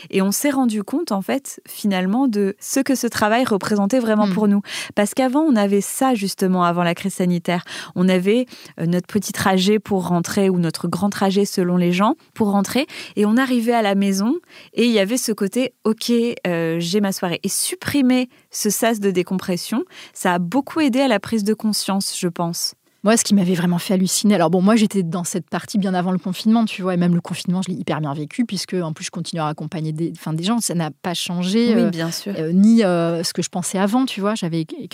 et 0.09 0.21
on 0.21 0.31
s'est 0.31 0.49
rendu 0.49 0.83
compte, 0.83 1.12
en 1.12 1.21
fait, 1.21 1.62
finalement, 1.67 2.27
de 2.27 2.55
ce 2.59 2.79
que 2.79 2.95
ce 2.95 3.07
travail 3.07 3.43
représentait 3.45 3.99
vraiment 3.99 4.27
hmm. 4.27 4.33
pour 4.33 4.47
nous. 4.47 4.62
Parce 4.95 5.13
qu'avant, 5.13 5.41
on 5.41 5.55
avait 5.55 5.81
ça, 5.81 6.15
justement, 6.15 6.63
avant 6.63 6.83
la 6.83 6.95
crise 6.95 7.15
sanitaire. 7.15 7.63
On 7.95 8.09
avait 8.09 8.45
euh, 8.79 8.85
notre 8.85 9.07
petit 9.07 9.33
trajet 9.33 9.79
pour 9.79 10.07
rentrer, 10.07 10.49
ou 10.49 10.59
notre 10.59 10.88
grand 10.88 11.09
trajet 11.09 11.45
selon 11.45 11.77
les 11.77 11.91
gens, 11.91 12.15
pour 12.33 12.51
rentrer. 12.51 12.88
Et 13.15 13.25
on 13.25 13.38
arrivait 13.38 13.73
à 13.73 13.81
la 13.81 13.95
maison, 13.95 14.35
et 14.73 14.85
il 14.85 14.91
y 14.91 14.99
avait 14.99 15.17
ce 15.17 15.31
côté, 15.31 15.73
OK, 15.83 16.12
euh, 16.47 16.77
j'ai 16.79 17.01
ma 17.01 17.12
soirée. 17.12 17.39
Et 17.43 17.49
supprimer 17.49 18.29
ce 18.51 18.69
sas 18.69 18.99
de 18.99 19.12
décompression, 19.12 19.83
ça 20.13 20.33
a 20.33 20.39
beaucoup 20.39 20.79
aidé 20.79 20.99
à 21.01 21.07
la 21.07 21.19
prise 21.19 21.43
de 21.43 21.53
conscience, 21.53 22.17
je 22.17 22.27
pense. 22.27 22.73
Moi, 23.03 23.15
ce 23.15 23.23
qui 23.23 23.33
m'avait 23.33 23.53
vraiment 23.53 23.77
fait 23.77 23.93
halluciner, 23.93 24.35
alors 24.35 24.49
bon, 24.49 24.62
moi 24.62 24.75
j'étais 24.75 25.03
dans 25.03 25.23
cette 25.23 25.49
partie 25.49 25.77
bien 25.77 25.93
avant 25.93 26.12
le 26.12 26.17
confinement, 26.17 26.65
tu 26.65 26.81
vois, 26.81 26.95
et 26.95 26.97
même 26.97 27.15
le 27.15 27.21
confinement, 27.21 27.62
je 27.62 27.69
l'ai 27.71 27.77
hyper 27.77 28.01
bien 28.01 28.13
vécu, 28.13 28.43
puisque 28.45 28.73
en 28.73 28.91
plus 28.91 29.05
je 29.05 29.12
continue 29.12 29.41
à 29.41 29.47
accompagner 29.47 29.93
des, 29.93 30.12
enfin, 30.17 30.33
des 30.33 30.43
gens, 30.43 30.59
ça 30.59 30.75
n'a 30.75 30.91
pas 30.91 31.13
changé, 31.13 31.73
oui, 31.75 31.81
euh, 31.83 31.89
bien 31.89 32.12
sûr. 32.12 32.33
Euh, 32.38 32.51
ni 32.51 32.83
euh, 32.83 33.23
ce 33.23 33.31
que 33.31 33.41
je 33.41 33.47
pensais 33.47 33.77
avant, 33.77 34.05
tu 34.05 34.19
vois, 34.19 34.35
j'avais 34.35 34.62
écrit 34.62 34.88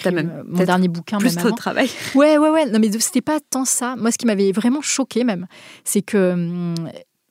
mon 0.47 0.63
dernier 0.63 0.87
bouquin. 0.87 1.17
Plus 1.17 1.35
même 1.35 1.45
de 1.45 1.51
travail. 1.51 1.89
Ouais, 2.13 2.37
ouais, 2.37 2.49
ouais, 2.49 2.69
non, 2.69 2.77
mais 2.79 2.91
c'était 2.99 3.21
pas 3.21 3.39
tant 3.49 3.65
ça. 3.65 3.95
Moi, 3.95 4.11
ce 4.11 4.19
qui 4.19 4.27
m'avait 4.27 4.51
vraiment 4.51 4.81
choqué 4.81 5.23
même, 5.23 5.47
c'est 5.83 6.03
que. 6.03 6.33
Hum, 6.33 6.75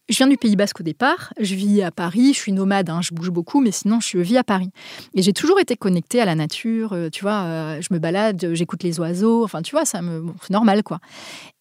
je 0.08 0.16
viens 0.16 0.26
du 0.26 0.36
Pays 0.36 0.56
Basque 0.56 0.80
au 0.80 0.82
départ, 0.82 1.32
je 1.40 1.54
vis 1.54 1.82
à 1.82 1.90
Paris, 1.90 2.32
je 2.34 2.38
suis 2.38 2.52
nomade, 2.52 2.90
hein, 2.90 3.00
je 3.02 3.14
bouge 3.14 3.30
beaucoup, 3.30 3.60
mais 3.60 3.70
sinon 3.70 4.00
je 4.00 4.18
vis 4.18 4.36
à 4.36 4.44
Paris. 4.44 4.70
Et 5.14 5.22
j'ai 5.22 5.32
toujours 5.32 5.60
été 5.60 5.76
connectée 5.76 6.20
à 6.20 6.24
la 6.24 6.34
nature, 6.34 6.96
tu 7.12 7.22
vois, 7.22 7.80
je 7.80 7.88
me 7.92 7.98
balade, 7.98 8.50
j'écoute 8.52 8.82
les 8.82 9.00
oiseaux, 9.00 9.44
enfin 9.44 9.62
tu 9.62 9.72
vois, 9.72 9.84
ça 9.84 10.02
me, 10.02 10.26
c'est 10.42 10.50
normal 10.50 10.82
quoi. 10.82 11.00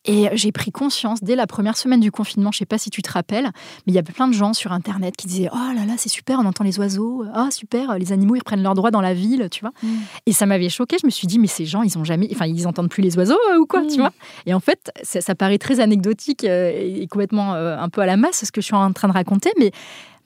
Et 0.06 0.28
j'ai 0.34 0.52
pris 0.52 0.72
conscience 0.72 1.24
dès 1.24 1.36
la 1.36 1.48
première 1.48 1.78
semaine 1.78 2.02
du 2.02 2.12
confinement, 2.12 2.52
je 2.52 2.58
sais 2.58 2.66
pas 2.66 2.78
si 2.78 2.90
tu 2.90 3.02
te 3.02 3.10
rappelles, 3.10 3.46
mais 3.46 3.94
il 3.94 3.94
y 3.94 3.98
avait 3.98 4.12
plein 4.12 4.28
de 4.28 4.34
gens 4.34 4.54
sur 4.54 4.74
Internet 4.74 5.16
qui 5.16 5.28
disaient 5.28 5.50
Oh 5.54 5.74
là 5.74 5.86
là, 5.86 5.94
c'est 5.98 6.10
super, 6.10 6.40
on 6.40 6.46
entend 6.46 6.66
les 6.66 6.78
oiseaux, 6.78 7.24
ah 7.34 7.50
super, 7.52 7.98
les 7.98 8.12
animaux 8.12 8.36
ils 8.36 8.40
reprennent 8.40 8.64
leurs 8.64 8.74
droits 8.74 8.92
dans 8.92 9.00
la 9.00 9.14
ville, 9.14 9.48
tu 9.50 9.62
vois. 9.62 9.72
Mm. 9.82 9.88
Et 10.26 10.34
ça 10.34 10.46
m'avait 10.46 10.68
choqué, 10.68 10.98
je 11.02 11.06
me 11.06 11.12
suis 11.12 11.26
dit 11.26 11.40
Mais 11.40 11.48
ces 11.48 11.66
gens, 11.66 11.84
ils 11.84 11.98
ont 11.98 12.04
jamais, 12.04 12.28
enfin, 12.34 12.46
ils 12.46 12.68
entendent 12.68 12.90
plus 12.90 13.02
les 13.02 13.18
oiseaux 13.18 13.38
euh, 13.54 13.60
ou 13.60 13.66
quoi, 13.66 13.86
tu 13.86 13.96
mm. 13.96 14.00
vois. 14.02 14.12
Et 14.46 14.54
en 14.54 14.60
fait, 14.60 14.92
ça, 15.04 15.36
paraît 15.36 15.58
très 15.58 15.80
anecdotique 15.80 16.44
euh, 16.44 16.72
et 16.76 17.08
complètement 17.08 17.54
euh, 17.54 17.78
un 17.78 17.88
peu 17.88 18.02
à 18.02 18.06
la 18.06 18.18
masse 18.18 18.44
ce 18.44 18.52
que 18.52 18.60
je 18.60 18.66
suis 18.66 18.76
en 18.76 18.92
train 18.92 19.08
de 19.08 19.14
raconter, 19.14 19.52
mais 19.58 19.72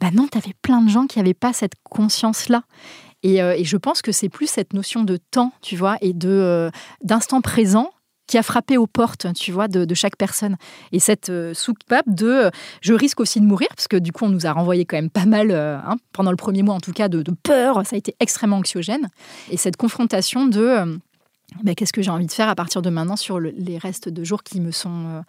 bah 0.01 0.09
non, 0.11 0.27
tu 0.31 0.39
avais 0.39 0.53
plein 0.61 0.81
de 0.81 0.89
gens 0.89 1.05
qui 1.05 1.19
n'avaient 1.19 1.35
pas 1.35 1.53
cette 1.53 1.73
conscience-là. 1.83 2.63
Et, 3.23 3.37
et, 3.37 3.63
je 3.63 3.77
pense 3.77 4.03
que 4.03 4.11
c'est 4.11 4.29
plus 4.29 4.47
cette 4.47 4.73
notion 4.73 5.03
de 5.03 5.17
temps, 5.17 5.51
tu 5.61 5.75
vois, 5.75 5.97
et 6.01 6.13
de 6.13 6.69
d'instant 7.01 7.41
présent 7.41 7.89
qui 8.27 8.37
a 8.37 8.43
frappé 8.43 8.77
aux 8.77 8.87
portes, 8.87 9.27
tu 9.33 9.51
vois, 9.51 9.67
de, 9.67 9.95
chaque 9.95 10.17
personne. 10.17 10.57
Et 10.91 10.99
cette 10.99 11.29
euh, 11.29 11.53
soupape 11.53 12.07
de 12.07 12.27
euh, 12.27 12.49
je 12.81 12.93
risque 12.93 13.19
aussi 13.19 13.39
de 13.39 13.45
mourir, 13.45 13.69
parce 13.69 13.87
que 13.87 13.97
du 13.97 14.11
coup, 14.11 14.25
on 14.25 14.29
nous 14.29 14.45
a 14.45 14.51
renvoyé 14.51 14.85
quand 14.85 14.97
même 14.97 15.09
pas 15.09 15.25
mal, 15.25 15.49
euh, 15.51 15.77
hein, 15.77 15.95
pendant 16.13 16.31
le 16.31 16.37
premier 16.37 16.61
mois 16.61 16.75
en 16.75 16.79
tout 16.79 16.91
cas, 16.91 17.07
de, 17.07 17.23
peur. 17.43 17.85
Ça 17.85 17.95
a 17.95 17.97
été 17.97 18.15
extrêmement 18.19 18.57
anxiogène. 18.57 19.07
Et 19.49 19.57
cette 19.57 19.77
confrontation 19.77 20.45
de 20.45 20.99
ben, 21.63 21.75
qu'est-ce 21.75 21.93
que 21.93 22.01
j'ai 22.01 22.11
envie 22.11 22.27
de 22.27 22.31
faire 22.31 22.49
à 22.49 22.55
partir 22.55 22.81
de 22.81 22.89
maintenant 22.89 23.15
sur 23.15 23.39
les 23.39 23.77
restes 23.77 24.09
de 24.09 24.23
jours 24.23 24.43
qui 24.43 24.59
me 24.59 24.71
sont 24.71 25.23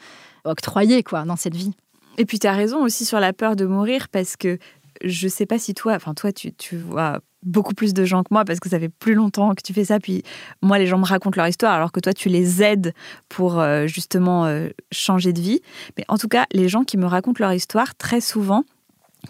octroyés 0.45 1.03
quoi, 1.03 1.25
dans 1.25 1.37
cette 1.37 1.55
vie? 1.55 1.73
Et 2.19 2.25
puis, 2.25 2.41
tu 2.41 2.49
as 2.49 2.53
raison 2.53 2.83
aussi 2.83 3.05
sur 3.05 3.21
la 3.21 3.33
peur 3.33 3.55
de 3.55 3.65
mourir, 3.65 4.09
parce 4.09 4.37
que 4.37 4.59
je 5.03 5.29
sais 5.29 5.47
pas 5.47 5.59
si 5.59 5.75
toi, 5.75 5.95
enfin 5.95 6.15
toi, 6.15 6.33
tu, 6.33 6.53
vois 6.77 7.21
beaucoup 7.45 7.75
plus 7.75 7.95
de 7.95 8.05
gens 8.05 8.25
que 8.25 8.29
moi 8.33 8.45
parce 8.45 8.59
que 8.59 8.69
ça 8.69 8.81
fait 8.81 8.89
plus 8.89 9.15
longtemps 9.15 9.55
que 9.55 9.63
tu 9.63 9.73
fais 9.73 9.85
ça. 9.85 10.01
Puis 10.01 10.23
moi, 10.63 10.79
les 10.79 10.87
gens 10.87 10.99
me 10.99 11.05
racontent 11.05 11.37
leur 11.37 11.49
histoire 11.49 11.73
alors 11.73 11.93
que 11.93 12.01
toi, 12.01 12.13
tu 12.13 12.29
les 12.29 12.63
aides 12.63 12.95
pour 13.29 13.61
euh, 13.61 13.87
justement 13.87 14.47
euh, 14.47 14.69
changer 14.93 15.33
de 15.33 15.41
vie. 15.41 15.61
Mais 15.97 16.05
en 16.09 16.19
tout 16.19 16.29
cas, 16.29 16.47
les 16.53 16.69
gens 16.69 16.85
qui 16.85 16.97
me 16.97 17.07
racontent 17.07 17.43
leur 17.43 17.53
histoire, 17.53 17.95
très 17.95 18.21
souvent, 18.21 18.65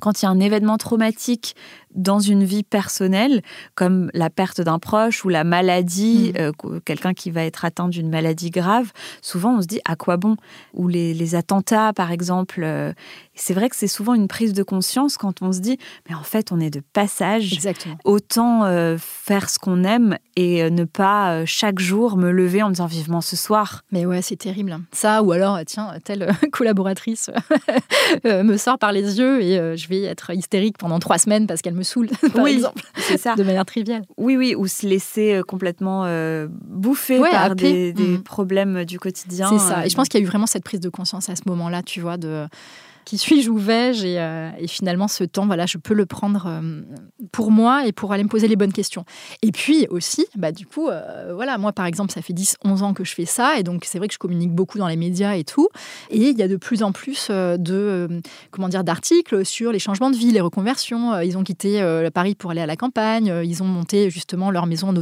quand 0.00 0.22
il 0.22 0.24
y 0.24 0.28
a 0.28 0.30
un 0.30 0.40
événement 0.40 0.78
traumatique 0.78 1.54
dans 1.94 2.20
une 2.20 2.44
vie 2.44 2.62
personnelle, 2.62 3.42
comme 3.74 4.10
la 4.14 4.30
perte 4.30 4.60
d'un 4.60 4.78
proche 4.78 5.24
ou 5.24 5.28
la 5.28 5.44
maladie, 5.44 6.32
mmh. 6.34 6.40
euh, 6.40 6.80
quelqu'un 6.84 7.14
qui 7.14 7.30
va 7.30 7.44
être 7.44 7.64
atteint 7.64 7.88
d'une 7.88 8.08
maladie 8.08 8.50
grave, 8.50 8.92
souvent 9.22 9.56
on 9.56 9.62
se 9.62 9.66
dit 9.66 9.80
à 9.84 9.96
quoi 9.96 10.16
bon? 10.16 10.36
Ou 10.74 10.88
les, 10.88 11.34
attentats, 11.34 11.92
par 11.92 12.10
exemple. 12.10 12.62
Euh, 12.62 12.92
c'est 13.34 13.54
vrai 13.54 13.68
que 13.68 13.76
c'est 13.76 13.86
souvent 13.86 14.14
une 14.14 14.28
prise 14.28 14.52
de 14.52 14.62
conscience 14.62 15.16
quand 15.16 15.42
on 15.42 15.52
se 15.52 15.60
dit, 15.60 15.78
mais 16.08 16.14
en 16.14 16.22
fait, 16.22 16.52
on 16.52 16.60
est 16.60 16.70
de 16.70 16.80
passage. 16.92 17.52
Exactement. 17.52 17.98
Autant 18.04 18.64
euh, 18.64 18.96
faire 18.98 19.50
ce 19.50 19.58
qu'on 19.58 19.84
aime 19.84 20.16
et 20.36 20.70
ne 20.70 20.84
pas 20.84 21.44
chaque 21.44 21.78
jour 21.78 22.16
me 22.16 22.30
lever 22.30 22.62
en 22.62 22.68
me 22.68 22.74
disant 22.74 22.86
vivement 22.86 23.20
ce 23.20 23.36
soir. 23.36 23.82
Mais 23.92 24.06
ouais, 24.06 24.22
c'est 24.22 24.36
terrible. 24.36 24.78
Ça, 24.92 25.22
ou 25.22 25.32
alors, 25.32 25.58
tiens, 25.66 25.94
telle 26.04 26.32
collaboratrice 26.52 27.30
me 28.24 28.56
sort 28.56 28.78
par 28.78 28.92
les 28.92 29.18
yeux 29.18 29.42
et 29.42 29.76
je 29.76 29.88
vais 29.88 30.02
être 30.02 30.34
hystérique 30.34 30.78
pendant 30.78 30.98
trois 30.98 31.18
semaines 31.18 31.46
parce 31.46 31.60
qu'elle 31.60 31.74
me 31.78 31.82
saoule, 31.82 32.08
par 32.34 32.44
oui, 32.44 32.54
exemple. 32.54 32.82
C'est 32.96 33.18
ça. 33.18 33.34
De 33.34 33.42
manière 33.42 33.64
triviale. 33.64 34.02
Oui, 34.16 34.36
oui, 34.36 34.54
ou 34.54 34.66
se 34.66 34.86
laisser 34.86 35.34
euh, 35.34 35.42
complètement 35.42 36.04
euh, 36.04 36.46
bouffer 36.50 37.20
par 37.20 37.54
des, 37.54 37.94
mm. 37.96 38.22
problèmes 38.22 38.84
du 38.84 38.98
quotidien. 38.98 39.48
C'est 39.50 39.58
ça. 39.58 39.86
Et 39.86 39.88
je 39.88 39.96
pense 39.96 40.08
qu'il 40.08 40.20
y 40.20 40.22
a 40.22 40.26
eu 40.26 40.28
vraiment 40.28 40.46
cette 40.46 40.64
prise 40.64 40.80
de 40.80 40.88
conscience 40.88 41.28
à 41.28 41.36
ce 41.36 41.42
moment-là, 41.46 41.82
tu 41.82 42.00
vois, 42.00 42.16
de 42.16 42.46
qui 43.08 43.16
suis-je, 43.16 43.48
où 43.48 43.56
vais-je 43.56 44.06
et, 44.06 44.68
finalement, 44.68 45.08
ce 45.08 45.24
temps, 45.24 45.46
voilà, 45.46 45.64
je 45.64 45.78
peux 45.78 45.94
le 45.94 46.04
prendre 46.04 46.60
pour 47.32 47.50
moi 47.50 47.86
et 47.86 47.92
pour 47.92 48.12
aller 48.12 48.22
me 48.22 48.28
poser 48.28 48.48
les 48.48 48.56
bonnes 48.56 48.72
questions. 48.72 49.06
Et 49.40 49.50
puis 49.50 49.86
aussi, 49.88 50.26
bah, 50.36 50.52
du 50.52 50.66
coup, 50.66 50.90
voilà, 51.32 51.56
moi, 51.56 51.72
par 51.72 51.86
exemple, 51.86 52.12
ça 52.12 52.20
fait 52.20 52.34
10, 52.34 52.58
11 52.66 52.82
ans 52.82 52.92
que 52.92 53.04
je 53.04 53.14
fais 53.14 53.24
ça. 53.24 53.58
Et 53.58 53.62
donc, 53.62 53.86
c'est 53.86 53.96
vrai 53.96 54.08
que 54.08 54.14
je 54.14 54.18
communique 54.18 54.52
beaucoup 54.52 54.76
dans 54.76 54.88
les 54.88 54.96
médias 54.96 55.36
et 55.36 55.44
tout. 55.44 55.68
Et 56.10 56.18
il 56.18 56.38
y 56.38 56.42
a 56.42 56.48
de 56.48 56.56
plus 56.56 56.82
en 56.82 56.92
plus 56.92 57.30
de, 57.30 58.20
comment 58.50 58.68
dire, 58.68 58.84
d'articles 58.84 59.46
sur 59.46 59.72
les 59.72 59.78
changements 59.78 60.10
de 60.10 60.16
vie, 60.16 60.30
les 60.30 60.42
reconversions. 60.42 61.18
Ils 61.20 61.38
ont 61.38 61.44
quitté 61.44 61.80
Paris 62.12 62.34
pour 62.34 62.50
aller 62.50 62.60
à 62.60 62.66
la 62.66 62.76
campagne. 62.76 63.32
Ils 63.42 63.62
ont 63.62 63.66
monté 63.66 64.10
justement 64.10 64.50
leur 64.50 64.66
maison 64.66 64.88
en 64.88 64.94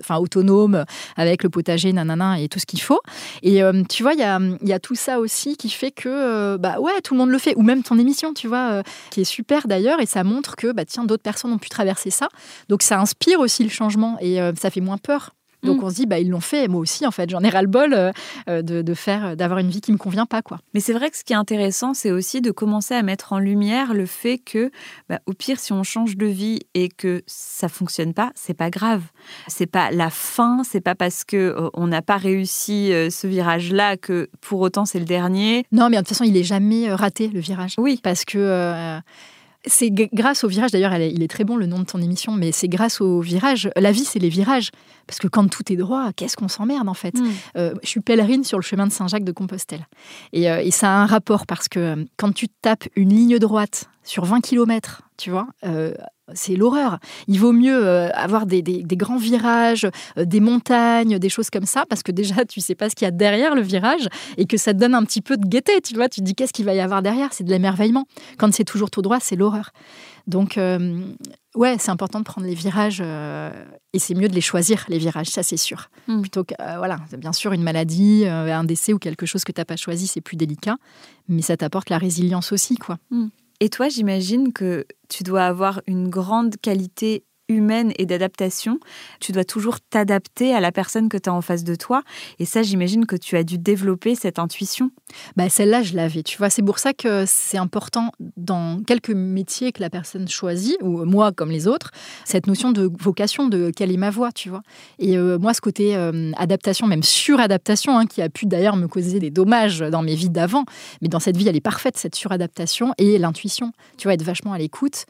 enfin, 0.00 0.16
autonome 0.18 0.84
avec 1.16 1.42
le 1.42 1.48
potager, 1.48 1.90
nanana, 1.94 2.38
et 2.38 2.48
tout 2.48 2.58
ce 2.58 2.66
qu'il 2.66 2.82
faut. 2.82 3.00
Et 3.42 3.62
tu 3.88 4.02
vois, 4.02 4.12
il 4.12 4.20
y 4.20 4.24
a, 4.24 4.38
y 4.62 4.74
a, 4.74 4.78
tout 4.78 4.94
ça 4.94 5.20
aussi 5.20 5.56
qui 5.56 5.70
fait 5.70 5.90
que, 5.90 6.58
bah 6.58 6.80
ouais, 6.80 7.00
tout 7.02 7.14
le 7.14 7.18
monde 7.18 7.30
le 7.30 7.38
fait. 7.38 7.45
Ou 7.54 7.62
même 7.62 7.82
ton 7.82 7.98
émission, 7.98 8.34
tu 8.34 8.48
vois, 8.48 8.82
qui 9.10 9.20
est 9.20 9.24
super 9.24 9.68
d'ailleurs. 9.68 10.00
Et 10.00 10.06
ça 10.06 10.24
montre 10.24 10.56
que, 10.56 10.72
bah 10.72 10.84
tiens, 10.84 11.04
d'autres 11.04 11.22
personnes 11.22 11.52
ont 11.52 11.58
pu 11.58 11.68
traverser 11.68 12.10
ça. 12.10 12.28
Donc 12.68 12.82
ça 12.82 12.98
inspire 12.98 13.38
aussi 13.40 13.62
le 13.62 13.70
changement 13.70 14.16
et 14.20 14.38
ça 14.58 14.70
fait 14.70 14.80
moins 14.80 14.98
peur. 14.98 15.35
Donc 15.62 15.80
mm. 15.80 15.84
on 15.84 15.90
se 15.90 15.94
dit, 15.94 16.06
bah, 16.06 16.18
ils 16.18 16.28
l'ont 16.28 16.40
fait, 16.40 16.68
moi 16.68 16.80
aussi, 16.80 17.06
en 17.06 17.10
fait, 17.10 17.30
j'en 17.30 17.40
ai 17.40 17.48
ras-le-bol 17.48 17.92
euh, 17.92 18.12
euh, 18.48 18.62
de, 18.62 18.94
faire, 18.94 19.36
d'avoir 19.36 19.58
une 19.58 19.70
vie 19.70 19.80
qui 19.80 19.92
me 19.92 19.96
convient 19.96 20.26
pas. 20.26 20.42
quoi. 20.42 20.58
Mais 20.74 20.80
c'est 20.80 20.92
vrai 20.92 21.10
que 21.10 21.16
ce 21.16 21.24
qui 21.24 21.32
est 21.32 21.36
intéressant, 21.36 21.94
c'est 21.94 22.10
aussi 22.10 22.40
de 22.40 22.50
commencer 22.50 22.94
à 22.94 23.02
mettre 23.02 23.32
en 23.32 23.38
lumière 23.38 23.94
le 23.94 24.06
fait 24.06 24.38
que, 24.38 24.70
bah, 25.08 25.20
au 25.26 25.32
pire, 25.32 25.58
si 25.58 25.72
on 25.72 25.82
change 25.82 26.16
de 26.16 26.26
vie 26.26 26.60
et 26.74 26.88
que 26.88 27.22
ça 27.26 27.68
fonctionne 27.68 28.14
pas, 28.14 28.32
c'est 28.34 28.54
pas 28.54 28.70
grave. 28.70 29.02
C'est 29.48 29.66
pas 29.66 29.90
la 29.90 30.10
fin, 30.10 30.62
c'est 30.64 30.80
pas 30.80 30.94
parce 30.94 31.24
que 31.24 31.36
euh, 31.36 31.68
on 31.74 31.86
n'a 31.86 32.02
pas 32.02 32.16
réussi 32.16 32.90
ce 33.10 33.26
virage-là 33.26 33.96
que 33.96 34.28
pour 34.40 34.60
autant 34.60 34.84
c'est 34.84 34.98
le 34.98 35.04
dernier. 35.04 35.64
Non, 35.72 35.88
mais 35.88 35.96
de 35.96 36.02
toute 36.02 36.08
façon, 36.08 36.24
il 36.24 36.36
est 36.36 36.44
jamais 36.44 36.92
raté, 36.92 37.28
le 37.28 37.40
virage. 37.40 37.74
Oui. 37.78 38.00
Parce 38.02 38.24
que 38.24 39.00
c'est 39.66 39.90
grâce 39.90 40.44
au 40.44 40.48
virage, 40.48 40.70
d'ailleurs, 40.70 40.94
il 40.94 41.22
est 41.22 41.28
très 41.28 41.44
bon 41.44 41.56
le 41.56 41.66
nom 41.66 41.80
de 41.80 41.84
ton 41.84 42.00
émission, 42.00 42.32
mais 42.32 42.52
c'est 42.52 42.68
grâce 42.68 43.00
au 43.00 43.20
virage. 43.20 43.68
La 43.76 43.92
vie, 43.92 44.04
c'est 44.04 44.18
les 44.18 44.28
virages. 44.28 44.70
Parce 45.06 45.18
que 45.18 45.28
quand 45.28 45.48
tout 45.48 45.72
est 45.72 45.76
droit, 45.76 46.12
qu'est-ce 46.14 46.36
qu'on 46.36 46.48
s'emmerde 46.48 46.88
en 46.88 46.94
fait? 46.94 47.14
Hmm. 47.18 47.28
euh, 47.56 47.74
Je 47.82 47.88
suis 47.88 48.00
pèlerine 48.00 48.44
sur 48.44 48.58
le 48.58 48.62
chemin 48.62 48.86
de 48.86 48.92
Saint-Jacques 48.92 49.24
de 49.24 49.32
Compostelle. 49.32 49.86
Et, 50.32 50.50
euh, 50.50 50.62
et, 50.62 50.70
ça 50.70 50.88
a 50.88 50.96
un 50.98 51.06
rapport 51.06 51.46
parce 51.46 51.68
que 51.68 51.78
euh, 51.78 52.04
quand 52.16 52.32
tu 52.32 52.48
tapes 52.48 52.84
une 52.96 53.10
ligne 53.10 53.38
droite 53.38 53.88
sur 54.02 54.24
20 54.24 54.40
km, 54.40 55.02
tu 55.16 55.30
vois, 55.30 55.46
c'est 56.34 56.56
l'horreur. 56.56 56.98
Il 57.28 57.38
vaut 57.38 57.52
mieux 57.52 57.86
euh, 57.86 58.10
avoir 58.12 58.46
des, 58.46 58.62
grands 58.62 59.16
virages, 59.16 59.86
euh, 60.18 60.24
des 60.24 60.40
montagnes, 60.40 61.18
des 61.18 61.28
choses 61.28 61.50
comme 61.50 61.66
ça, 61.66 61.84
parce 61.88 62.02
que 62.02 62.12
déjà, 62.12 62.44
tu 62.48 62.60
sais 62.60 62.74
pas 62.74 62.90
ce 62.90 62.94
qu'il 62.94 63.04
y 63.04 63.08
a 63.08 63.12
derrière 63.12 63.54
le 63.54 63.62
virage 63.62 64.08
et 64.36 64.46
que 64.46 64.56
ça 64.56 64.74
te 64.74 64.78
donne 64.78 64.94
un 64.94 65.04
petit 65.04 65.20
peu 65.20 65.36
de 65.36 65.46
gaieté, 65.46 65.80
tu 65.80 65.94
vois. 65.94 66.08
Tu 66.08 66.20
te 66.20 66.24
dis 66.24 66.34
qu'est-ce 66.34 66.52
qu'il 66.52 66.64
va 66.64 66.74
y 66.74 66.80
avoir 66.80 67.02
derrière? 67.02 67.32
C'est 67.32 67.44
de 67.44 67.50
l'émerveillement. 67.50 68.06
Quand 68.38 68.52
c'est 68.52 68.64
toujours 68.64 68.90
tout 68.90 69.02
droit, 69.02 69.18
c'est 69.20 69.36
l'horreur. 69.36 69.70
Donc, 70.26 70.58
euh, 70.58 71.04
ouais, 71.54 71.76
c'est 71.78 71.90
important 71.90 72.18
de 72.18 72.24
prendre 72.24 72.46
les 72.48 72.54
virages 72.54 73.00
et 73.00 73.98
c'est 74.00 74.14
mieux 74.14 74.28
de 74.28 74.34
les 74.34 74.40
choisir, 74.40 74.84
les 74.88 74.98
virages, 74.98 75.28
ça 75.28 75.44
c'est 75.44 75.56
sûr. 75.56 75.88
Hmm. 76.08 76.20
Plutôt 76.20 76.42
que, 76.42 76.54
voilà, 76.78 76.98
bien 77.16 77.32
sûr, 77.32 77.52
une 77.52 77.62
maladie, 77.62 78.26
un 78.26 78.64
décès 78.64 78.92
ou 78.92 78.98
quelque 78.98 79.24
chose 79.24 79.44
que 79.44 79.52
tu 79.52 79.60
n'as 79.60 79.64
pas 79.64 79.76
choisi, 79.76 80.08
c'est 80.08 80.20
plus 80.20 80.36
délicat, 80.36 80.76
mais 81.28 81.42
ça 81.42 81.56
t'apporte 81.56 81.90
la 81.90 81.98
résilience 81.98 82.50
aussi, 82.50 82.76
quoi. 82.76 82.98
Hmm. 83.10 83.28
Et 83.60 83.70
toi, 83.70 83.88
j'imagine 83.88 84.52
que 84.52 84.86
tu 85.08 85.22
dois 85.22 85.44
avoir 85.44 85.80
une 85.86 86.08
grande 86.08 86.56
qualité 86.56 87.24
humaine 87.48 87.92
et 87.98 88.06
d'adaptation. 88.06 88.78
Tu 89.20 89.32
dois 89.32 89.44
toujours 89.44 89.80
t'adapter 89.80 90.54
à 90.54 90.60
la 90.60 90.72
personne 90.72 91.08
que 91.08 91.16
tu 91.16 91.28
as 91.28 91.34
en 91.34 91.40
face 91.40 91.64
de 91.64 91.74
toi. 91.74 92.02
Et 92.38 92.44
ça, 92.44 92.62
j'imagine 92.62 93.06
que 93.06 93.16
tu 93.16 93.36
as 93.36 93.44
dû 93.44 93.58
développer 93.58 94.14
cette 94.14 94.38
intuition. 94.38 94.90
Bah, 95.36 95.48
Celle-là, 95.48 95.82
je 95.82 95.94
l'avais. 95.94 96.22
Tu 96.22 96.38
vois, 96.38 96.50
c'est 96.50 96.62
pour 96.62 96.78
ça 96.78 96.92
que 96.92 97.24
c'est 97.26 97.58
important 97.58 98.10
dans 98.36 98.82
quelques 98.82 99.10
métiers 99.10 99.72
que 99.72 99.80
la 99.80 99.90
personne 99.90 100.28
choisit, 100.28 100.76
ou 100.82 101.04
moi 101.04 101.32
comme 101.32 101.50
les 101.50 101.68
autres, 101.68 101.90
cette 102.24 102.46
notion 102.46 102.72
de 102.72 102.90
vocation, 102.98 103.48
de 103.48 103.70
quelle 103.74 103.92
est 103.92 103.96
ma 103.96 104.10
voix, 104.10 104.32
tu 104.32 104.48
vois. 104.48 104.62
Et 104.98 105.16
euh, 105.16 105.38
moi, 105.38 105.54
ce 105.54 105.60
côté 105.60 105.96
euh, 105.96 106.32
adaptation, 106.36 106.86
même 106.86 107.02
suradaptation, 107.02 107.98
hein, 107.98 108.06
qui 108.06 108.22
a 108.22 108.28
pu 108.28 108.46
d'ailleurs 108.46 108.76
me 108.76 108.88
causer 108.88 109.20
des 109.20 109.30
dommages 109.30 109.80
dans 109.80 110.02
mes 110.02 110.14
vies 110.14 110.30
d'avant, 110.30 110.64
mais 111.02 111.08
dans 111.08 111.20
cette 111.20 111.36
vie, 111.36 111.48
elle 111.48 111.56
est 111.56 111.60
parfaite, 111.60 111.96
cette 111.96 112.14
suradaptation 112.14 112.92
et 112.98 113.18
l'intuition. 113.18 113.72
Tu 113.98 114.08
vois, 114.08 114.14
être 114.14 114.22
vachement 114.22 114.52
à 114.52 114.58
l'écoute 114.58 115.06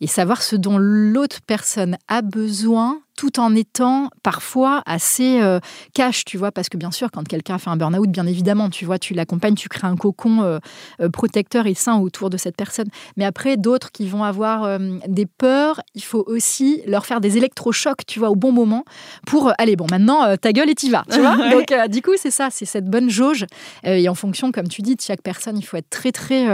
et 0.00 0.06
savoir 0.06 0.42
ce 0.42 0.56
dont 0.56 0.78
l'autre 0.78 1.38
personne 1.46 1.75
a 2.08 2.22
besoin 2.22 3.00
tout 3.16 3.40
en 3.40 3.54
étant 3.54 4.10
parfois 4.22 4.82
assez 4.86 5.40
euh, 5.40 5.58
cash, 5.94 6.24
tu 6.24 6.36
vois, 6.36 6.52
parce 6.52 6.68
que 6.68 6.76
bien 6.76 6.90
sûr, 6.90 7.10
quand 7.10 7.26
quelqu'un 7.26 7.58
fait 7.58 7.70
un 7.70 7.76
burn-out, 7.76 8.10
bien 8.10 8.26
évidemment, 8.26 8.68
tu 8.70 8.84
vois, 8.84 8.98
tu 8.98 9.14
l'accompagnes, 9.14 9.54
tu 9.54 9.68
crées 9.68 9.86
un 9.86 9.96
cocon 9.96 10.42
euh, 10.42 10.58
euh, 11.00 11.08
protecteur 11.08 11.66
et 11.66 11.74
sain 11.74 11.96
autour 11.98 12.30
de 12.30 12.36
cette 12.36 12.56
personne. 12.56 12.88
Mais 13.16 13.24
après, 13.24 13.56
d'autres 13.56 13.90
qui 13.90 14.06
vont 14.06 14.22
avoir 14.22 14.78
des 15.08 15.26
peurs, 15.26 15.80
il 15.94 16.02
faut 16.02 16.22
aussi 16.26 16.82
leur 16.86 17.06
faire 17.06 17.20
des 17.20 17.36
électrochocs, 17.36 18.04
tu 18.06 18.18
vois, 18.18 18.30
au 18.30 18.36
bon 18.36 18.52
moment 18.52 18.84
pour, 19.26 19.52
allez, 19.58 19.76
bon, 19.76 19.86
maintenant, 19.90 20.36
ta 20.36 20.52
gueule 20.52 20.68
et 20.68 20.74
t'y 20.74 20.90
vas, 20.90 21.04
tu 21.10 21.20
vois. 21.20 21.36
Donc, 21.50 21.72
du 21.88 22.02
coup, 22.02 22.12
c'est 22.16 22.30
ça, 22.30 22.48
c'est 22.50 22.66
cette 22.66 22.86
bonne 22.86 23.08
jauge. 23.08 23.46
et 23.84 24.08
en 24.08 24.14
fonction, 24.14 24.52
comme 24.52 24.68
tu 24.68 24.82
dis, 24.82 24.94
de 24.94 25.00
chaque 25.00 25.22
personne, 25.22 25.56
il 25.56 25.62
faut 25.62 25.76
être 25.76 25.90
très, 25.90 26.12
très 26.12 26.46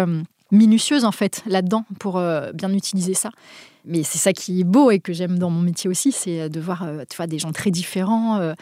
minutieuse 0.50 1.04
en 1.04 1.12
fait 1.12 1.42
là-dedans 1.46 1.84
pour 1.98 2.22
bien 2.54 2.72
utiliser 2.72 3.14
ça. 3.14 3.30
Mais 3.84 4.02
c'est 4.02 4.18
ça 4.18 4.32
qui 4.32 4.60
est 4.60 4.64
beau 4.64 4.90
et 4.90 5.00
que 5.00 5.12
j'aime 5.12 5.38
dans 5.38 5.50
mon 5.50 5.60
métier 5.60 5.90
aussi, 5.90 6.12
c'est 6.12 6.48
de 6.48 6.60
voir 6.60 6.84
euh, 6.84 7.04
tu 7.08 7.16
vois, 7.16 7.26
des 7.26 7.38
gens 7.38 7.52
très 7.52 7.70
différents. 7.70 8.38
Euh, 8.38 8.54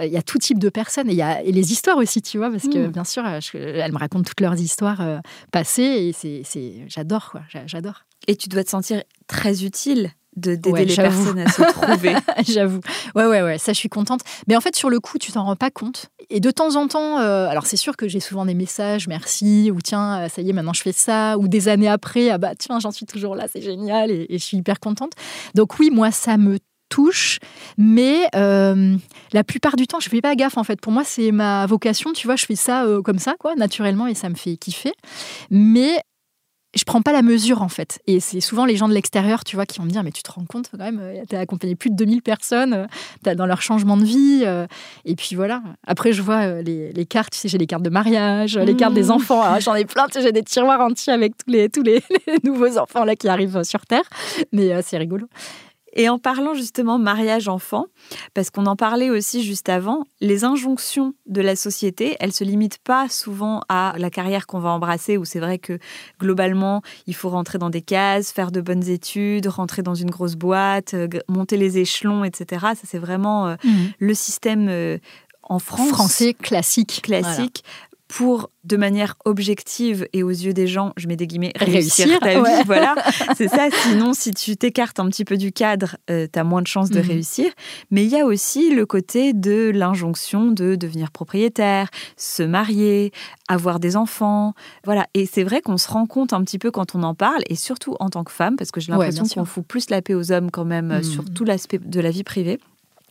il 0.00 0.12
y 0.12 0.16
a 0.16 0.22
tout 0.22 0.38
type 0.38 0.58
de 0.58 0.68
personnes 0.68 1.08
et 1.08 1.12
il 1.12 1.18
y 1.18 1.22
a 1.22 1.42
et 1.42 1.52
les 1.52 1.72
histoires 1.72 1.96
aussi, 1.96 2.22
tu 2.22 2.38
vois, 2.38 2.50
parce 2.50 2.68
que 2.68 2.86
mm. 2.86 2.92
bien 2.92 3.04
sûr, 3.04 3.24
elles 3.26 3.92
me 3.92 3.98
racontent 3.98 4.24
toutes 4.24 4.40
leurs 4.40 4.60
histoires 4.60 5.00
euh, 5.00 5.18
passées 5.50 5.82
et 5.82 6.44
c'est, 6.44 6.84
j'adore, 6.88 7.30
quoi, 7.32 7.42
j'adore. 7.66 8.04
Et 8.28 8.36
tu 8.36 8.48
dois 8.48 8.62
te 8.62 8.70
sentir 8.70 9.02
très 9.26 9.64
utile 9.64 10.12
de 10.40 10.54
d'aider 10.54 10.84
les 10.84 10.96
personnes 10.96 11.38
à 11.38 11.50
se 11.50 11.62
trouver. 11.62 12.14
j'avoue. 12.48 12.80
Ouais, 13.14 13.26
ouais, 13.26 13.42
ouais, 13.42 13.58
ça 13.58 13.72
je 13.72 13.78
suis 13.78 13.88
contente. 13.88 14.20
Mais 14.48 14.56
en 14.56 14.60
fait, 14.60 14.74
sur 14.74 14.90
le 14.90 15.00
coup, 15.00 15.18
tu 15.18 15.32
t'en 15.32 15.44
rends 15.44 15.56
pas 15.56 15.70
compte. 15.70 16.10
Et 16.30 16.40
de 16.40 16.50
temps 16.50 16.76
en 16.76 16.88
temps, 16.88 17.18
euh, 17.18 17.48
alors 17.48 17.66
c'est 17.66 17.76
sûr 17.76 17.96
que 17.96 18.08
j'ai 18.08 18.20
souvent 18.20 18.46
des 18.46 18.54
messages, 18.54 19.08
merci, 19.08 19.70
ou 19.70 19.80
tiens, 19.80 20.20
euh, 20.20 20.28
ça 20.28 20.42
y 20.42 20.50
est, 20.50 20.52
maintenant 20.52 20.72
je 20.72 20.82
fais 20.82 20.92
ça, 20.92 21.36
ou 21.38 21.48
des 21.48 21.68
années 21.68 21.88
après, 21.88 22.30
ah 22.30 22.38
bah 22.38 22.54
tiens, 22.56 22.78
j'en 22.78 22.90
suis 22.90 23.06
toujours 23.06 23.34
là, 23.34 23.46
c'est 23.52 23.62
génial, 23.62 24.10
et, 24.10 24.26
je 24.30 24.36
suis 24.38 24.56
hyper 24.56 24.80
contente. 24.80 25.12
Donc 25.54 25.78
oui, 25.78 25.90
moi, 25.90 26.10
ça 26.10 26.36
me 26.36 26.58
touche, 26.88 27.38
mais 27.78 28.26
euh, 28.34 28.96
la 29.32 29.44
plupart 29.44 29.76
du 29.76 29.86
temps, 29.86 30.00
je 30.00 30.08
fais 30.08 30.20
pas 30.20 30.34
gaffe 30.34 30.56
en 30.56 30.64
fait. 30.64 30.80
Pour 30.80 30.92
moi, 30.92 31.02
c'est 31.04 31.30
ma 31.30 31.66
vocation, 31.66 32.12
tu 32.12 32.26
vois, 32.26 32.36
je 32.36 32.46
fais 32.46 32.56
ça 32.56 32.84
comme 33.04 33.18
ça, 33.18 33.34
quoi, 33.38 33.54
naturellement, 33.54 34.06
et 34.06 34.14
ça 34.14 34.28
me 34.28 34.34
fait 34.34 34.56
kiffer. 34.56 34.92
Mais 35.50 36.00
je 36.74 36.84
prends 36.84 37.02
pas 37.02 37.12
la 37.12 37.22
mesure 37.22 37.62
en 37.62 37.68
fait. 37.68 38.00
Et 38.06 38.20
c'est 38.20 38.40
souvent 38.40 38.64
les 38.64 38.76
gens 38.76 38.88
de 38.88 38.94
l'extérieur, 38.94 39.44
tu 39.44 39.56
vois, 39.56 39.66
qui 39.66 39.78
vont 39.78 39.84
me 39.84 39.90
dire 39.90 40.02
mais 40.02 40.12
tu 40.12 40.22
te 40.22 40.30
rends 40.30 40.44
compte 40.44 40.68
quand 40.70 40.78
même, 40.78 41.00
euh, 41.00 41.22
tu 41.28 41.34
as 41.34 41.40
accompagné 41.40 41.74
plus 41.74 41.90
de 41.90 41.96
2000 41.96 42.22
personnes 42.22 42.86
euh, 43.26 43.34
dans 43.34 43.46
leur 43.46 43.62
changement 43.62 43.96
de 43.96 44.04
vie. 44.04 44.42
Euh. 44.44 44.66
et 45.04 45.16
puis 45.16 45.34
voilà. 45.34 45.62
Après, 45.86 46.12
je 46.12 46.22
vois 46.22 46.62
les, 46.62 47.06
cartes, 47.06 47.32
tu 47.32 47.38
sais, 47.38 47.48
j'ai 47.48 47.58
les 47.58 47.66
cartes 47.66 47.82
de 47.82 47.90
mariage, 47.90 48.56
les 48.56 48.76
cartes 48.76 48.94
des 48.94 49.04
mmh. 49.04 49.10
enfants. 49.10 49.42
Ah, 49.42 49.58
j'en 49.60 49.74
ai 49.74 49.84
plein, 49.84 50.06
tu 50.06 50.14
sais, 50.14 50.22
j'ai 50.22 50.32
des 50.32 50.42
tiroirs 50.42 50.80
entiers 50.80 51.12
avec 51.12 51.36
tous 51.36 51.50
les, 51.50 51.68
tous 51.68 51.82
les, 51.82 52.02
les, 52.26 52.38
nouveaux 52.44 52.78
enfants 52.78 53.04
là 53.04 53.16
qui 53.16 53.28
arrivent 53.28 53.62
sur 53.64 53.84
Terre. 53.86 54.04
Mais 54.52 54.80
c'est 54.82 54.98
rigolo. 54.98 55.26
Et 55.94 56.08
en 56.08 56.18
parlant 56.18 56.54
justement 56.54 56.98
mariage-enfant, 56.98 57.86
parce 58.34 58.50
qu'on 58.50 58.66
en 58.66 58.76
parlait 58.76 59.10
aussi 59.10 59.42
juste 59.42 59.68
avant, 59.68 60.04
les 60.20 60.44
injonctions 60.44 61.14
de 61.26 61.40
la 61.40 61.56
société, 61.56 62.16
elles 62.20 62.32
se 62.32 62.44
limitent 62.44 62.78
pas 62.78 63.08
souvent 63.08 63.62
à 63.68 63.94
la 63.98 64.10
carrière 64.10 64.46
qu'on 64.46 64.60
va 64.60 64.70
embrasser, 64.70 65.16
où 65.16 65.24
c'est 65.24 65.40
vrai 65.40 65.58
que 65.58 65.78
globalement, 66.20 66.82
il 67.06 67.14
faut 67.14 67.28
rentrer 67.28 67.58
dans 67.58 67.70
des 67.70 67.82
cases, 67.82 68.32
faire 68.32 68.52
de 68.52 68.60
bonnes 68.60 68.88
études, 68.88 69.46
rentrer 69.46 69.82
dans 69.82 69.94
une 69.94 70.10
grosse 70.10 70.36
boîte, 70.36 70.94
euh, 70.94 71.08
monter 71.28 71.56
les 71.56 71.78
échelons, 71.78 72.24
etc. 72.24 72.66
Ça, 72.74 72.82
c'est 72.84 72.98
vraiment 72.98 73.48
euh, 73.48 73.54
mmh. 73.64 73.70
le 73.98 74.14
système 74.14 74.68
euh, 74.68 74.98
en 75.42 75.58
France. 75.58 75.88
Français 75.88 76.34
classique. 76.34 77.00
Classique 77.02 77.64
pour, 78.10 78.50
de 78.64 78.76
manière 78.76 79.14
objective 79.24 80.08
et 80.12 80.24
aux 80.24 80.30
yeux 80.30 80.52
des 80.52 80.66
gens, 80.66 80.92
je 80.96 81.06
mets 81.06 81.14
des 81.14 81.28
guillemets, 81.28 81.52
réussir, 81.54 82.18
ta 82.18 82.42
vie. 82.42 82.62
Voilà, 82.66 82.96
c'est 83.36 83.46
ça. 83.46 83.68
Sinon, 83.70 84.14
si 84.14 84.32
tu 84.32 84.56
t'écartes 84.56 84.98
un 84.98 85.08
petit 85.08 85.24
peu 85.24 85.36
du 85.36 85.52
cadre, 85.52 85.96
euh, 86.10 86.26
tu 86.30 86.36
as 86.36 86.42
moins 86.42 86.60
de 86.60 86.66
chances 86.66 86.90
de 86.90 86.98
mhm. 86.98 87.06
réussir. 87.06 87.52
Mais 87.92 88.04
il 88.04 88.10
y 88.10 88.18
a 88.18 88.26
aussi 88.26 88.74
le 88.74 88.84
côté 88.84 89.32
de 89.32 89.70
l'injonction 89.72 90.50
de 90.50 90.74
devenir 90.74 91.12
propriétaire, 91.12 91.88
se 92.16 92.42
marier, 92.42 93.12
avoir 93.46 93.78
des 93.78 93.96
enfants. 93.96 94.54
Voilà. 94.84 95.06
Et 95.14 95.24
c'est 95.24 95.44
vrai 95.44 95.60
qu'on 95.60 95.78
se 95.78 95.88
rend 95.88 96.06
compte 96.06 96.32
un 96.32 96.42
petit 96.42 96.58
peu 96.58 96.72
quand 96.72 96.96
on 96.96 97.04
en 97.04 97.14
parle, 97.14 97.42
et 97.48 97.54
surtout 97.54 97.94
en 98.00 98.08
tant 98.08 98.24
que 98.24 98.32
femme, 98.32 98.56
parce 98.56 98.72
que 98.72 98.80
j'ai 98.80 98.90
l'impression 98.90 99.24
qu'on 99.24 99.44
fout 99.44 99.64
plus 99.64 99.88
la 99.88 100.02
paix 100.02 100.14
aux 100.14 100.32
hommes 100.32 100.50
quand 100.50 100.64
même 100.64 100.90
euh, 100.90 101.02
sur 101.04 101.24
tout 101.30 101.44
l'aspect 101.44 101.78
de 101.78 102.00
la 102.00 102.10
vie 102.10 102.24
privée. 102.24 102.58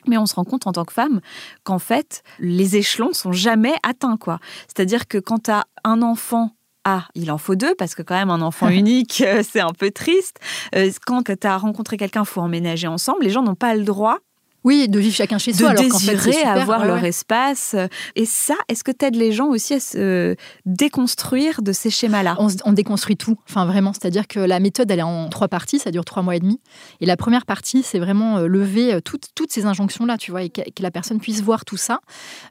Mais 0.10 0.17
on 0.17 0.26
se 0.26 0.36
rend 0.36 0.43
compte 0.43 0.67
en 0.67 0.74
tant 0.74 0.86
que 0.86 0.93
femme 0.93 1.22
qu'en 1.63 1.80
fait, 1.80 2.24
les 2.39 2.76
échelons 2.76 3.13
sont 3.13 3.32
jamais 3.32 3.76
atteints, 3.84 4.17
quoi. 4.17 4.39
C'est-à-dire 4.67 5.08
que 5.08 5.17
quand 5.17 5.43
tu 5.43 5.52
as 5.52 5.65
un 5.84 6.02
enfant 6.02 6.52
ah, 6.86 7.08
il 7.13 7.30
en 7.30 7.38
faut 7.38 7.56
deux 7.56 7.76
parce 7.76 7.93
que 7.93 8.02
quand 8.02 8.15
même 8.15 8.30
un 8.30 8.41
enfant 8.41 8.69
unique, 8.69 9.22
euh, 9.22 9.43
c'est 9.48 9.60
un 9.60 9.74
peu 9.74 9.91
triste. 9.91 10.39
Euh, 10.76 10.89
quand 11.06 11.24
tu 11.24 11.45
as 11.45 11.58
rencontré 11.58 11.98
quelqu'un, 11.98 12.24
faut 12.24 12.41
emménager 12.41 12.88
ensemble. 12.88 13.24
Les 13.24 13.30
gens 13.30 13.43
n'ont 13.43 13.54
pas 13.54 13.76
le 13.76 13.84
droit 13.84 14.19
Oui, 14.63 14.88
de 14.89 15.00
vivre 15.00 15.15
chacun 15.15 15.38
chez 15.38 15.54
soi. 15.54 15.74
De 15.74 15.80
alors 15.80 15.84
désirer 15.84 16.17
fait, 16.17 16.32
super, 16.34 16.62
avoir 16.62 16.82
ouais, 16.82 16.88
leur 16.88 17.02
ouais. 17.02 17.10
espace. 17.10 17.76
Et 18.15 18.26
ça, 18.26 18.56
est-ce 18.67 18.84
que 18.84 18.91
tu 18.91 19.06
aides 19.06 19.15
les 19.15 19.32
gens 19.32 19.48
aussi 19.48 19.76
à 19.76 19.80
se 19.80 20.36
déconstruire 20.65 21.62
de 21.62 21.72
ces 21.72 21.89
schémas-là? 21.89 22.36
On, 22.39 22.48
on, 22.65 22.74
déconstruit 22.74 23.17
tout, 23.17 23.38
enfin 23.50 23.65
vraiment. 23.65 23.93
C'est-à-dire 23.93 24.28
que 24.28 24.39
la 24.39 24.60
méthode, 24.60 24.91
elle 24.91 25.00
est 25.00 25.04
en 25.04 25.30
trois 25.30 25.48
parties, 25.48 25.80
ça 25.80 25.91
dure 25.91 26.06
trois 26.06 26.24
mois 26.24 26.36
et 26.36 26.39
demi. 26.39 26.60
Et 27.02 27.06
la 27.06 27.17
première 27.17 27.45
partie, 27.45 27.84
c'est 27.84 28.00
vraiment 28.00 28.40
lever 28.40 29.00
toutes, 29.02 29.29
toutes 29.36 29.52
ces 29.52 29.65
injonctions-là, 29.65 30.17
tu 30.17 30.31
vois, 30.31 30.44
et 30.44 30.50
que, 30.50 30.62
que, 30.62 30.84
la 30.84 30.92
personne 30.92 31.19
puisse 31.19 31.42
voir 31.42 31.65
tout 31.65 31.77
ça. 31.77 32.00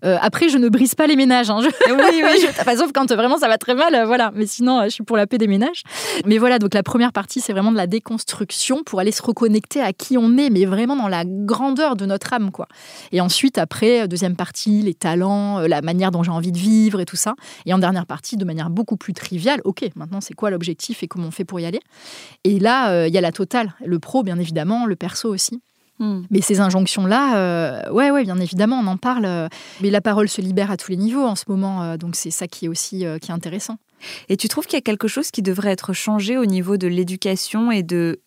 Euh, 0.04 0.16
après, 0.20 0.48
je 0.48 0.58
ne 0.58 0.68
brise 0.68 0.94
pas 0.94 1.06
les 1.06 1.16
ménages. 1.16 1.50
Hein. 1.50 1.60
Je... 1.62 1.92
Oui, 1.92 2.22
oui. 2.22 2.40
je... 2.42 2.60
enfin, 2.60 2.76
sauf 2.76 2.92
quand 2.92 3.10
vraiment 3.12 3.38
ça 3.38 3.48
va 3.48 3.58
très 3.58 3.74
mal, 3.74 4.04
voilà. 4.06 4.30
Mais 4.34 4.46
sinon, 4.46 4.84
je 4.84 4.90
suis 4.90 5.04
pour 5.04 5.16
la 5.16 5.26
paix 5.26 5.38
des 5.38 5.46
ménages. 5.46 5.82
Mais 6.24 6.38
voilà, 6.38 6.58
donc 6.58 6.74
la 6.74 6.82
première 6.82 7.12
partie, 7.12 7.40
c'est 7.40 7.52
vraiment 7.52 7.72
de 7.72 7.76
la 7.76 7.86
déconstruction 7.86 8.82
pour 8.84 9.00
aller 9.00 9.12
se 9.12 9.22
reconnecter 9.22 9.80
à 9.80 9.92
qui 9.92 10.16
on 10.16 10.36
est, 10.36 10.50
mais 10.50 10.64
vraiment 10.64 10.96
dans 10.96 11.08
la 11.08 11.24
grandeur 11.26 11.96
de 11.96 12.06
notre 12.08 12.32
âme, 12.32 12.50
quoi. 12.50 12.66
Et 13.12 13.20
ensuite, 13.20 13.58
après, 13.58 14.08
deuxième 14.08 14.36
partie, 14.36 14.82
les 14.82 14.94
talents, 14.94 15.60
la 15.60 15.82
manière 15.82 16.10
dont 16.10 16.22
j'ai 16.22 16.30
envie 16.30 16.52
de 16.52 16.58
vivre 16.58 17.00
et 17.00 17.04
tout 17.04 17.16
ça. 17.16 17.34
Et 17.66 17.72
en 17.72 17.78
dernière 17.78 18.06
partie, 18.06 18.36
de 18.36 18.44
manière 18.44 18.70
beaucoup 18.70 18.96
plus 18.96 19.12
triviale, 19.12 19.60
ok, 19.64 19.84
maintenant 19.94 20.20
c'est 20.20 20.34
quoi 20.34 20.50
l'objectif 20.50 21.02
et 21.02 21.08
comment 21.08 21.28
on 21.28 21.30
fait 21.30 21.44
pour 21.44 21.60
y 21.60 21.66
aller? 21.66 21.80
Et 22.44 22.58
là, 22.58 22.90
il 22.90 22.94
euh, 22.94 23.08
y 23.08 23.18
a 23.18 23.20
la 23.20 23.32
totale, 23.32 23.74
le 23.84 23.98
pro 23.98 24.22
bien 24.22 24.38
évidemment, 24.38 24.86
le 24.86 24.96
perso 24.96 25.28
aussi. 25.28 25.60
Mm. 25.98 26.22
Mais 26.30 26.40
ces 26.40 26.60
injonctions-là, 26.60 27.36
euh, 27.36 27.90
ouais, 27.90 28.10
ouais, 28.10 28.24
bien 28.24 28.38
évidemment, 28.38 28.78
on 28.78 28.86
en 28.86 28.96
parle. 28.96 29.24
Euh, 29.24 29.48
mais 29.80 29.90
la 29.90 30.00
parole 30.00 30.28
se 30.28 30.40
libère 30.40 30.70
à 30.70 30.76
tous 30.76 30.90
les 30.90 30.96
niveaux 30.96 31.24
en 31.24 31.34
ce 31.34 31.44
moment, 31.48 31.82
euh, 31.82 31.96
donc 31.96 32.16
c'est 32.16 32.30
ça 32.30 32.46
qui 32.46 32.66
est 32.66 32.68
aussi 32.68 33.04
euh, 33.04 33.18
qui 33.18 33.30
est 33.30 33.34
intéressant. 33.34 33.76
Et 34.28 34.36
tu 34.36 34.48
trouves 34.48 34.66
qu'il 34.66 34.76
y 34.76 34.78
a 34.78 34.82
quelque 34.82 35.08
chose 35.08 35.30
qui 35.30 35.42
devrait 35.42 35.72
être 35.72 35.92
changé 35.92 36.38
au 36.38 36.46
niveau 36.46 36.76
de 36.76 36.86
l'éducation 36.86 37.72
et 37.72 37.82
de, 37.82 38.20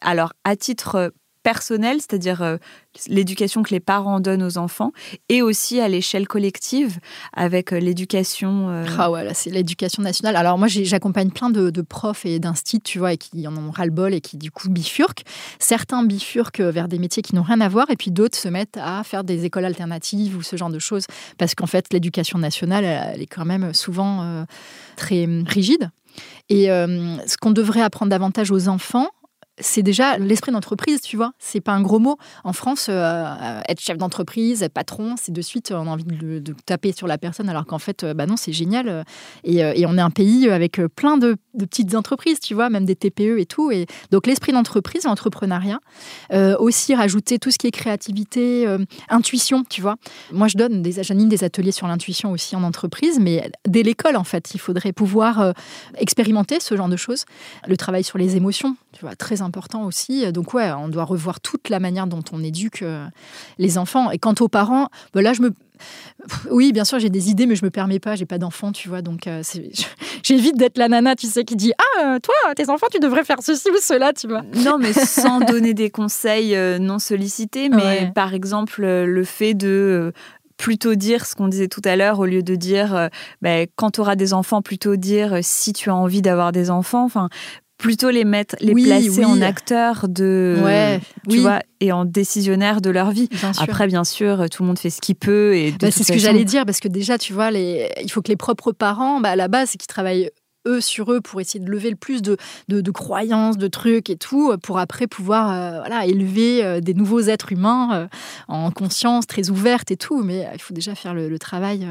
alors 0.00 0.32
à 0.44 0.56
titre 0.56 1.12
personnel, 1.48 1.96
c'est-à-dire 1.96 2.42
euh, 2.42 2.58
l'éducation 3.06 3.62
que 3.62 3.70
les 3.70 3.80
parents 3.80 4.20
donnent 4.20 4.42
aux 4.42 4.58
enfants, 4.58 4.92
et 5.30 5.40
aussi 5.40 5.80
à 5.80 5.88
l'échelle 5.88 6.28
collective 6.28 6.98
avec 7.32 7.72
euh, 7.72 7.78
l'éducation. 7.78 8.68
Euh... 8.68 8.84
Ah 8.98 9.08
c'est 9.32 9.48
l'éducation 9.48 10.02
nationale. 10.02 10.36
Alors 10.36 10.58
moi 10.58 10.68
j'accompagne 10.68 11.30
plein 11.30 11.48
de, 11.48 11.70
profs 11.80 12.26
et 12.26 12.38
d'instituts, 12.38 12.82
tu 12.82 12.98
vois, 12.98 13.14
et 13.14 13.16
qui 13.16 13.48
en 13.48 13.56
ont 13.56 13.70
ras-le-bol 13.70 14.12
et 14.12 14.20
qui 14.20 14.36
du 14.36 14.50
coup 14.50 14.68
bifurquent. 14.68 15.22
Certains 15.58 16.02
bifurquent 16.02 16.60
vers 16.60 16.86
des 16.86 16.98
métiers 16.98 17.22
qui 17.22 17.34
n'ont 17.34 17.42
rien 17.42 17.62
à 17.62 17.68
voir, 17.70 17.88
et 17.88 17.96
puis 17.96 18.10
d'autres 18.10 18.36
se 18.36 18.48
mettent 18.48 18.76
à 18.76 19.02
faire 19.02 19.24
des 19.24 19.46
écoles 19.46 19.64
alternatives 19.64 20.36
ou 20.36 20.42
ce 20.42 20.56
genre 20.56 20.68
de 20.68 20.78
choses, 20.78 21.06
parce 21.38 21.54
qu'en 21.54 21.66
fait 21.66 21.86
l'éducation 21.94 22.38
nationale, 22.38 22.84
elle, 22.84 23.22
est 23.22 23.26
quand 23.26 23.46
même 23.46 23.72
souvent 23.72 24.44
très 24.96 25.26
rigide. 25.46 25.88
Et 26.50 26.66
ce 26.66 27.36
qu'on 27.38 27.52
devrait 27.52 27.80
apprendre 27.80 28.10
davantage 28.10 28.50
aux 28.50 28.68
enfants, 28.68 29.08
c'est 29.60 29.82
déjà 29.82 30.18
l'esprit 30.18 30.52
d'entreprise, 30.52 31.00
tu 31.00 31.16
vois. 31.16 31.32
C'est 31.38 31.60
pas 31.60 31.72
un 31.72 31.82
gros 31.82 31.98
mot. 31.98 32.16
En 32.44 32.52
France, 32.52 32.86
euh, 32.88 33.60
être 33.68 33.80
chef 33.80 33.98
d'entreprise, 33.98 34.62
être 34.62 34.72
patron, 34.72 35.14
c'est 35.16 35.32
de 35.32 35.42
suite, 35.42 35.72
on 35.72 35.86
a 35.86 35.90
envie 35.90 36.04
de, 36.04 36.54
taper 36.66 36.92
sur 36.92 37.06
la 37.06 37.18
personne, 37.18 37.48
alors 37.48 37.66
qu'en 37.66 37.78
fait, 37.78 38.04
bah 38.04 38.26
non, 38.26 38.36
c'est 38.36 38.52
génial. 38.52 39.04
Et, 39.44 39.86
on 39.86 39.96
est 39.96 40.00
un 40.00 40.10
pays 40.10 40.50
avec 40.50 40.80
plein 40.94 41.16
de, 41.16 41.36
de, 41.58 41.64
petites 41.64 41.94
entreprises, 41.94 42.40
tu 42.40 42.54
vois, 42.54 42.70
même 42.70 42.84
des 42.84 42.96
TPE 42.96 43.38
et 43.38 43.46
tout. 43.46 43.70
Et 43.70 43.86
donc, 44.10 44.26
l'esprit 44.26 44.52
d'entreprise, 44.52 45.04
l'entrepreneuriat. 45.04 45.80
Euh, 46.32 46.56
aussi, 46.58 46.94
rajouter 46.94 47.38
tout 47.38 47.50
ce 47.50 47.58
qui 47.58 47.66
est 47.66 47.70
créativité, 47.70 48.66
euh, 48.66 48.78
intuition, 49.08 49.64
tu 49.68 49.80
vois. 49.80 49.96
Moi, 50.32 50.48
je 50.48 50.56
donne 50.56 50.82
des, 50.82 51.02
j'anime 51.02 51.28
des 51.28 51.44
ateliers 51.44 51.72
sur 51.72 51.86
l'intuition 51.86 52.30
aussi 52.30 52.56
en 52.56 52.62
entreprise, 52.62 53.18
mais 53.20 53.50
dès 53.66 53.82
l'école, 53.82 54.16
en 54.16 54.24
fait, 54.24 54.54
il 54.54 54.58
faudrait 54.60 54.92
pouvoir 54.92 55.40
euh, 55.40 55.52
expérimenter 55.96 56.60
ce 56.60 56.76
genre 56.76 56.88
de 56.88 56.96
choses. 56.96 57.24
Le 57.66 57.76
travail 57.76 58.04
sur 58.04 58.18
les 58.18 58.36
émotions, 58.36 58.76
tu 58.92 59.00
vois, 59.00 59.16
très 59.16 59.42
important 59.42 59.84
aussi. 59.84 60.30
Donc 60.32 60.54
ouais, 60.54 60.70
on 60.72 60.88
doit 60.88 61.04
revoir 61.04 61.40
toute 61.40 61.68
la 61.68 61.80
manière 61.80 62.06
dont 62.06 62.22
on 62.32 62.42
éduque 62.42 62.84
les 63.58 63.78
enfants. 63.78 64.10
Et 64.10 64.18
quant 64.18 64.34
aux 64.40 64.48
parents, 64.48 64.88
ben 65.12 65.22
là 65.22 65.32
je 65.32 65.42
me 65.42 65.52
oui, 66.50 66.72
bien 66.72 66.84
sûr, 66.84 66.98
j'ai 66.98 67.10
des 67.10 67.30
idées, 67.30 67.46
mais 67.46 67.56
je 67.56 67.64
me 67.64 67.70
permets 67.70 67.98
pas, 67.98 68.14
j'ai 68.14 68.26
pas 68.26 68.38
d'enfants, 68.38 68.72
tu 68.72 68.88
vois, 68.88 69.02
donc 69.02 69.26
euh, 69.26 69.42
j'évite 70.22 70.56
d'être 70.56 70.78
la 70.78 70.88
nana, 70.88 71.16
tu 71.16 71.26
sais, 71.26 71.44
qui 71.44 71.56
dit 71.56 71.72
ah 71.78 72.18
toi, 72.20 72.54
tes 72.54 72.70
enfants, 72.70 72.86
tu 72.90 72.98
devrais 73.00 73.24
faire 73.24 73.38
ceci 73.40 73.70
ou 73.70 73.78
cela, 73.80 74.12
tu 74.12 74.28
vois. 74.28 74.42
Non, 74.64 74.78
mais 74.78 74.92
sans 74.92 75.40
donner 75.40 75.74
des 75.74 75.90
conseils 75.90 76.54
euh, 76.54 76.78
non 76.78 76.98
sollicités, 76.98 77.68
mais 77.68 77.76
ouais. 77.76 78.12
par 78.14 78.34
exemple 78.34 78.82
le 78.82 79.24
fait 79.24 79.54
de 79.54 80.12
plutôt 80.58 80.96
dire 80.96 81.24
ce 81.24 81.34
qu'on 81.34 81.48
disait 81.48 81.68
tout 81.68 81.80
à 81.84 81.96
l'heure 81.96 82.18
au 82.18 82.26
lieu 82.26 82.42
de 82.42 82.56
dire 82.56 82.94
euh, 82.94 83.08
bah, 83.40 83.62
quand 83.76 83.92
tu 83.92 84.00
auras 84.00 84.16
des 84.16 84.34
enfants, 84.34 84.60
plutôt 84.60 84.96
dire 84.96 85.34
euh, 85.34 85.40
si 85.40 85.72
tu 85.72 85.88
as 85.88 85.94
envie 85.94 86.20
d'avoir 86.20 86.52
des 86.52 86.70
enfants. 86.70 87.04
Enfin, 87.04 87.30
plutôt 87.78 88.10
les 88.10 88.24
mettre, 88.24 88.56
les 88.60 88.72
oui, 88.72 88.84
placer 88.84 89.20
oui. 89.20 89.24
en 89.24 89.40
acteurs 89.40 90.08
de, 90.08 90.58
ouais, 90.62 91.00
tu 91.28 91.36
oui. 91.36 91.40
vois, 91.40 91.60
et 91.80 91.92
en 91.92 92.04
décisionnaires 92.04 92.80
de 92.80 92.90
leur 92.90 93.12
vie. 93.12 93.28
Bien 93.28 93.52
Après, 93.58 93.86
bien 93.86 94.04
sûr, 94.04 94.50
tout 94.50 94.64
le 94.64 94.66
monde 94.66 94.78
fait 94.78 94.90
ce 94.90 95.00
qu'il 95.00 95.14
peut. 95.14 95.56
Et 95.56 95.72
bah, 95.72 95.90
c'est 95.90 96.02
ce 96.02 96.12
que 96.12 96.18
j'allais 96.18 96.44
dire 96.44 96.66
parce 96.66 96.80
que 96.80 96.88
déjà, 96.88 97.18
tu 97.18 97.32
vois, 97.32 97.50
les... 97.50 97.88
il 98.02 98.10
faut 98.10 98.20
que 98.20 98.28
les 98.28 98.36
propres 98.36 98.72
parents, 98.72 99.20
bah, 99.20 99.30
à 99.30 99.36
la 99.36 99.48
base, 99.48 99.70
c'est 99.70 99.78
qu'ils 99.78 99.86
travaillent 99.86 100.30
eux 100.66 100.80
sur 100.80 101.12
eux 101.12 101.20
pour 101.20 101.40
essayer 101.40 101.64
de 101.64 101.70
lever 101.70 101.90
le 101.90 101.96
plus 101.96 102.20
de, 102.20 102.36
de, 102.68 102.80
de 102.80 102.90
croyances, 102.90 103.56
de 103.56 103.68
trucs 103.68 104.10
et 104.10 104.16
tout, 104.16 104.56
pour 104.62 104.78
après 104.78 105.06
pouvoir 105.06 105.52
euh, 105.52 105.78
voilà, 105.78 106.04
élever 106.04 106.64
euh, 106.64 106.80
des 106.80 106.94
nouveaux 106.94 107.20
êtres 107.20 107.52
humains 107.52 107.90
euh, 107.92 108.06
en 108.48 108.70
conscience, 108.72 109.26
très 109.26 109.50
ouverte 109.50 109.90
et 109.92 109.96
tout. 109.96 110.22
Mais 110.22 110.48
il 110.52 110.60
faut 110.60 110.74
déjà 110.74 110.94
faire 110.94 111.14
le, 111.14 111.28
le 111.28 111.38
travail 111.38 111.86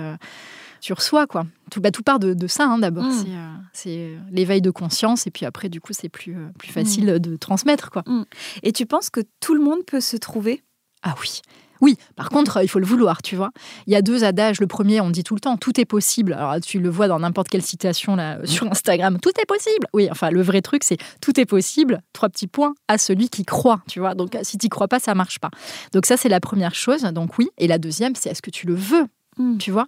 sur 0.81 1.01
soi, 1.01 1.27
quoi. 1.27 1.45
Tout, 1.69 1.81
bah, 1.81 1.91
tout 1.91 2.03
part 2.03 2.19
de, 2.19 2.33
de 2.33 2.47
ça, 2.47 2.65
hein, 2.65 2.79
d'abord. 2.79 3.03
Mm. 3.03 3.23
Mmh. 3.23 3.63
C'est 3.73 4.11
l'éveil 4.31 4.61
de 4.61 4.71
conscience, 4.71 5.27
et 5.27 5.31
puis 5.31 5.45
après, 5.45 5.69
du 5.69 5.81
coup, 5.81 5.93
c'est 5.93 6.09
plus, 6.09 6.35
plus 6.57 6.71
facile 6.71 7.13
mmh. 7.13 7.19
de 7.19 7.35
transmettre, 7.35 7.91
quoi. 7.91 8.03
Mmh. 8.05 8.23
Et 8.63 8.71
tu 8.71 8.85
penses 8.85 9.09
que 9.09 9.21
tout 9.39 9.53
le 9.53 9.61
monde 9.61 9.83
peut 9.85 10.01
se 10.01 10.17
trouver? 10.17 10.63
Ah 11.03 11.15
oui. 11.21 11.41
Oui, 11.79 11.95
par 12.15 12.29
contre, 12.29 12.63
il 12.63 12.67
faut 12.67 12.79
le 12.79 12.87
vouloir, 12.87 13.21
tu 13.21 13.35
vois. 13.35 13.51
Il 13.85 13.93
y 13.93 13.95
a 13.95 14.01
deux 14.01 14.23
adages. 14.23 14.59
Le 14.59 14.65
premier, 14.65 14.99
on 14.99 15.11
dit 15.11 15.23
tout 15.23 15.35
le 15.35 15.39
temps, 15.39 15.57
tout 15.57 15.79
est 15.79 15.85
possible. 15.85 16.33
Alors, 16.33 16.59
tu 16.59 16.79
le 16.79 16.89
vois 16.89 17.07
dans 17.07 17.19
n'importe 17.19 17.49
quelle 17.49 17.61
citation 17.61 18.15
là, 18.15 18.39
sur 18.45 18.65
Instagram, 18.65 19.19
tout 19.19 19.29
est 19.39 19.45
possible. 19.45 19.85
Oui, 19.93 20.07
enfin, 20.09 20.31
le 20.31 20.41
vrai 20.41 20.63
truc, 20.63 20.83
c'est 20.83 20.97
tout 21.21 21.39
est 21.39 21.45
possible, 21.45 22.01
trois 22.13 22.29
petits 22.29 22.47
points, 22.47 22.73
à 22.87 22.97
celui 22.97 23.29
qui 23.29 23.45
croit, 23.45 23.81
tu 23.87 23.99
vois. 23.99 24.15
Donc, 24.15 24.35
si 24.41 24.57
tu 24.57 24.69
crois 24.69 24.87
pas, 24.87 24.99
ça 24.99 25.13
marche 25.13 25.37
pas. 25.37 25.51
Donc, 25.93 26.07
ça, 26.07 26.17
c'est 26.17 26.29
la 26.29 26.39
première 26.39 26.73
chose. 26.73 27.03
Donc, 27.03 27.37
oui. 27.37 27.49
Et 27.59 27.67
la 27.67 27.77
deuxième, 27.77 28.15
c'est 28.15 28.29
est-ce 28.29 28.41
que 28.41 28.49
tu 28.49 28.65
le 28.65 28.73
veux? 28.73 29.05
Mmh. 29.37 29.57
Tu 29.57 29.71
vois? 29.71 29.87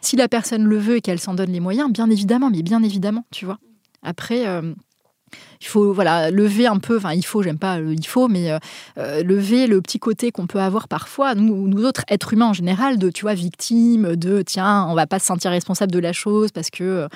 Si 0.00 0.16
la 0.16 0.28
personne 0.28 0.64
le 0.64 0.78
veut 0.78 0.96
et 0.96 1.00
qu'elle 1.00 1.18
s'en 1.18 1.34
donne 1.34 1.50
les 1.50 1.60
moyens, 1.60 1.90
bien 1.90 2.08
évidemment, 2.10 2.50
mais 2.50 2.62
bien 2.62 2.82
évidemment, 2.82 3.24
tu 3.30 3.44
vois. 3.44 3.58
Après, 4.02 4.46
euh, 4.46 4.74
il 5.60 5.66
faut 5.66 5.92
voilà 5.92 6.30
lever 6.30 6.66
un 6.66 6.78
peu 6.78 6.96
enfin 6.96 7.12
il 7.12 7.24
faut 7.24 7.42
j'aime 7.42 7.58
pas 7.58 7.78
le 7.78 7.92
il 7.92 8.06
faut 8.06 8.28
mais 8.28 8.50
euh, 8.98 9.22
lever 9.22 9.66
le 9.66 9.80
petit 9.80 9.98
côté 9.98 10.30
qu'on 10.30 10.46
peut 10.46 10.60
avoir 10.60 10.88
parfois 10.88 11.34
nous 11.34 11.84
autres 11.84 12.02
êtres 12.08 12.32
humains 12.32 12.48
en 12.48 12.52
général 12.52 12.98
de 12.98 13.10
tu 13.10 13.22
vois 13.22 13.34
victimes 13.34 14.16
de 14.16 14.42
tiens 14.42 14.86
on 14.88 14.94
va 14.94 15.06
pas 15.06 15.18
se 15.18 15.26
sentir 15.26 15.50
responsable 15.50 15.92
de 15.92 15.98
la 15.98 16.12
chose 16.12 16.52
parce 16.52 16.70
que 16.70 16.84
euh, 16.84 17.08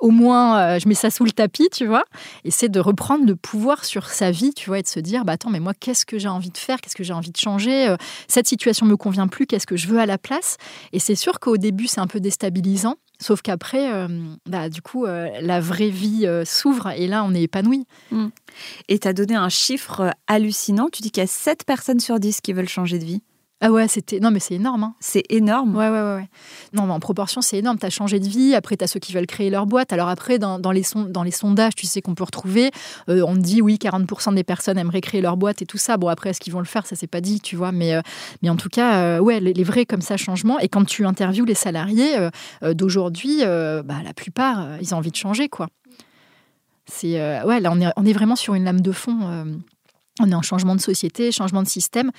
au 0.00 0.10
moins 0.10 0.58
euh, 0.58 0.78
je 0.78 0.88
mets 0.88 0.94
ça 0.94 1.10
sous 1.10 1.24
le 1.24 1.32
tapis 1.32 1.68
tu 1.70 1.86
vois. 1.86 2.04
Et 2.44 2.50
c'est 2.50 2.68
de 2.68 2.80
reprendre 2.80 3.26
le 3.26 3.36
pouvoir 3.36 3.84
sur 3.84 4.08
sa 4.08 4.30
vie 4.30 4.52
tu 4.54 4.68
vois 4.68 4.78
et 4.78 4.82
de 4.82 4.88
se 4.88 5.00
dire 5.00 5.24
bah 5.24 5.34
attends 5.34 5.50
mais 5.50 5.60
moi 5.60 5.72
qu'est-ce 5.78 6.06
que 6.06 6.18
j'ai 6.18 6.28
envie 6.28 6.50
de 6.50 6.58
faire? 6.58 6.80
Qu'est-ce 6.80 6.96
que 6.96 7.04
j'ai 7.04 7.12
envie 7.12 7.30
de 7.30 7.36
changer? 7.36 7.88
Euh, 7.88 7.96
cette 8.28 8.48
situation 8.48 8.86
me 8.86 8.96
convient 8.96 9.28
plus 9.28 9.46
qu'est-ce 9.46 9.66
que 9.66 9.76
je 9.76 9.86
veux 9.88 9.98
à 9.98 10.06
la 10.06 10.18
place? 10.18 10.56
Et 10.92 10.98
c'est 10.98 11.14
sûr 11.14 11.40
qu'au 11.40 11.56
début 11.56 11.86
c'est 11.86 12.00
un 12.00 12.06
peu 12.06 12.20
déstabilisant 12.20 12.96
Sauf 13.20 13.42
qu'après, 13.42 13.92
euh, 13.92 14.08
bah, 14.46 14.70
du 14.70 14.80
coup, 14.80 15.04
euh, 15.04 15.28
la 15.42 15.60
vraie 15.60 15.90
vie 15.90 16.26
euh, 16.26 16.44
s'ouvre 16.46 16.88
et 16.88 17.06
là, 17.06 17.22
on 17.22 17.34
est 17.34 17.42
épanoui. 17.42 17.86
Mmh. 18.10 18.28
Et 18.88 18.98
tu 18.98 19.06
as 19.06 19.12
donné 19.12 19.34
un 19.34 19.50
chiffre 19.50 20.14
hallucinant. 20.26 20.88
Tu 20.90 21.02
dis 21.02 21.10
qu'il 21.10 21.20
y 21.20 21.24
a 21.24 21.28
7 21.28 21.64
personnes 21.64 22.00
sur 22.00 22.18
10 22.18 22.40
qui 22.40 22.54
veulent 22.54 22.68
changer 22.68 22.98
de 22.98 23.04
vie. 23.04 23.22
Ah 23.62 23.70
ouais, 23.70 23.88
c'était 23.88 24.20
non 24.20 24.30
mais 24.30 24.40
c'est 24.40 24.54
énorme. 24.54 24.84
Hein. 24.84 24.94
C'est 25.00 25.24
énorme. 25.28 25.76
Ouais 25.76 25.90
ouais 25.90 26.00
ouais. 26.00 26.14
ouais. 26.14 26.28
Non 26.72 26.86
mais 26.86 26.94
en 26.94 27.00
proportion 27.00 27.42
c'est 27.42 27.58
énorme. 27.58 27.76
T'as 27.76 27.90
changé 27.90 28.18
de 28.18 28.26
vie. 28.26 28.54
Après 28.54 28.74
t'as 28.78 28.86
ceux 28.86 29.00
qui 29.00 29.12
veulent 29.12 29.26
créer 29.26 29.50
leur 29.50 29.66
boîte. 29.66 29.92
Alors 29.92 30.08
après 30.08 30.38
dans, 30.38 30.58
dans 30.58 30.72
les 30.72 30.82
son 30.82 31.02
dans 31.02 31.22
les 31.22 31.30
sondages, 31.30 31.74
tu 31.74 31.84
sais 31.84 32.00
qu'on 32.00 32.14
peut 32.14 32.24
retrouver. 32.24 32.70
Euh, 33.10 33.22
on 33.26 33.36
dit 33.36 33.60
oui 33.60 33.76
40% 33.78 34.34
des 34.34 34.44
personnes 34.44 34.78
aimeraient 34.78 35.02
créer 35.02 35.20
leur 35.20 35.36
boîte 35.36 35.60
et 35.60 35.66
tout 35.66 35.76
ça. 35.76 35.98
Bon 35.98 36.08
après 36.08 36.30
est-ce 36.30 36.40
qu'ils 36.40 36.54
vont 36.54 36.60
le 36.60 36.64
faire? 36.64 36.86
Ça 36.86 36.96
c'est 36.96 37.06
pas 37.06 37.20
dit 37.20 37.40
tu 37.40 37.54
vois. 37.54 37.70
Mais 37.70 37.94
euh, 37.94 38.00
mais 38.42 38.48
en 38.48 38.56
tout 38.56 38.70
cas 38.70 39.02
euh, 39.02 39.18
ouais 39.18 39.40
les, 39.40 39.52
les, 39.52 39.64
vrais 39.64 39.84
comme 39.84 40.00
ça 40.00 40.16
changements. 40.16 40.58
Et 40.60 40.68
quand 40.68 40.86
tu 40.86 41.04
interviews 41.04 41.44
les 41.44 41.54
salariés 41.54 42.16
d'aujourd'hui, 42.62 43.40
bah 43.40 43.96
la 44.02 44.14
plupart 44.14 44.80
ils 44.80 44.94
ont 44.94 44.98
envie 44.98 45.10
de 45.10 45.16
changer 45.16 45.50
quoi. 45.50 45.68
C'est 46.86 47.20
ouais 47.44 47.60
là 47.60 47.70
on 47.72 47.80
est 47.80 47.90
on 47.96 48.06
est 48.06 48.12
vraiment 48.14 48.36
sur 48.36 48.54
une 48.54 48.64
lame 48.64 48.80
de 48.80 48.92
fond. 48.92 49.44
On 50.20 50.30
est 50.30 50.34
en 50.34 50.42
changement 50.42 50.74
de 50.74 50.80
société, 50.80 51.32
changement 51.32 51.62
de 51.62 51.68
système. 51.68 52.10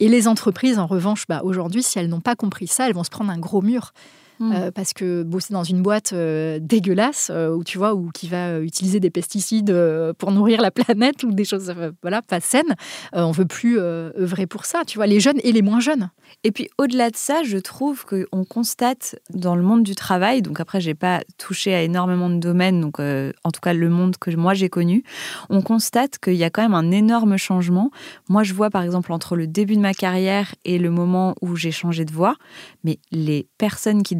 Et 0.00 0.08
les 0.08 0.28
entreprises, 0.28 0.78
en 0.78 0.86
revanche, 0.86 1.24
bah, 1.28 1.40
aujourd'hui, 1.44 1.82
si 1.82 1.98
elles 1.98 2.08
n'ont 2.08 2.20
pas 2.20 2.36
compris 2.36 2.66
ça, 2.66 2.88
elles 2.88 2.94
vont 2.94 3.04
se 3.04 3.10
prendre 3.10 3.30
un 3.30 3.38
gros 3.38 3.62
mur. 3.62 3.92
Hmm. 4.40 4.52
Euh, 4.52 4.70
parce 4.70 4.92
que 4.92 5.22
bosser 5.22 5.52
dans 5.52 5.62
une 5.64 5.82
boîte 5.82 6.12
euh, 6.12 6.58
dégueulasse, 6.60 7.30
où 7.30 7.62
tu 7.64 7.78
vois, 7.78 7.94
ou 7.94 8.10
qui 8.12 8.28
va 8.28 8.60
utiliser 8.60 9.00
des 9.00 9.10
pesticides 9.10 9.74
pour 10.18 10.32
nourrir 10.32 10.60
la 10.60 10.70
planète 10.72 11.22
ou 11.22 11.32
des 11.32 11.44
choses, 11.44 11.72
voilà, 12.02 12.22
pas 12.22 12.40
saines, 12.40 12.74
on 13.12 13.30
veut 13.30 13.46
plus 13.46 13.78
œuvrer 13.78 14.46
pour 14.46 14.64
ça. 14.64 14.82
Tu 14.86 14.98
vois, 14.98 15.06
les 15.06 15.20
jeunes 15.20 15.40
et 15.42 15.52
les 15.52 15.62
moins 15.62 15.80
jeunes. 15.80 16.10
Et 16.42 16.52
puis 16.52 16.68
au-delà 16.78 17.10
de 17.10 17.16
ça, 17.16 17.42
je 17.42 17.58
trouve 17.58 18.04
qu'on 18.04 18.44
constate 18.44 19.16
dans 19.30 19.54
le 19.54 19.62
monde 19.62 19.82
du 19.82 19.94
travail, 19.94 20.42
donc 20.42 20.60
après 20.60 20.80
j'ai 20.80 20.94
pas 20.94 21.22
touché 21.38 21.74
à 21.74 21.82
énormément 21.82 22.28
de 22.28 22.38
domaines, 22.38 22.80
donc 22.80 23.00
euh, 23.00 23.32
en 23.44 23.50
tout 23.50 23.60
cas 23.60 23.72
le 23.72 23.88
monde 23.88 24.16
que 24.18 24.30
moi 24.34 24.54
j'ai 24.54 24.68
connu, 24.68 25.04
on 25.48 25.62
constate 25.62 26.18
qu'il 26.18 26.34
y 26.34 26.44
a 26.44 26.50
quand 26.50 26.62
même 26.62 26.74
un 26.74 26.90
énorme 26.90 27.36
changement. 27.36 27.90
Moi 28.28 28.42
je 28.42 28.52
vois 28.54 28.70
par 28.70 28.82
exemple 28.82 29.12
entre 29.12 29.36
le 29.36 29.46
début 29.46 29.76
de 29.76 29.80
ma 29.80 29.94
carrière 29.94 30.54
et 30.64 30.78
le 30.78 30.90
moment 30.90 31.34
où 31.40 31.56
j'ai 31.56 31.70
changé 31.70 32.04
de 32.04 32.12
voie, 32.12 32.36
mais 32.82 32.98
les 33.10 33.46
personnes 33.58 34.02
qui 34.02 34.16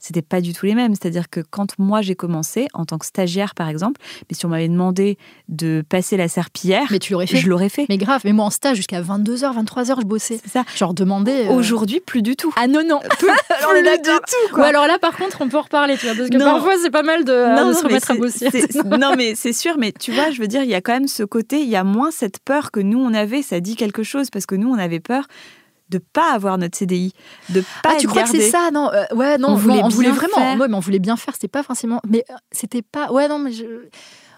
c'était 0.00 0.22
pas 0.22 0.40
du 0.40 0.52
tout 0.52 0.66
les 0.66 0.74
mêmes. 0.74 0.94
C'est-à-dire 0.94 1.28
que 1.30 1.40
quand 1.40 1.78
moi 1.78 2.02
j'ai 2.02 2.14
commencé 2.14 2.68
en 2.74 2.84
tant 2.84 2.98
que 2.98 3.06
stagiaire 3.06 3.54
par 3.54 3.68
exemple, 3.68 4.00
mais 4.28 4.36
si 4.36 4.46
on 4.46 4.48
m'avait 4.48 4.68
demandé 4.68 5.18
de 5.48 5.84
passer 5.88 6.16
la 6.16 6.28
serpillière, 6.28 6.86
mais 6.90 6.98
tu 6.98 7.12
l'aurais 7.12 7.26
fait. 7.26 7.38
Je 7.38 7.48
l'aurais 7.48 7.68
fait. 7.68 7.86
Mais 7.88 7.98
grave, 7.98 8.22
mais 8.24 8.32
moi 8.32 8.46
en 8.46 8.50
stage 8.50 8.76
jusqu'à 8.76 9.00
22h, 9.00 9.64
23h 9.64 10.00
je 10.00 10.06
bossais. 10.06 10.40
C'est 10.42 10.50
ça. 10.50 10.64
Genre 10.76 10.94
demandé 10.94 11.46
euh, 11.46 11.52
Aujourd'hui, 11.52 12.00
plus 12.00 12.22
du 12.22 12.36
tout. 12.36 12.52
Ah 12.56 12.66
non, 12.66 12.82
non. 12.86 13.00
Plus, 13.18 13.28
alors, 13.50 13.74
du 13.74 14.10
tout, 14.26 14.54
quoi. 14.54 14.66
alors 14.66 14.86
là, 14.86 14.98
par 14.98 15.16
contre, 15.16 15.38
on 15.40 15.48
peut 15.48 15.56
en 15.56 15.62
reparler, 15.62 15.96
tu 15.96 16.06
vois, 16.06 16.14
parce 16.14 16.28
que 16.28 16.38
parfois, 16.38 16.74
c'est 16.82 16.90
pas 16.90 17.02
mal 17.02 17.24
de, 17.24 17.32
se 17.32 17.84
remettre 17.84 18.10
à 18.10 18.14
bosser. 18.14 18.48
non, 18.98 19.14
mais 19.16 19.34
c'est 19.34 19.52
sûr, 19.52 19.76
mais 19.78 19.92
tu 19.92 20.12
vois, 20.12 20.30
je 20.30 20.40
veux 20.40 20.48
dire, 20.48 20.62
il 20.62 20.70
y 20.70 20.74
a 20.74 20.80
quand 20.80 20.92
même 20.92 21.08
ce 21.08 21.22
côté, 21.22 21.60
il 21.60 21.68
y 21.68 21.76
a 21.76 21.84
moins 21.84 22.10
cette 22.10 22.38
peur 22.40 22.70
que 22.70 22.80
nous, 22.80 22.98
on 22.98 23.14
avait. 23.14 23.42
Ça 23.42 23.60
dit 23.60 23.76
quelque 23.76 24.02
chose, 24.02 24.30
parce 24.30 24.46
que 24.46 24.54
nous, 24.54 24.68
on 24.68 24.78
avait 24.78 25.00
peur 25.00 25.26
de 25.88 25.98
pas 25.98 26.32
avoir 26.32 26.58
notre 26.58 26.76
CDI, 26.76 27.12
de 27.50 27.60
pas 27.82 27.90
ah, 27.92 27.96
tu 27.98 28.08
crois 28.08 28.24
que 28.24 28.30
c'est 28.30 28.50
ça? 28.50 28.70
Non 28.72 28.90
euh, 28.92 29.04
ouais 29.14 29.38
non 29.38 29.50
on 29.50 29.54
voulait, 29.54 29.82
on 29.82 29.88
voulait 29.88 30.10
vraiment 30.10 30.36
faire. 30.36 30.56
mais 30.56 30.74
on 30.74 30.80
voulait 30.80 30.98
bien 30.98 31.16
faire 31.16 31.34
c'était 31.34 31.48
pas 31.48 31.62
forcément 31.62 32.00
mais 32.08 32.24
euh, 32.30 32.34
c'était 32.52 32.82
pas 32.82 33.12
ouais 33.12 33.28
non 33.28 33.38
mais 33.38 33.52
je 33.52 33.64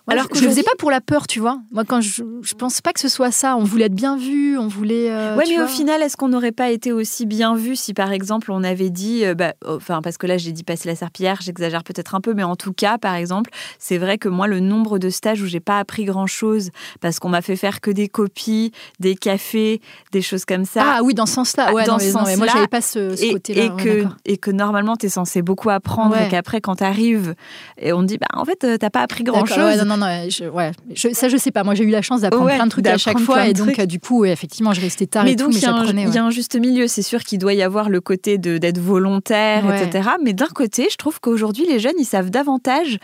alors 0.08 0.28
que 0.28 0.38
je 0.38 0.44
ne 0.44 0.48
faisais 0.48 0.62
pas 0.62 0.74
pour 0.78 0.90
la 0.90 1.00
peur, 1.00 1.26
tu 1.26 1.40
vois. 1.40 1.58
Moi, 1.70 1.84
quand 1.84 2.00
je, 2.00 2.22
je 2.42 2.54
pense 2.54 2.80
pas 2.80 2.92
que 2.92 3.00
ce 3.00 3.08
soit 3.08 3.30
ça. 3.30 3.56
On 3.56 3.64
voulait 3.64 3.86
être 3.86 3.94
bien 3.94 4.16
vu, 4.16 4.58
on 4.58 4.68
voulait. 4.68 5.10
Euh, 5.10 5.36
ouais, 5.36 5.44
mais 5.48 5.60
au 5.60 5.66
final, 5.66 6.02
est-ce 6.02 6.16
qu'on 6.16 6.28
n'aurait 6.28 6.52
pas 6.52 6.70
été 6.70 6.92
aussi 6.92 7.26
bien 7.26 7.54
vu 7.54 7.76
si, 7.76 7.94
par 7.94 8.12
exemple, 8.12 8.50
on 8.50 8.64
avait 8.64 8.90
dit, 8.90 9.24
euh, 9.24 9.34
bah, 9.34 9.54
enfin, 9.66 10.00
parce 10.02 10.16
que 10.16 10.26
là, 10.26 10.38
j'ai 10.38 10.52
dit 10.52 10.64
passer 10.64 10.88
la 10.88 10.96
serpillière, 10.96 11.38
j'exagère 11.40 11.84
peut-être 11.84 12.14
un 12.14 12.20
peu, 12.20 12.34
mais 12.34 12.42
en 12.42 12.56
tout 12.56 12.72
cas, 12.72 12.98
par 12.98 13.14
exemple, 13.14 13.50
c'est 13.78 13.98
vrai 13.98 14.18
que 14.18 14.28
moi, 14.28 14.46
le 14.46 14.60
nombre 14.60 14.98
de 14.98 15.10
stages 15.10 15.42
où 15.42 15.46
j'ai 15.46 15.60
pas 15.60 15.78
appris 15.78 16.04
grand-chose 16.04 16.70
parce 17.00 17.18
qu'on 17.18 17.28
m'a 17.28 17.42
fait 17.42 17.56
faire 17.56 17.80
que 17.80 17.90
des 17.90 18.08
copies, 18.08 18.72
des 19.00 19.14
cafés, 19.14 19.80
des 20.12 20.22
choses 20.22 20.44
comme 20.44 20.64
ça. 20.64 20.82
Ah 20.84 21.00
oui, 21.02 21.14
dans 21.14 21.26
ce 21.26 21.34
sens-là. 21.34 21.72
Ouais, 21.72 21.84
dans 21.84 21.98
ce 21.98 22.10
sens-là. 22.10 22.36
Moi, 22.36 22.46
j'avais 22.46 22.66
pas 22.66 22.80
ce, 22.80 23.32
côté-là. 23.32 23.64
Et, 23.64 23.82
que, 23.82 24.04
et 24.24 24.36
que 24.38 24.50
normalement, 24.50 24.96
tu 24.96 25.06
es 25.06 25.10
censé 25.10 25.42
beaucoup 25.42 25.70
apprendre 25.70 26.16
et 26.16 26.28
qu'après, 26.28 26.60
quand 26.60 26.76
tu 26.76 26.84
arrives, 26.84 27.34
et 27.78 27.92
on 27.92 28.00
te 28.00 28.06
dit, 28.06 28.18
bah, 28.18 28.26
en 28.32 28.44
fait, 28.44 28.64
euh, 28.64 28.76
t'as 28.78 28.90
pas 28.90 29.00
appris 29.00 29.24
grand-chose. 29.24 29.82
non, 29.82 29.96
non, 29.96 29.97
non, 29.98 30.06
je, 30.28 30.44
ouais, 30.44 30.72
ça, 31.12 31.28
je 31.28 31.36
sais 31.36 31.50
pas. 31.50 31.64
Moi, 31.64 31.74
j'ai 31.74 31.84
eu 31.84 31.90
la 31.90 32.02
chance 32.02 32.22
d'apprendre 32.22 32.46
plein 32.46 32.64
de 32.64 32.70
trucs 32.70 32.86
à 32.86 32.98
chaque 32.98 33.18
fois. 33.18 33.46
Et 33.46 33.52
donc, 33.52 33.80
du 33.82 34.00
coup, 34.00 34.24
effectivement, 34.24 34.72
je 34.72 34.80
restais 34.80 35.06
tard 35.06 35.24
mais 35.24 35.32
et 35.32 35.36
donc, 35.36 35.48
tout, 35.48 35.54
mais 35.54 36.02
Il 36.02 36.14
y 36.14 36.18
a 36.18 36.24
un 36.24 36.30
juste 36.30 36.56
milieu. 36.56 36.86
C'est 36.86 37.02
sûr 37.02 37.22
qu'il 37.22 37.38
doit 37.38 37.54
y 37.54 37.62
avoir 37.62 37.88
le 37.88 38.00
côté 38.00 38.38
d'être 38.38 38.78
volontaire, 38.78 39.64
etc. 39.74 40.10
Mais 40.22 40.32
d'un 40.32 40.46
côté, 40.46 40.88
je 40.90 40.96
trouve 40.96 41.20
qu'aujourd'hui, 41.20 41.66
les 41.66 41.78
jeunes, 41.78 41.96
ils 41.98 42.04
savent 42.04 42.30
davantage 42.30 42.98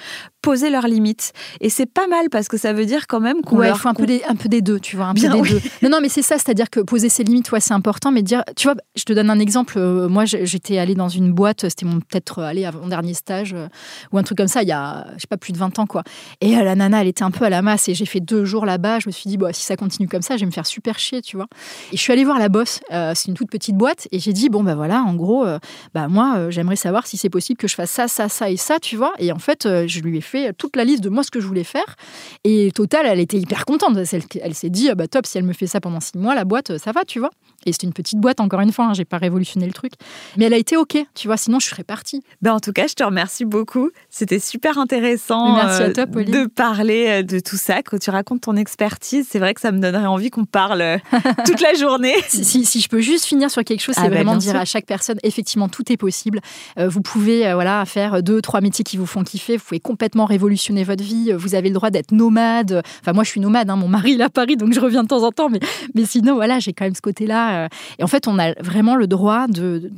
poser 0.45 0.69
leurs 0.69 0.87
limites. 0.87 1.33
Et 1.61 1.71
c'est 1.71 1.87
pas 1.87 2.07
mal 2.07 2.29
parce 2.31 2.49
que 2.49 2.59
ça 2.59 2.75
veut 2.75 2.85
dire 2.85 3.07
quand 3.07 3.21
même 3.21 3.41
qu'on 3.41 3.57
ouais, 3.57 3.71
il 3.71 3.77
faut 3.77 3.89
un 3.89 3.95
peu, 3.95 4.05
des, 4.05 4.23
un 4.29 4.37
peu 4.37 4.51
des 4.51 4.61
deux, 4.61 4.79
tu 4.79 4.97
vois, 4.97 5.07
un 5.07 5.15
peu 5.15 5.21
des 5.21 5.29
deux. 5.29 5.61
Non, 5.83 5.89
non, 5.89 5.99
mais 6.03 6.11
c'est 6.11 6.23
ça, 6.23 6.37
c'est-à-dire 6.37 6.69
que 6.69 6.81
poser 6.81 7.09
ses 7.09 7.25
limites, 7.25 7.51
ouais, 7.51 7.61
c'est 7.61 7.73
important, 7.73 8.13
mais 8.13 8.23
dire, 8.23 8.45
tu 8.55 8.69
vois, 8.69 8.77
je 8.95 9.05
te 9.05 9.13
donne 9.15 9.31
un 9.31 9.39
exemple. 9.39 9.79
Euh, 9.79 10.07
moi, 10.09 10.27
j'étais 10.27 10.77
allée 10.77 10.95
dans 10.95 11.09
une 11.09 11.33
boîte, 11.33 11.63
c'était 11.69 11.87
mon 11.87 12.01
peut-être 12.01 12.41
euh, 12.41 12.47
aller 12.47 12.69
mon 12.81 12.89
dernier 12.89 13.15
stage 13.15 13.55
euh, 13.55 13.69
ou 14.13 14.19
un 14.19 14.23
truc 14.23 14.37
comme 14.37 14.49
ça, 14.49 14.63
il 14.63 14.69
y 14.69 14.73
a, 14.73 15.07
je 15.15 15.23
sais 15.23 15.27
pas, 15.27 15.39
plus 15.39 15.55
de 15.55 15.59
20 15.59 15.79
ans, 15.79 15.87
quoi. 15.87 16.03
Et 16.43 16.55
la 16.55 16.75
nana, 16.89 17.03
elle 17.03 17.09
était 17.09 17.25
un 17.25 17.31
peu 17.31 17.45
à 17.45 17.51
la 17.51 17.63
masse 17.63 17.89
et 17.89 17.95
j'ai 17.95 18.07
fait 18.07 18.21
deux 18.21 18.45
jours 18.45 18.67
là-bas. 18.67 19.01
Je 19.01 19.09
me 19.09 19.13
suis 19.13 19.29
dit, 19.29 19.37
bon, 19.37 19.53
si 19.53 19.63
ça 19.63 19.77
continue 19.77 20.09
comme 20.09 20.23
ça, 20.23 20.37
je 20.37 20.41
vais 20.41 20.47
me 20.47 20.53
faire 20.53 20.67
super 20.67 20.99
chier, 20.99 21.23
tu 21.23 21.37
vois. 21.37 21.47
Et 21.93 21.97
je 21.97 22.01
suis 22.01 22.13
allée 22.13 22.25
voir 22.25 22.39
la 22.39 22.49
bosse. 22.49 22.81
c'est 22.91 23.29
une 23.29 23.35
toute 23.35 23.51
petite 23.51 23.77
boîte 23.77 24.09
et 24.13 24.19
j'ai 24.19 24.33
dit, 24.33 24.49
bon, 24.49 24.63
bah 24.63 24.75
voilà, 24.75 25.03
en 25.03 25.15
gros, 25.15 25.47
bah 25.95 26.09
moi, 26.09 26.51
j'aimerais 26.51 26.77
savoir 26.77 27.07
si 27.07 27.17
c'est 27.17 27.31
possible 27.31 27.59
que 27.59 27.69
je 27.69 27.75
fasse 27.75 27.91
ça, 27.91 28.09
ça, 28.09 28.29
ça 28.29 28.51
et 28.51 28.57
ça, 28.57 28.79
tu 28.81 28.97
vois. 28.97 29.13
Et 29.19 29.33
en 29.33 29.39
fait, 29.39 29.69
je 29.87 30.01
lui 30.01 30.19
ai 30.19 30.21
fait 30.21 30.53
toute 30.53 30.77
la 30.77 30.85
liste 30.85 31.03
de 31.03 31.09
moi 31.09 31.23
ce 31.23 31.31
que 31.31 31.41
je 31.41 31.47
voulais 31.47 31.65
faire. 31.65 31.97
Et 32.45 32.71
Total, 32.75 33.07
elle 33.07 33.21
était 33.21 33.39
hyper 33.39 33.65
contente. 33.65 33.97
Elle, 33.97 34.23
elle 34.43 34.55
s'est 34.55 34.71
dit, 34.71 34.91
ah 34.91 34.95
bah 34.95 35.07
top, 35.07 35.27
si 35.27 35.39
elle 35.39 35.45
me 35.45 35.53
fait 35.53 35.67
ça 35.67 35.81
pendant 35.81 36.01
six 36.01 36.19
mois, 36.19 36.35
la 36.35 36.45
boîte, 36.45 36.77
ça 36.77 36.93
va, 36.93 37.05
tu 37.05 37.19
vois. 37.19 37.31
Et 37.67 37.73
c'était 37.73 37.87
une 37.87 37.93
petite 37.93 38.19
boîte, 38.19 38.41
encore 38.41 38.61
une 38.61 38.73
fois, 38.73 38.87
hein, 38.87 38.95
j'ai 38.95 39.05
pas 39.05 39.19
révolutionné 39.19 39.67
le 39.67 39.73
truc. 39.73 39.93
Mais 40.37 40.47
elle 40.47 40.55
a 40.55 40.59
été 40.59 40.77
OK, 40.77 40.97
tu 41.15 41.29
vois, 41.29 41.37
sinon 41.37 41.61
je 41.61 41.69
serais 41.69 41.85
partie. 41.85 42.23
Ben, 42.43 42.53
en 42.53 42.61
tout 42.61 42.73
cas, 42.73 42.87
je 42.87 42.95
te 42.95 43.05
remercie 43.05 43.45
beaucoup. 43.45 43.91
C'était 44.11 44.39
super 44.39 44.79
intéressant 44.79 45.55
Merci 45.55 45.83
à 45.83 45.91
toi, 45.93 46.05
euh, 46.17 46.25
de 46.25 46.47
parler 46.47 47.07
euh, 47.09 47.23
de 47.23 47.39
tout 47.39 47.57
ça. 47.57 47.83
Quand 47.83 47.99
tu 47.99 48.11
racontes 48.11 48.43
ton 48.43 48.57
expertise, 48.57 49.27
c'est 49.29 49.39
vrai 49.39 49.55
que 49.55 49.61
ça 49.61 49.73
me 49.73 49.79
donnerait 49.79 50.07
envie 50.07 50.31
qu'on 50.31 50.45
parle 50.45 50.81
euh, 50.81 50.99
toute 51.47 51.61
la 51.61 51.75
journée. 51.75 52.15
si, 52.29 52.65
si, 52.65 52.81
je 52.81 52.89
peux 52.89 53.01
juste 53.01 53.25
finir 53.25 53.51
sur 53.51 53.65
quelque 53.65 53.81
chose, 53.81 53.95
c'est 53.95 54.03
ah 54.03 54.09
bah, 54.09 54.17
vraiment 54.17 54.37
dire 54.37 54.57
à 54.57 54.65
chaque 54.65 54.87
personne, 54.87 55.19
effectivement, 55.23 55.69
tout 55.69 55.91
est 55.93 55.97
possible. 55.97 56.41
vous 56.77 57.01
pouvez 57.01 57.53
voilà, 57.55 57.85
faire 57.85 58.23
deux, 58.23 58.41
trois 58.41 58.61
métiers 58.61 58.85
qui 58.85 58.97
vous 58.97 59.07
font 59.07 59.23
kiffer. 59.23 59.57
Vous 59.57 59.65
pouvez 59.65 59.81
complètement 59.81 60.25
révolutionner 60.25 60.85
votre 60.85 61.03
vie. 61.03 61.33
Vous 61.33 61.55
avez 61.55 61.69
le 61.69 61.75
droit 61.75 61.91
d'être 61.91 62.13
nomade. 62.13 62.83
Enfin, 63.01 63.13
moi, 63.13 63.25
je 63.25 63.31
suis 63.31 63.41
nomade. 63.41 63.71
Hein. 63.71 63.77
Mon 63.77 63.89
mari, 63.89 64.13
il 64.13 64.21
est 64.21 64.25
à 64.25 64.31
Paris, 64.31 64.57
donc 64.57 64.73
je 64.73 64.81
reviens 64.81 65.03
de 65.03 65.09
temps 65.09 65.23
en 65.23 65.33
temps. 65.33 65.49
Mais, 65.49 65.61
mais 65.95 66.05
sinon, 66.05 66.35
voilà, 66.35 66.59
j'ai 66.59 66.73
quand 66.73 66.85
même 66.85 66.95
ce 66.95 67.01
côté-là. 67.01 67.54
Et 67.99 68.05
en 68.05 68.07
fait, 68.07 68.29
on 68.29 68.39
a 68.39 68.53
vraiment 68.61 68.97
le 68.97 69.07
droit 69.07 69.47
de, 69.47 69.91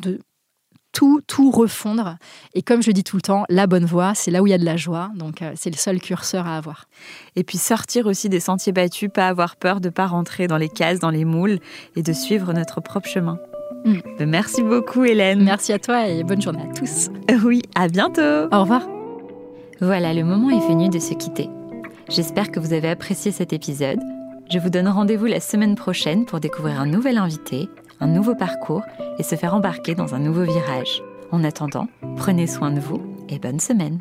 tout, 0.92 1.20
tout 1.26 1.50
refondre. 1.50 2.16
Et 2.54 2.62
comme 2.62 2.82
je 2.82 2.90
dis 2.90 3.04
tout 3.04 3.16
le 3.16 3.22
temps, 3.22 3.44
la 3.50 3.66
bonne 3.66 3.84
voie, 3.84 4.14
c'est 4.14 4.30
là 4.30 4.42
où 4.42 4.46
il 4.46 4.50
y 4.50 4.54
a 4.54 4.58
de 4.58 4.64
la 4.64 4.76
joie. 4.76 5.10
Donc, 5.14 5.42
euh, 5.42 5.52
c'est 5.54 5.70
le 5.70 5.76
seul 5.76 6.00
curseur 6.00 6.46
à 6.46 6.56
avoir. 6.56 6.86
Et 7.36 7.44
puis 7.44 7.58
sortir 7.58 8.06
aussi 8.06 8.30
des 8.30 8.40
sentiers 8.40 8.72
battus, 8.72 9.10
pas 9.12 9.28
avoir 9.28 9.56
peur 9.56 9.80
de 9.80 9.90
pas 9.90 10.06
rentrer 10.06 10.46
dans 10.46 10.56
les 10.56 10.70
cases, 10.70 10.98
dans 10.98 11.10
les 11.10 11.26
moules, 11.26 11.58
et 11.96 12.02
de 12.02 12.12
suivre 12.14 12.52
notre 12.54 12.80
propre 12.80 13.08
chemin. 13.08 13.38
Mm. 13.84 14.24
Merci 14.26 14.62
beaucoup, 14.62 15.04
Hélène. 15.04 15.44
Merci 15.44 15.72
à 15.74 15.78
toi 15.78 16.08
et 16.08 16.24
bonne 16.24 16.40
journée 16.40 16.62
à 16.62 16.72
tous. 16.72 17.10
Oui, 17.44 17.60
à 17.74 17.88
bientôt. 17.88 18.48
Au 18.50 18.60
revoir. 18.62 18.88
Voilà, 19.80 20.14
le 20.14 20.24
moment 20.24 20.48
est 20.48 20.66
venu 20.66 20.88
de 20.88 20.98
se 20.98 21.12
quitter. 21.12 21.50
J'espère 22.08 22.50
que 22.50 22.58
vous 22.58 22.72
avez 22.72 22.88
apprécié 22.88 23.32
cet 23.32 23.52
épisode. 23.52 24.00
Je 24.48 24.60
vous 24.60 24.70
donne 24.70 24.86
rendez-vous 24.86 25.26
la 25.26 25.40
semaine 25.40 25.74
prochaine 25.74 26.24
pour 26.24 26.38
découvrir 26.38 26.80
un 26.80 26.86
nouvel 26.86 27.18
invité, 27.18 27.68
un 27.98 28.06
nouveau 28.06 28.36
parcours 28.36 28.82
et 29.18 29.24
se 29.24 29.34
faire 29.34 29.54
embarquer 29.54 29.96
dans 29.96 30.14
un 30.14 30.20
nouveau 30.20 30.42
virage. 30.42 31.02
En 31.32 31.42
attendant, 31.42 31.88
prenez 32.16 32.46
soin 32.46 32.70
de 32.70 32.78
vous 32.78 33.02
et 33.28 33.40
bonne 33.40 33.58
semaine. 33.58 33.98